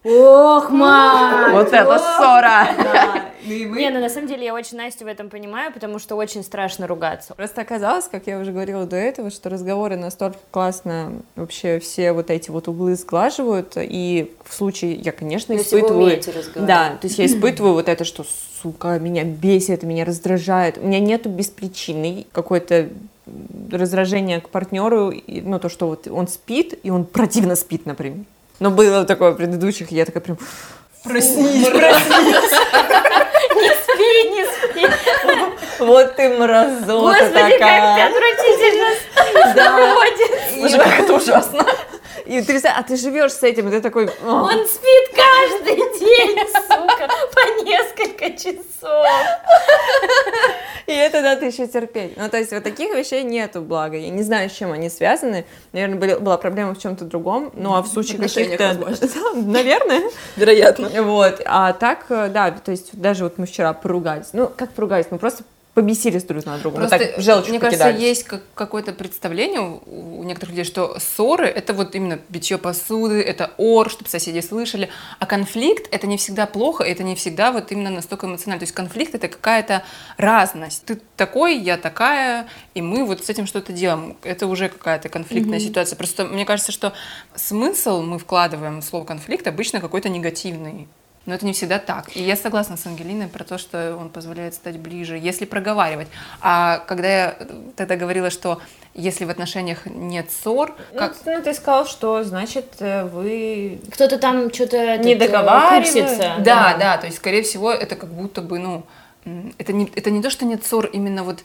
Ох, 0.05 0.69
мать! 0.69 1.53
Вот 1.53 1.73
это 1.73 1.97
ссора! 1.97 2.67
Не, 3.47 3.89
ну 3.89 3.99
на 3.99 4.09
самом 4.09 4.27
деле 4.27 4.45
я 4.45 4.53
очень 4.53 4.77
Настю 4.77 5.05
в 5.05 5.07
этом 5.07 5.29
понимаю, 5.29 5.71
потому 5.71 5.99
что 5.99 6.15
очень 6.15 6.43
страшно 6.43 6.87
ругаться. 6.87 7.33
Просто 7.35 7.61
оказалось, 7.61 8.07
как 8.09 8.27
я 8.27 8.39
уже 8.39 8.51
говорила 8.51 8.85
до 8.85 8.95
этого, 8.95 9.29
что 9.31 9.49
разговоры 9.49 9.95
настолько 9.97 10.37
классно 10.51 11.13
вообще 11.35 11.79
все 11.79 12.13
вот 12.13 12.29
эти 12.29 12.49
вот 12.49 12.67
углы 12.67 12.95
сглаживают, 12.95 13.73
и 13.77 14.31
в 14.43 14.53
случае, 14.53 14.93
я, 14.93 15.11
конечно, 15.11 15.53
Если 15.53 15.75
вы 15.75 15.79
испытываю... 15.79 16.05
умеете 16.05 16.31
разговаривать. 16.31 16.67
Да, 16.67 16.97
то 16.99 17.07
есть 17.07 17.19
я 17.19 17.25
испытываю 17.25 17.73
вот 17.73 17.89
это, 17.89 18.03
что, 18.03 18.25
сука, 18.61 18.99
меня 18.99 19.23
бесит, 19.23 19.83
меня 19.83 20.05
раздражает. 20.05 20.77
У 20.77 20.87
меня 20.87 20.99
нету 20.99 21.29
беспричинной 21.29 22.27
какой-то 22.31 22.89
раздражения 23.71 24.39
к 24.39 24.49
партнеру, 24.49 25.09
и, 25.09 25.41
ну, 25.41 25.59
то, 25.59 25.69
что 25.69 25.87
вот 25.87 26.07
он 26.07 26.27
спит, 26.27 26.79
и 26.83 26.89
он 26.89 27.05
противно 27.05 27.55
спит, 27.55 27.85
например. 27.85 28.25
Но 28.59 28.71
было 28.71 29.05
такое 29.05 29.31
в 29.31 29.35
предыдущих, 29.35 29.91
и 29.91 29.95
я 29.95 30.05
такая 30.05 30.21
прям, 30.21 30.37
проснись, 31.03 31.67
Не 33.61 33.69
спи, 33.69 34.29
не 34.29 34.45
спи. 34.45 34.87
вот 35.79 36.15
ты 36.15 36.29
мразота 36.29 36.85
Господи, 37.19 37.33
как 37.33 37.47
ты 37.51 37.57
такая. 37.59 38.07
отвратительно 38.07 39.95
ходит. 39.95 40.31
Слушай, 40.59 40.79
как 40.79 40.99
это 40.99 41.13
ужасно. 41.13 41.65
И 42.25 42.41
ты, 42.41 42.57
а 42.67 42.83
ты 42.83 42.97
живешь 42.97 43.31
с 43.31 43.43
этим, 43.43 43.69
и 43.69 43.71
ты 43.71 43.79
такой, 43.81 44.09
«О, 44.25 44.49
Он 44.51 44.67
спит 44.67 45.15
каждый 45.47 45.75
день, 45.99 46.37
сука, 46.53 47.07
по 47.33 47.63
несколько 47.63 48.29
часов. 48.31 49.07
И 50.85 50.91
это 50.91 51.21
надо 51.21 51.45
еще 51.45 51.67
терпеть. 51.67 52.15
Ну, 52.15 52.29
то 52.29 52.37
есть 52.37 52.51
вот 52.53 52.63
таких 52.63 52.95
вещей 52.95 53.23
нету, 53.23 53.61
благо. 53.61 53.97
Я 53.97 54.09
не 54.09 54.23
знаю, 54.23 54.49
с 54.49 54.53
чем 54.53 54.71
они 54.71 54.89
связаны. 54.89 55.45
Наверное, 55.73 55.99
были, 55.99 56.15
была 56.15 56.37
проблема 56.37 56.75
в 56.75 56.79
чем-то 56.79 57.03
другом. 57.03 57.51
Ну, 57.55 57.75
а 57.75 57.81
в 57.81 57.87
случае 57.87 58.19
каких-то... 58.19 58.73
Наверное. 59.35 60.03
Вероятно. 60.37 60.89
Вот. 61.03 61.41
А 61.45 61.73
так, 61.73 62.05
э, 62.09 62.29
да, 62.29 62.51
то 62.51 62.71
есть 62.71 62.97
даже 62.97 63.25
вот 63.25 63.37
мы 63.37 63.47
вчера 63.47 63.73
поругались. 63.73 64.27
Ну, 64.31 64.47
как 64.55 64.71
поругались? 64.71 65.07
Мы 65.09 65.17
просто 65.17 65.43
побесились 65.77 66.23
друг 66.23 66.43
на 66.43 66.57
друга. 66.57 66.77
Просто, 66.77 66.97
так 66.97 67.17
в 67.19 67.21
желчь 67.21 67.49
мне 67.49 67.59
кажется, 67.59 67.83
покидались. 67.83 68.01
есть 68.03 68.23
как- 68.23 68.41
какое-то 68.55 68.93
представление 68.93 69.61
у, 69.61 70.21
у 70.21 70.23
некоторых 70.23 70.55
людей, 70.55 70.63
что 70.63 70.97
ссоры— 70.99 71.45
это 71.59 71.73
вот 71.73 71.93
именно 71.93 72.17
битье 72.29 72.57
посуды, 72.57 73.21
это 73.21 73.51
ор, 73.57 73.91
чтобы 73.91 74.09
соседи 74.09 74.39
слышали, 74.39 74.89
а 75.19 75.27
конфликт— 75.27 75.87
это 75.91 76.07
не 76.07 76.17
всегда 76.17 76.47
плохо, 76.47 76.83
это 76.83 77.03
не 77.03 77.15
всегда 77.15 77.51
вот 77.51 77.71
именно 77.71 77.91
настолько 77.91 78.25
эмоционально. 78.25 78.61
То 78.61 78.63
есть 78.63 78.73
конфликт— 78.73 79.13
это 79.13 79.27
какая-то 79.27 79.83
разность. 80.17 80.83
Ты 80.85 80.99
такой, 81.15 81.59
я 81.59 81.77
такая, 81.77 82.47
и 82.73 82.81
мы 82.81 83.05
вот 83.05 83.23
с 83.23 83.29
этим 83.29 83.45
что-то 83.45 83.71
делаем. 83.71 84.17
Это 84.23 84.47
уже 84.47 84.69
какая-то 84.69 85.09
конфликтная 85.09 85.59
ситуация. 85.59 85.95
Просто 85.95 86.25
мне 86.25 86.45
кажется, 86.45 86.71
что 86.71 86.93
смысл 87.35 88.01
мы 88.01 88.17
вкладываем 88.17 88.81
в 88.81 88.83
слово 88.83 89.05
конфликт 89.05 89.45
обычно 89.45 89.79
какой-то 89.79 90.09
негативный. 90.09 90.87
Но 91.27 91.33
это 91.35 91.45
не 91.45 91.51
всегда 91.51 91.77
так. 91.77 92.15
И 92.15 92.23
я 92.23 92.37
согласна 92.37 92.77
с 92.77 92.85
Ангелиной 92.87 93.27
про 93.27 93.43
то, 93.43 93.57
что 93.57 93.97
он 93.97 94.09
позволяет 94.09 94.53
стать 94.53 94.79
ближе, 94.79 95.17
если 95.17 95.43
проговаривать. 95.43 96.07
А 96.39 96.79
когда 96.87 97.07
я 97.07 97.37
тогда 97.75 97.97
говорила, 97.97 98.29
что 98.29 98.61
если 98.93 99.25
в 99.25 99.29
отношениях 99.29 99.85
нет 99.85 100.31
ссор, 100.31 100.73
как... 100.97 101.15
Ну, 101.25 101.41
ты 101.43 101.53
сказал, 101.53 101.85
что 101.85 102.23
значит 102.23 102.77
э, 102.79 103.03
вы 103.03 103.81
Кто-то 103.91 104.17
там 104.17 104.53
что-то 104.53 104.97
Не 104.99 105.15
договаривает. 105.15 105.83
курсится. 105.83 106.35
Да, 106.39 106.77
да, 106.79 106.97
то 106.97 107.07
есть, 107.07 107.17
скорее 107.17 107.43
всего, 107.43 107.71
это 107.73 107.97
как 107.97 108.09
будто 108.09 108.41
бы, 108.41 108.57
ну, 108.57 108.85
это 109.57 109.73
не, 109.73 109.91
это 109.95 110.09
не 110.09 110.23
то, 110.23 110.29
что 110.29 110.45
нет 110.45 110.65
ссор, 110.65 110.85
именно 110.85 111.25
вот 111.25 111.39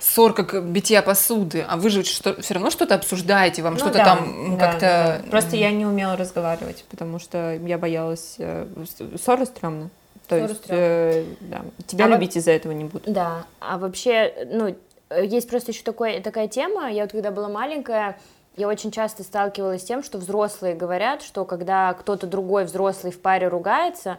ссор 0.00 0.32
как 0.34 0.64
битья 0.64 1.02
посуды, 1.02 1.64
а 1.68 1.76
вы 1.76 1.90
же 1.90 2.02
что, 2.04 2.40
все 2.40 2.54
равно 2.54 2.70
что-то 2.70 2.94
обсуждаете, 2.94 3.62
вам 3.62 3.74
Ну 3.74 3.78
что-то 3.78 3.98
да, 3.98 4.04
там 4.04 4.56
да, 4.56 4.66
как-то... 4.66 5.20
да. 5.24 5.30
Просто 5.30 5.56
я 5.56 5.70
не 5.70 5.86
умела 5.86 6.16
разговаривать, 6.16 6.84
потому 6.90 7.18
что 7.18 7.54
я 7.54 7.78
боялась 7.78 8.36
э, 8.38 8.66
ссоры 9.22 9.46
стрёмно. 9.46 9.90
То 10.26 10.36
Ссоры 10.38 10.52
есть, 10.52 10.64
э, 10.68 11.24
да, 11.40 11.60
тебя 11.86 12.04
А 12.04 12.08
вот- 12.08 12.14
любить 12.14 12.36
из-за 12.36 12.52
этого 12.52 12.72
не 12.72 12.84
буду. 12.84 13.04
Да, 13.06 13.44
а 13.60 13.78
вообще, 13.78 14.32
ну, 14.50 14.74
есть 15.22 15.48
просто 15.50 15.72
еще 15.72 15.82
такой, 15.82 16.20
такая 16.20 16.48
тема, 16.48 16.90
я 16.90 17.02
вот 17.02 17.12
когда 17.12 17.30
была 17.30 17.48
маленькая, 17.48 18.16
я 18.56 18.68
очень 18.68 18.90
часто 18.90 19.22
сталкивалась 19.22 19.82
с 19.82 19.84
тем, 19.84 20.02
что 20.02 20.18
взрослые 20.18 20.74
говорят, 20.74 21.22
что 21.22 21.44
когда 21.44 21.92
кто-то 21.94 22.26
другой 22.26 22.64
взрослый 22.64 23.12
в 23.12 23.20
паре 23.20 23.48
ругается, 23.48 24.18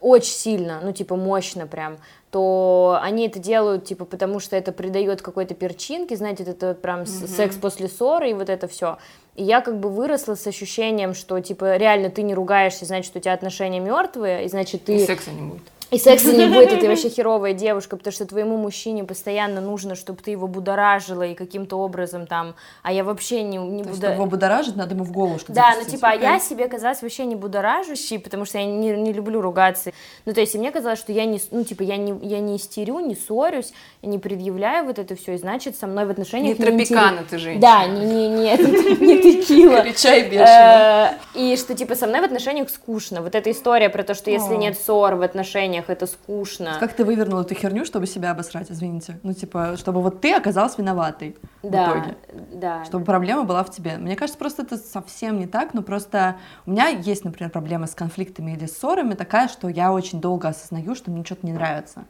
очень 0.00 0.32
сильно, 0.32 0.80
ну, 0.82 0.92
типа, 0.92 1.16
мощно 1.16 1.66
прям, 1.66 1.98
то 2.30 2.98
они 3.02 3.26
это 3.26 3.38
делают, 3.38 3.84
типа, 3.86 4.04
потому 4.04 4.38
что 4.38 4.54
это 4.56 4.70
придает 4.72 5.22
какой-то 5.22 5.54
перчинки, 5.54 6.14
знаете, 6.14 6.44
вот 6.44 6.56
это 6.56 6.68
вот 6.68 6.82
прям 6.82 7.06
с- 7.06 7.26
секс 7.34 7.56
после 7.56 7.88
ссоры 7.88 8.30
и 8.30 8.34
вот 8.34 8.50
это 8.50 8.68
все. 8.68 8.98
И 9.34 9.42
я 9.44 9.60
как 9.60 9.80
бы 9.80 9.88
выросла 9.88 10.34
с 10.34 10.46
ощущением, 10.46 11.14
что, 11.14 11.40
типа, 11.40 11.76
реально 11.76 12.10
ты 12.10 12.22
не 12.22 12.34
ругаешься, 12.34 12.84
значит, 12.84 13.16
у 13.16 13.20
тебя 13.20 13.32
отношения 13.32 13.80
мертвые, 13.80 14.44
и 14.44 14.48
значит, 14.48 14.84
ты... 14.84 14.96
И 14.96 15.06
секса 15.06 15.30
не 15.30 15.42
будет. 15.42 15.62
И 15.90 15.98
секса 15.98 16.32
не 16.36 16.46
будет, 16.46 16.72
и 16.72 16.76
ты 16.76 16.86
вообще 16.88 17.08
херовая 17.08 17.54
девушка, 17.54 17.96
потому 17.96 18.12
что 18.12 18.26
твоему 18.26 18.56
мужчине 18.58 19.04
постоянно 19.04 19.60
нужно, 19.62 19.94
чтобы 19.94 20.20
ты 20.22 20.32
его 20.32 20.46
будоражила 20.46 21.22
и 21.22 21.34
каким-то 21.34 21.76
образом 21.78 22.26
там, 22.26 22.54
а 22.82 22.92
я 22.92 23.04
вообще 23.04 23.42
не, 23.42 23.56
не 23.56 23.82
буда- 23.82 23.96
чтобы 23.96 24.12
его 24.12 24.26
будоражить, 24.26 24.76
надо 24.76 24.94
ему 24.94 25.04
в 25.04 25.12
голову 25.12 25.38
что-то 25.38 25.54
Да, 25.54 25.72
ну 25.82 25.88
типа, 25.88 26.10
а 26.10 26.14
я 26.14 26.38
себе 26.40 26.68
казалась 26.68 27.00
вообще 27.00 27.24
не 27.24 27.36
будоражащей, 27.36 28.18
потому 28.18 28.44
что 28.44 28.58
я 28.58 28.66
не, 28.66 28.90
не 28.90 29.12
люблю 29.14 29.40
ругаться. 29.40 29.92
Ну, 30.26 30.34
то 30.34 30.40
есть, 30.40 30.54
мне 30.54 30.70
казалось, 30.72 30.98
что 30.98 31.12
я 31.12 31.24
не, 31.24 31.40
ну, 31.50 31.64
типа, 31.64 31.82
я 31.82 31.96
не, 31.96 32.14
я 32.26 32.40
не 32.40 32.56
истерю, 32.56 33.00
не 33.00 33.14
ссорюсь, 33.14 33.72
не 34.02 34.18
предъявляю 34.18 34.84
вот 34.84 34.98
это 34.98 35.16
все, 35.16 35.34
и 35.34 35.38
значит, 35.38 35.76
со 35.76 35.86
мной 35.86 36.04
в 36.04 36.08
Не 36.08 36.12
отношениях 36.12 36.58
тропикана 36.58 37.20
интерес- 37.20 37.26
ты 37.30 37.38
женщина. 37.38 37.60
Да, 37.62 37.86
не, 37.86 38.04
не, 38.04 38.28
не, 38.28 38.56
не 39.06 39.22
текила. 39.22 39.84
Чай 39.94 40.24
бешеный. 40.24 40.44
Э, 40.44 41.18
И 41.34 41.56
что, 41.56 41.74
типа, 41.74 41.94
со 41.94 42.06
мной 42.06 42.20
в 42.20 42.24
отношениях 42.24 42.68
скучно. 42.68 43.22
Вот 43.22 43.34
эта 43.34 43.50
история 43.50 43.88
про 43.88 44.02
то, 44.02 44.14
что 44.14 44.30
если 44.30 44.54
нет 44.54 44.78
ссор 44.78 45.14
в 45.14 45.22
отношениях, 45.22 45.77
это 45.88 46.06
скучно. 46.06 46.76
Как 46.80 46.92
ты 46.92 47.04
вывернул 47.04 47.40
эту 47.40 47.54
херню, 47.54 47.84
чтобы 47.84 48.06
себя 48.06 48.32
обосрать, 48.32 48.70
извините? 48.70 49.18
Ну, 49.22 49.32
типа, 49.32 49.76
чтобы 49.76 50.02
вот 50.02 50.20
ты 50.20 50.34
оказалась 50.34 50.76
виноватой 50.78 51.36
в 51.62 51.70
Да, 51.70 51.90
итоге. 51.90 52.16
да. 52.52 52.84
Чтобы 52.84 53.04
проблема 53.04 53.44
была 53.44 53.62
в 53.64 53.70
тебе. 53.70 53.96
Мне 53.96 54.16
кажется, 54.16 54.38
просто 54.38 54.62
это 54.62 54.76
совсем 54.76 55.38
не 55.38 55.46
так, 55.46 55.74
но 55.74 55.82
просто 55.82 56.36
у 56.66 56.70
меня 56.70 56.88
есть, 56.88 57.24
например, 57.24 57.50
проблема 57.50 57.86
с 57.86 57.94
конфликтами 57.94 58.52
или 58.52 58.66
ссорами 58.66 59.14
такая, 59.14 59.48
что 59.48 59.68
я 59.68 59.92
очень 59.92 60.20
долго 60.20 60.48
осознаю, 60.48 60.94
что 60.94 61.10
мне 61.10 61.24
что-то 61.24 61.46
не 61.46 61.52
нравится. 61.52 62.04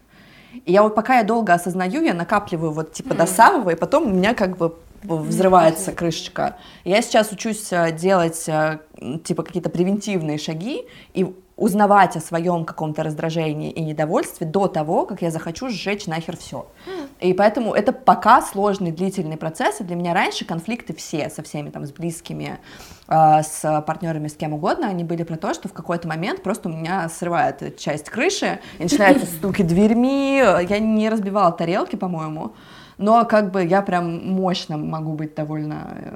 И 0.64 0.72
я 0.72 0.82
вот 0.82 0.94
пока 0.94 1.18
я 1.18 1.24
долго 1.24 1.52
осознаю, 1.52 2.02
я 2.02 2.14
накапливаю 2.14 2.72
вот 2.72 2.92
типа 2.92 3.14
до 3.14 3.26
самого, 3.26 3.70
и 3.70 3.74
потом 3.74 4.06
у 4.06 4.14
меня 4.14 4.34
как 4.34 4.56
бы 4.56 4.74
взрывается 5.02 5.92
крышечка. 5.92 6.56
Я 6.84 7.02
сейчас 7.02 7.30
учусь 7.32 7.72
э, 7.72 7.92
делать 7.92 8.48
э, 8.48 8.78
типа 9.24 9.42
какие-то 9.44 9.70
превентивные 9.70 10.38
шаги 10.38 10.86
и 11.14 11.34
узнавать 11.58 12.16
о 12.16 12.20
своем 12.20 12.64
каком-то 12.64 13.02
раздражении 13.02 13.72
и 13.72 13.80
недовольстве 13.80 14.46
до 14.46 14.68
того, 14.68 15.04
как 15.06 15.22
я 15.22 15.32
захочу 15.32 15.68
сжечь 15.68 16.06
нахер 16.06 16.36
все. 16.36 16.68
И 17.18 17.34
поэтому 17.34 17.74
это 17.74 17.92
пока 17.92 18.40
сложный 18.40 18.92
длительный 18.92 19.36
процесс, 19.36 19.80
и 19.80 19.84
для 19.84 19.96
меня 19.96 20.14
раньше 20.14 20.44
конфликты 20.44 20.94
все 20.94 21.28
со 21.28 21.42
всеми 21.42 21.70
там, 21.70 21.84
с 21.84 21.90
близкими, 21.90 22.60
э, 23.08 23.42
с 23.42 23.82
партнерами, 23.82 24.28
с 24.28 24.34
кем 24.34 24.52
угодно, 24.52 24.86
они 24.86 25.02
были 25.02 25.24
про 25.24 25.36
то, 25.36 25.52
что 25.52 25.68
в 25.68 25.72
какой-то 25.72 26.06
момент 26.06 26.44
просто 26.44 26.68
у 26.68 26.72
меня 26.72 27.08
срывает 27.08 27.76
часть 27.76 28.08
крыши, 28.08 28.60
и 28.78 28.82
начинаются 28.84 29.26
стуки 29.26 29.62
дверьми, 29.62 30.36
я 30.36 30.78
не 30.78 31.08
разбивала 31.08 31.50
тарелки, 31.50 31.96
по-моему, 31.96 32.52
но 32.98 33.24
как 33.24 33.52
бы 33.52 33.64
я 33.64 33.80
прям 33.80 34.26
мощно 34.28 34.76
могу 34.76 35.12
быть 35.12 35.34
довольно, 35.34 35.96
э, 35.96 36.14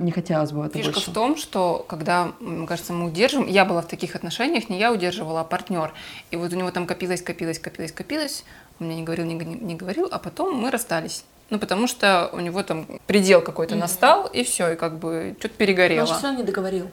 не 0.00 0.10
хотелось 0.12 0.52
бы 0.52 0.66
это 0.66 0.76
Фишка 0.76 0.92
больше. 0.92 1.10
в 1.10 1.14
том, 1.14 1.36
что 1.36 1.84
когда, 1.88 2.32
мне 2.40 2.66
кажется, 2.66 2.92
мы 2.92 3.06
удержим, 3.06 3.46
я 3.46 3.64
была 3.64 3.80
в 3.80 3.86
таких 3.86 4.14
отношениях, 4.14 4.68
не 4.68 4.78
я 4.78 4.92
удерживала, 4.92 5.40
а 5.40 5.44
партнер. 5.44 5.92
И 6.30 6.36
вот 6.36 6.52
у 6.52 6.56
него 6.56 6.70
там 6.70 6.86
копилось, 6.86 7.22
копилось, 7.22 7.58
копилось, 7.58 7.92
копилось. 7.92 8.44
Он 8.78 8.86
мне 8.86 8.96
не 8.96 9.02
говорил, 9.04 9.24
не, 9.24 9.34
не- 9.34 9.74
говорил, 9.74 10.08
а 10.10 10.18
потом 10.18 10.54
мы 10.54 10.70
расстались. 10.70 11.24
Ну, 11.50 11.58
потому 11.58 11.86
что 11.86 12.28
у 12.34 12.40
него 12.40 12.62
там 12.62 12.86
предел 13.06 13.40
какой-то 13.40 13.74
настал, 13.74 14.26
и 14.26 14.44
все, 14.44 14.72
и 14.72 14.76
как 14.76 14.98
бы 14.98 15.34
что-то 15.38 15.54
перегорело. 15.54 16.06
он 16.22 16.36
не 16.36 16.42
договорил. 16.42 16.90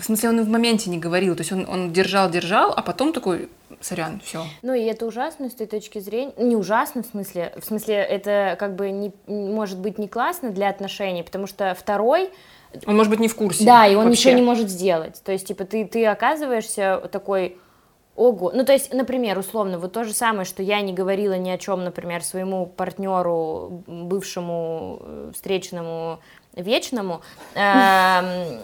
В 0.00 0.04
смысле, 0.04 0.30
он 0.30 0.40
и 0.40 0.42
в 0.42 0.48
моменте 0.48 0.90
не 0.90 0.98
говорил, 0.98 1.36
то 1.36 1.42
есть 1.42 1.52
он, 1.52 1.66
он 1.68 1.92
держал, 1.92 2.30
держал, 2.30 2.72
а 2.74 2.82
потом 2.82 3.12
такой, 3.12 3.48
сорян, 3.80 4.20
все. 4.24 4.44
Ну 4.62 4.72
и 4.74 4.82
это 4.84 5.06
ужасно 5.06 5.50
с 5.50 5.54
той 5.54 5.66
точки 5.66 5.98
зрения, 5.98 6.32
не 6.38 6.56
ужасно 6.56 7.02
в 7.02 7.06
смысле, 7.06 7.52
в 7.60 7.64
смысле 7.64 7.96
это 7.96 8.56
как 8.58 8.76
бы 8.76 8.90
не 8.90 9.12
может 9.26 9.78
быть 9.78 9.98
не 9.98 10.08
классно 10.08 10.50
для 10.50 10.68
отношений, 10.68 11.22
потому 11.22 11.46
что 11.46 11.74
второй, 11.78 12.30
Он 12.86 12.96
может 12.96 13.10
быть 13.10 13.20
не 13.20 13.28
в 13.28 13.34
курсе. 13.34 13.64
да, 13.64 13.86
и 13.86 13.94
он 13.94 14.06
вообще. 14.06 14.28
ничего 14.28 14.34
не 14.34 14.42
может 14.42 14.70
сделать, 14.70 15.20
то 15.24 15.32
есть 15.32 15.46
типа 15.46 15.64
ты 15.64 15.84
ты 15.84 16.06
оказываешься 16.06 17.02
такой 17.12 17.58
Ого. 18.16 18.52
Ну, 18.54 18.66
то 18.66 18.72
есть, 18.72 18.92
например, 18.92 19.38
условно, 19.38 19.78
вот 19.78 19.92
то 19.92 20.04
же 20.04 20.12
самое, 20.12 20.44
что 20.44 20.62
я 20.62 20.82
не 20.82 20.92
говорила 20.92 21.38
ни 21.38 21.48
о 21.48 21.56
чем, 21.56 21.84
например, 21.84 22.22
своему 22.22 22.66
партнеру, 22.66 23.82
бывшему, 23.86 24.98
э, 25.00 25.30
встречному 25.32 26.18
вечному. 26.54 27.22
Эм, 27.54 28.60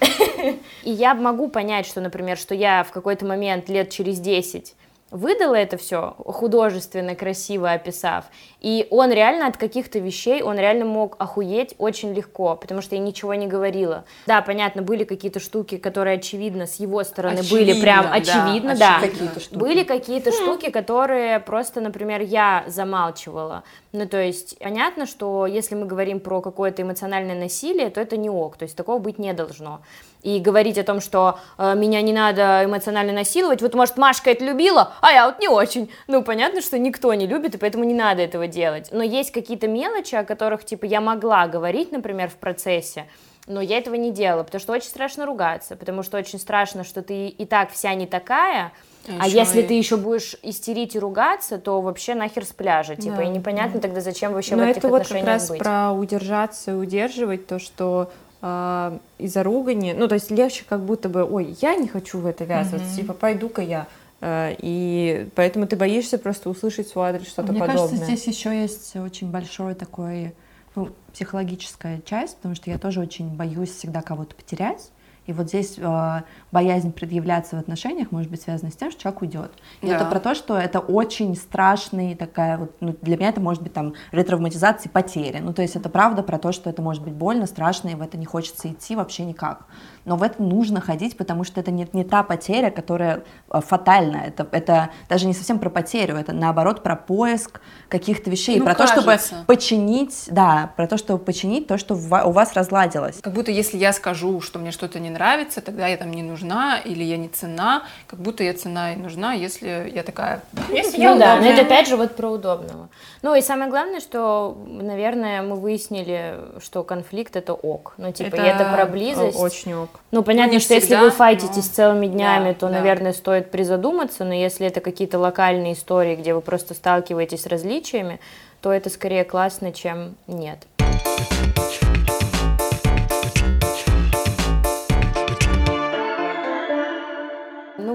и 0.82 0.90
я 0.90 1.14
могу 1.14 1.48
понять, 1.48 1.86
что, 1.86 2.00
например, 2.00 2.36
что 2.36 2.54
я 2.54 2.84
в 2.84 2.92
какой-то 2.92 3.24
момент 3.24 3.68
лет 3.68 3.90
через 3.90 4.18
10 4.20 4.74
выдала 5.12 5.54
это 5.54 5.76
все 5.76 6.14
художественно, 6.18 7.14
красиво 7.14 7.70
описав, 7.70 8.24
и 8.60 8.86
он 8.90 9.12
реально 9.12 9.46
от 9.46 9.56
каких-то 9.56 9.98
вещей, 9.98 10.42
он 10.42 10.58
реально 10.58 10.84
мог 10.84 11.16
охуеть 11.18 11.74
очень 11.78 12.12
легко, 12.14 12.56
потому 12.56 12.80
что 12.80 12.96
я 12.96 13.00
ничего 13.00 13.34
не 13.34 13.46
говорила. 13.46 14.04
Да, 14.26 14.40
понятно, 14.42 14.82
были 14.82 15.04
какие-то 15.04 15.38
штуки, 15.38 15.76
которые, 15.76 16.16
очевидно, 16.16 16.66
с 16.66 16.80
его 16.80 17.04
стороны 17.04 17.40
Очевидно, 17.40 17.58
были 17.58 17.80
прям 17.80 18.04
да, 18.04 18.12
очевидно, 18.14 18.76
да. 18.76 18.98
Какие-то 19.00 19.40
штуки. 19.40 19.58
Были 19.58 19.84
какие-то 19.84 20.32
штуки, 20.32 20.70
которые 20.70 21.40
просто, 21.40 21.80
например, 21.80 22.20
я 22.22 22.64
замалчивала. 22.66 23.64
Ну, 23.92 24.08
то 24.08 24.20
есть, 24.20 24.58
понятно, 24.58 25.06
что 25.06 25.46
если 25.46 25.74
мы 25.74 25.84
говорим 25.86 26.18
про 26.18 26.40
какое-то 26.40 26.82
эмоциональное 26.82 27.38
насилие, 27.38 27.90
то 27.90 28.00
это 28.00 28.16
не 28.16 28.30
ок, 28.30 28.56
то 28.56 28.62
есть 28.64 28.76
такого 28.76 28.98
быть 28.98 29.18
не 29.18 29.34
должно. 29.34 29.82
И 30.22 30.38
говорить 30.38 30.78
о 30.78 30.84
том, 30.84 31.00
что 31.00 31.38
э, 31.58 31.74
меня 31.74 32.00
не 32.00 32.12
надо 32.12 32.62
эмоционально 32.64 33.12
насиловать, 33.12 33.60
вот, 33.60 33.74
может, 33.74 33.96
Машка 33.96 34.30
это 34.30 34.44
любила, 34.44 34.92
а 35.00 35.10
я 35.10 35.26
вот 35.26 35.40
не 35.40 35.48
очень. 35.48 35.90
Ну, 36.06 36.22
понятно, 36.22 36.60
что 36.62 36.78
никто 36.78 37.12
не 37.14 37.26
любит, 37.26 37.56
и 37.56 37.58
поэтому 37.58 37.82
не 37.82 37.94
надо 37.94 38.22
этого 38.22 38.46
делать. 38.46 38.88
Но 38.92 39.02
есть 39.02 39.32
какие-то 39.32 39.66
мелочи, 39.66 40.14
о 40.14 40.22
которых, 40.24 40.64
типа, 40.64 40.84
я 40.84 41.00
могла 41.00 41.48
говорить, 41.48 41.90
например, 41.90 42.28
в 42.28 42.34
процессе, 42.36 43.06
но 43.48 43.60
я 43.60 43.78
этого 43.78 43.96
не 43.96 44.12
делала, 44.12 44.44
потому 44.44 44.60
что 44.60 44.72
очень 44.72 44.88
страшно 44.88 45.26
ругаться, 45.26 45.74
потому 45.74 46.04
что 46.04 46.18
очень 46.18 46.38
страшно, 46.38 46.84
что 46.84 47.02
ты 47.02 47.26
и 47.26 47.44
так 47.44 47.72
вся 47.72 47.92
не 47.94 48.06
такая, 48.06 48.70
а 49.18 49.26
Ещё 49.26 49.38
если 49.40 49.62
и- 49.62 49.66
ты 49.66 49.74
еще 49.74 49.96
будешь 49.96 50.36
истерить 50.44 50.94
и 50.94 51.00
ругаться, 51.00 51.58
то 51.58 51.80
вообще 51.80 52.14
нахер 52.14 52.44
с 52.44 52.52
пляжа, 52.52 52.94
типа, 52.94 53.16
Да, 53.16 53.22
и 53.24 53.28
непонятно 53.28 53.80
тогда, 53.80 54.00
зачем 54.00 54.32
вообще 54.32 54.54
Но 54.54 54.62
в 54.62 54.66
этих 54.68 54.78
это 54.78 54.88
вот 54.88 55.08
как 55.08 55.24
раз 55.24 55.48
быть. 55.48 55.58
про 55.58 55.90
удержаться 55.90 56.70
и 56.70 56.74
удерживать 56.74 57.48
то, 57.48 57.58
что 57.58 58.12
а, 58.44 58.98
из-за 59.18 59.44
ругани, 59.44 59.94
ну, 59.96 60.08
то 60.08 60.14
есть 60.14 60.30
легче 60.32 60.64
как 60.68 60.80
будто 60.84 61.08
бы, 61.08 61.24
ой, 61.24 61.56
я 61.62 61.76
не 61.76 61.86
хочу 61.86 62.18
в 62.18 62.26
это 62.26 62.44
ввязываться, 62.44 62.94
типа, 62.96 63.14
пойду-ка 63.14 63.62
я. 63.62 63.86
А, 64.20 64.54
И 64.58 65.28
поэтому 65.34 65.66
ты 65.66 65.76
боишься 65.76 66.18
просто 66.18 66.50
услышать 66.50 66.88
свой 66.88 67.10
адрес 67.10 67.28
что-то 67.28 67.52
Мне 67.52 67.60
подобное. 67.60 67.88
кажется, 67.88 68.04
здесь 68.04 68.26
еще 68.26 68.60
есть 68.60 68.96
очень 68.96 69.30
большой 69.30 69.74
такой 69.74 70.34
ну, 70.74 70.90
психологическая 71.12 72.00
часть, 72.04 72.36
потому 72.36 72.54
что 72.54 72.70
я 72.70 72.78
тоже 72.78 73.00
очень 73.00 73.28
боюсь 73.28 73.70
всегда 73.70 74.02
кого-то 74.02 74.34
потерять. 74.34 74.90
И 75.26 75.32
вот 75.32 75.48
здесь 75.48 75.74
э, 75.78 76.22
боязнь 76.50 76.92
предъявляться 76.92 77.56
в 77.56 77.58
отношениях 77.60 78.10
может 78.10 78.30
быть 78.30 78.42
связана 78.42 78.72
с 78.72 78.76
тем, 78.76 78.90
что 78.90 79.00
человек 79.02 79.22
уйдет. 79.22 79.52
И 79.80 79.86
Да. 79.86 79.96
это 79.96 80.04
про 80.06 80.18
то, 80.18 80.34
что 80.34 80.56
это 80.56 80.80
очень 80.80 81.36
страшный 81.36 82.14
такая 82.16 82.58
вот, 82.58 82.72
ну, 82.80 82.96
для 83.02 83.16
меня 83.16 83.28
это 83.28 83.40
может 83.40 83.62
быть 83.62 83.72
там 83.72 83.94
ретравматизация 84.10 84.90
потери. 84.90 85.38
Ну, 85.40 85.52
то 85.52 85.62
есть 85.62 85.76
это 85.76 85.88
правда 85.88 86.22
про 86.24 86.38
то, 86.38 86.50
что 86.50 86.68
это 86.70 86.82
может 86.82 87.04
быть 87.04 87.12
больно, 87.12 87.46
страшно, 87.46 87.88
и 87.90 87.94
в 87.94 88.02
это 88.02 88.18
не 88.18 88.24
хочется 88.26 88.68
идти 88.68 88.96
вообще 88.96 89.24
никак. 89.24 89.66
Но 90.04 90.16
в 90.16 90.24
это 90.24 90.42
нужно 90.42 90.80
ходить, 90.80 91.16
потому 91.16 91.44
что 91.44 91.60
это 91.60 91.70
не, 91.70 91.86
не 91.92 92.02
та 92.02 92.24
потеря, 92.24 92.70
которая 92.70 93.22
э, 93.50 93.60
фатальна. 93.60 94.16
Это, 94.26 94.48
это 94.50 94.90
даже 95.08 95.26
не 95.26 95.34
совсем 95.34 95.60
про 95.60 95.70
потерю, 95.70 96.16
это 96.16 96.32
наоборот 96.32 96.82
про 96.82 96.96
поиск 96.96 97.60
каких-то 97.88 98.28
вещей, 98.28 98.58
Ну, 98.58 98.64
про 98.64 98.74
то, 98.74 98.86
чтобы 98.88 99.06
кажется. 99.12 99.44
починить, 99.46 100.24
да, 100.30 100.72
про 100.76 100.88
то, 100.88 100.96
чтобы 100.96 101.22
починить 101.24 101.68
то, 101.68 101.78
что 101.78 101.94
у 101.94 102.32
вас 102.32 102.54
разладилось. 102.54 103.20
Как 103.20 103.32
будто 103.34 103.52
если 103.52 103.76
я 103.76 103.92
скажу, 103.92 104.40
что 104.40 104.58
мне 104.58 104.72
что-то 104.72 104.98
не 104.98 105.11
нравится, 105.12 105.60
тогда 105.60 105.86
я 105.86 105.96
там 105.96 106.10
не 106.10 106.22
нужна 106.22 106.80
или 106.84 107.04
я 107.04 107.16
не 107.16 107.28
цена, 107.28 107.84
как 108.06 108.18
будто 108.18 108.42
я 108.42 108.52
цена 108.54 108.92
и 108.92 108.96
нужна, 108.96 109.32
если 109.34 109.90
я 109.94 110.02
такая, 110.02 110.42
если 110.70 111.00
я 111.00 111.12
Ну 111.14 111.18
да, 111.20 111.26
но 111.34 111.40
удобная». 111.42 111.52
это 111.52 111.62
опять 111.62 111.88
же 111.88 111.96
вот 111.96 112.16
про 112.16 112.28
удобного. 112.30 112.88
Ну 113.22 113.34
и 113.34 113.40
самое 113.40 113.70
главное, 113.70 114.00
что, 114.00 114.56
наверное, 114.66 115.42
мы 115.42 115.56
выяснили, 115.56 116.36
что 116.60 116.82
конфликт 116.82 117.36
это 117.36 117.52
ок. 117.54 117.94
Ну 117.98 118.12
типа, 118.12 118.34
и 118.36 118.40
это 118.40 118.64
про 118.74 118.86
близость. 118.86 119.38
Очень 119.38 119.74
ок. 119.74 120.00
Ну, 120.10 120.22
понятно, 120.22 120.52
не 120.54 120.58
что 120.58 120.74
если 120.74 120.88
всегда, 120.88 121.02
вы 121.04 121.10
файтитесь 121.10 121.68
но- 121.68 121.74
целыми 121.74 122.06
днями, 122.06 122.48
Да, 122.48 122.54
то, 122.54 122.66
да. 122.66 122.72
наверное, 122.72 123.12
стоит 123.12 123.50
призадуматься, 123.50 124.24
но 124.24 124.34
если 124.34 124.66
это 124.66 124.80
какие-то 124.80 125.18
локальные 125.18 125.74
истории, 125.74 126.16
где 126.16 126.34
вы 126.34 126.40
просто 126.40 126.74
сталкиваетесь 126.74 127.42
с 127.42 127.46
различиями, 127.46 128.18
то 128.60 128.72
это 128.72 128.90
скорее 128.90 129.24
классно, 129.24 129.72
чем 129.72 130.14
нет. 130.26 130.58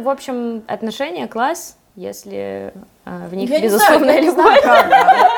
В 0.07 0.09
общем, 0.09 0.63
отношения 0.67 1.27
класс, 1.27 1.77
если 1.95 2.73
а, 3.05 3.27
в 3.27 3.35
них 3.35 3.49
Я 3.49 3.59
не 3.59 3.67
знаю, 3.67 3.99
безусловная 3.99 4.15
я 4.15 4.21
не 4.21 4.27
любовь. 4.27 4.61
знаю, 4.61 4.61
правда. 4.61 5.37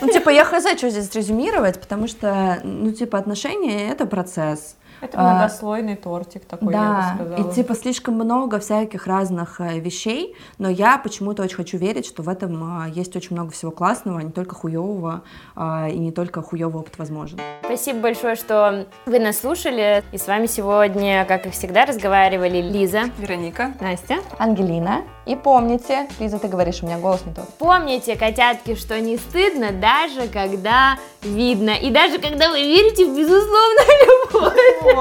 Ну, 0.00 0.08
типа, 0.08 0.30
я 0.30 0.44
хз, 0.44 0.66
что 0.76 0.90
здесь 0.90 1.14
резюмировать, 1.14 1.80
потому 1.80 2.06
что, 2.06 2.60
ну, 2.62 2.92
типа, 2.92 3.18
отношения— 3.18 3.90
это 3.90 4.06
процесс. 4.06 4.76
Это 5.02 5.18
А, 5.18 5.34
многослойный 5.34 5.96
тортик 5.96 6.44
такой, 6.44 6.72
я 6.72 6.80
да, 6.80 7.14
бы 7.18 7.24
сказала. 7.24 7.50
и 7.50 7.54
типа 7.54 7.74
слишком 7.74 8.14
много 8.14 8.60
всяких 8.60 9.06
разных 9.08 9.60
э, 9.60 9.80
вещей, 9.80 10.36
но 10.58 10.70
я 10.70 10.96
почему-то 10.96 11.42
очень 11.42 11.56
хочу 11.56 11.76
верить, 11.76 12.06
что 12.06 12.22
в 12.22 12.28
этом 12.28 12.84
э, 12.86 12.90
есть 12.90 13.16
очень 13.16 13.34
много 13.34 13.50
всего 13.50 13.72
классного, 13.72 14.20
не 14.20 14.30
только 14.30 14.54
хуевого, 14.54 15.22
э, 15.56 15.90
и 15.90 15.98
не 15.98 16.12
только 16.12 16.40
хуевый 16.40 16.80
опыт 16.82 16.98
возможен. 16.98 17.40
Спасибо 17.64 17.98
большое, 17.98 18.36
что 18.36 18.86
вы 19.06 19.18
нас 19.18 19.40
слушали. 19.40 20.04
И 20.12 20.18
с 20.18 20.26
вами 20.28 20.46
сегодня, 20.46 21.24
как 21.24 21.46
и 21.46 21.50
всегда, 21.50 21.84
разговаривали 21.84 22.60
Лиза. 22.62 23.02
Вероника. 23.18 23.72
Настя? 23.80 24.18
Ангелина. 24.38 25.02
И 25.26 25.34
помните, 25.36 26.08
Лиза, 26.20 26.38
ты 26.38 26.46
говоришь, 26.48 26.82
у 26.82 26.86
меня 26.86 26.98
голос 26.98 27.24
не 27.26 27.32
тот. 27.34 27.48
Помните, 27.58 28.16
котятки, 28.16 28.74
что 28.76 29.00
не 29.00 29.16
стыдно, 29.16 29.70
даже 29.72 30.28
когда 30.28 30.96
видно. 31.22 31.70
И 31.70 31.90
даже 31.90 32.18
когда 32.18 32.50
вы 32.50 32.58
верите 32.58 33.06
в 33.06 33.16
безусловную 33.16 33.86
любовь. 34.32 34.91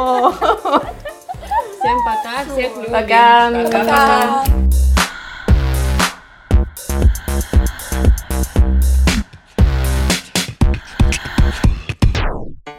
Всем 1.79 1.97
пока, 2.05 2.45
всех 2.45 2.77
любим. 2.77 2.91
Пока. 2.91 3.51
Пока-пока. 3.51 4.43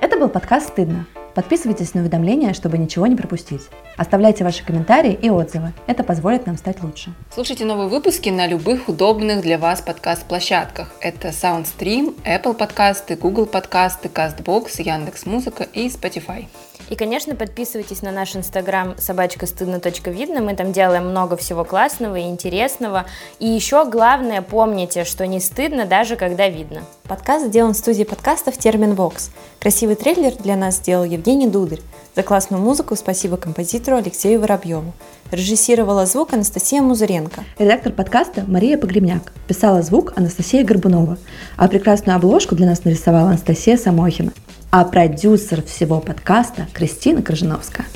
Это 0.00 0.16
был 0.18 0.30
подкаст 0.30 0.68
«Стыдно». 0.68 1.04
Подписывайтесь 1.34 1.94
на 1.94 2.02
уведомления, 2.02 2.52
чтобы 2.52 2.76
ничего 2.76 3.06
не 3.06 3.16
пропустить. 3.16 3.62
Оставляйте 3.96 4.44
ваши 4.44 4.64
комментарии 4.64 5.12
и 5.12 5.30
отзывы. 5.30 5.72
Это 5.86 6.04
позволит 6.04 6.46
нам 6.46 6.58
стать 6.58 6.82
лучше. 6.82 7.14
Слушайте 7.32 7.64
новые 7.64 7.88
выпуски 7.88 8.28
на 8.28 8.46
любых 8.46 8.88
удобных 8.88 9.40
для 9.40 9.58
вас 9.58 9.80
подкаст-площадках. 9.80 10.92
Это 11.00 11.28
SoundStream, 11.28 12.14
Apple 12.24 12.54
подкасты, 12.54 13.16
Google 13.16 13.46
подкасты, 13.46 14.08
CastBox, 14.08 14.82
Яндекс.Музыка 14.82 15.64
и 15.64 15.88
Spotify. 15.88 16.46
И, 16.92 16.94
конечно, 16.94 17.34
подписывайтесь 17.34 18.02
на 18.02 18.12
наш 18.12 18.36
инстаграм 18.36 18.98
собачка 18.98 19.46
стыдно.видно. 19.46 20.42
Мы 20.42 20.54
там 20.54 20.72
делаем 20.72 21.08
много 21.08 21.38
всего 21.38 21.64
классного 21.64 22.16
и 22.16 22.24
интересного. 22.28 23.06
И 23.38 23.48
еще 23.48 23.86
главное, 23.86 24.42
помните, 24.42 25.04
что 25.04 25.26
не 25.26 25.40
стыдно, 25.40 25.86
даже 25.86 26.16
когда 26.16 26.50
видно. 26.50 26.82
Подкаст 27.04 27.46
сделан 27.46 27.72
в 27.72 27.78
студии 27.78 28.04
подкастов 28.04 28.58
Термин 28.58 28.92
Вокс. 28.94 29.30
Красивый 29.58 29.96
трейлер 29.96 30.34
для 30.34 30.54
нас 30.54 30.76
сделал 30.76 31.04
Евгений 31.04 31.48
Дударь. 31.48 31.80
За 32.14 32.22
классную 32.22 32.62
музыку 32.62 32.94
спасибо 32.94 33.38
композитору 33.38 33.96
Алексею 33.96 34.38
Воробьеву. 34.38 34.92
Режиссировала 35.32 36.04
звук 36.04 36.34
Анастасия 36.34 36.82
Музыренко. 36.82 37.42
Редактор 37.58 37.90
подкаста 37.90 38.44
Мария 38.46 38.76
Погребняк. 38.76 39.32
Писала 39.48 39.80
звук 39.80 40.12
Анастасия 40.14 40.62
Горбунова. 40.62 41.16
А 41.56 41.68
прекрасную 41.68 42.16
обложку 42.16 42.54
для 42.54 42.66
нас 42.66 42.84
нарисовала 42.84 43.30
Анастасия 43.30 43.78
Самохина. 43.78 44.32
А 44.70 44.84
продюсер 44.84 45.62
всего 45.62 46.00
подкаста 46.00 46.66
Кристина 46.74 47.22
Крыжиновская. 47.22 47.86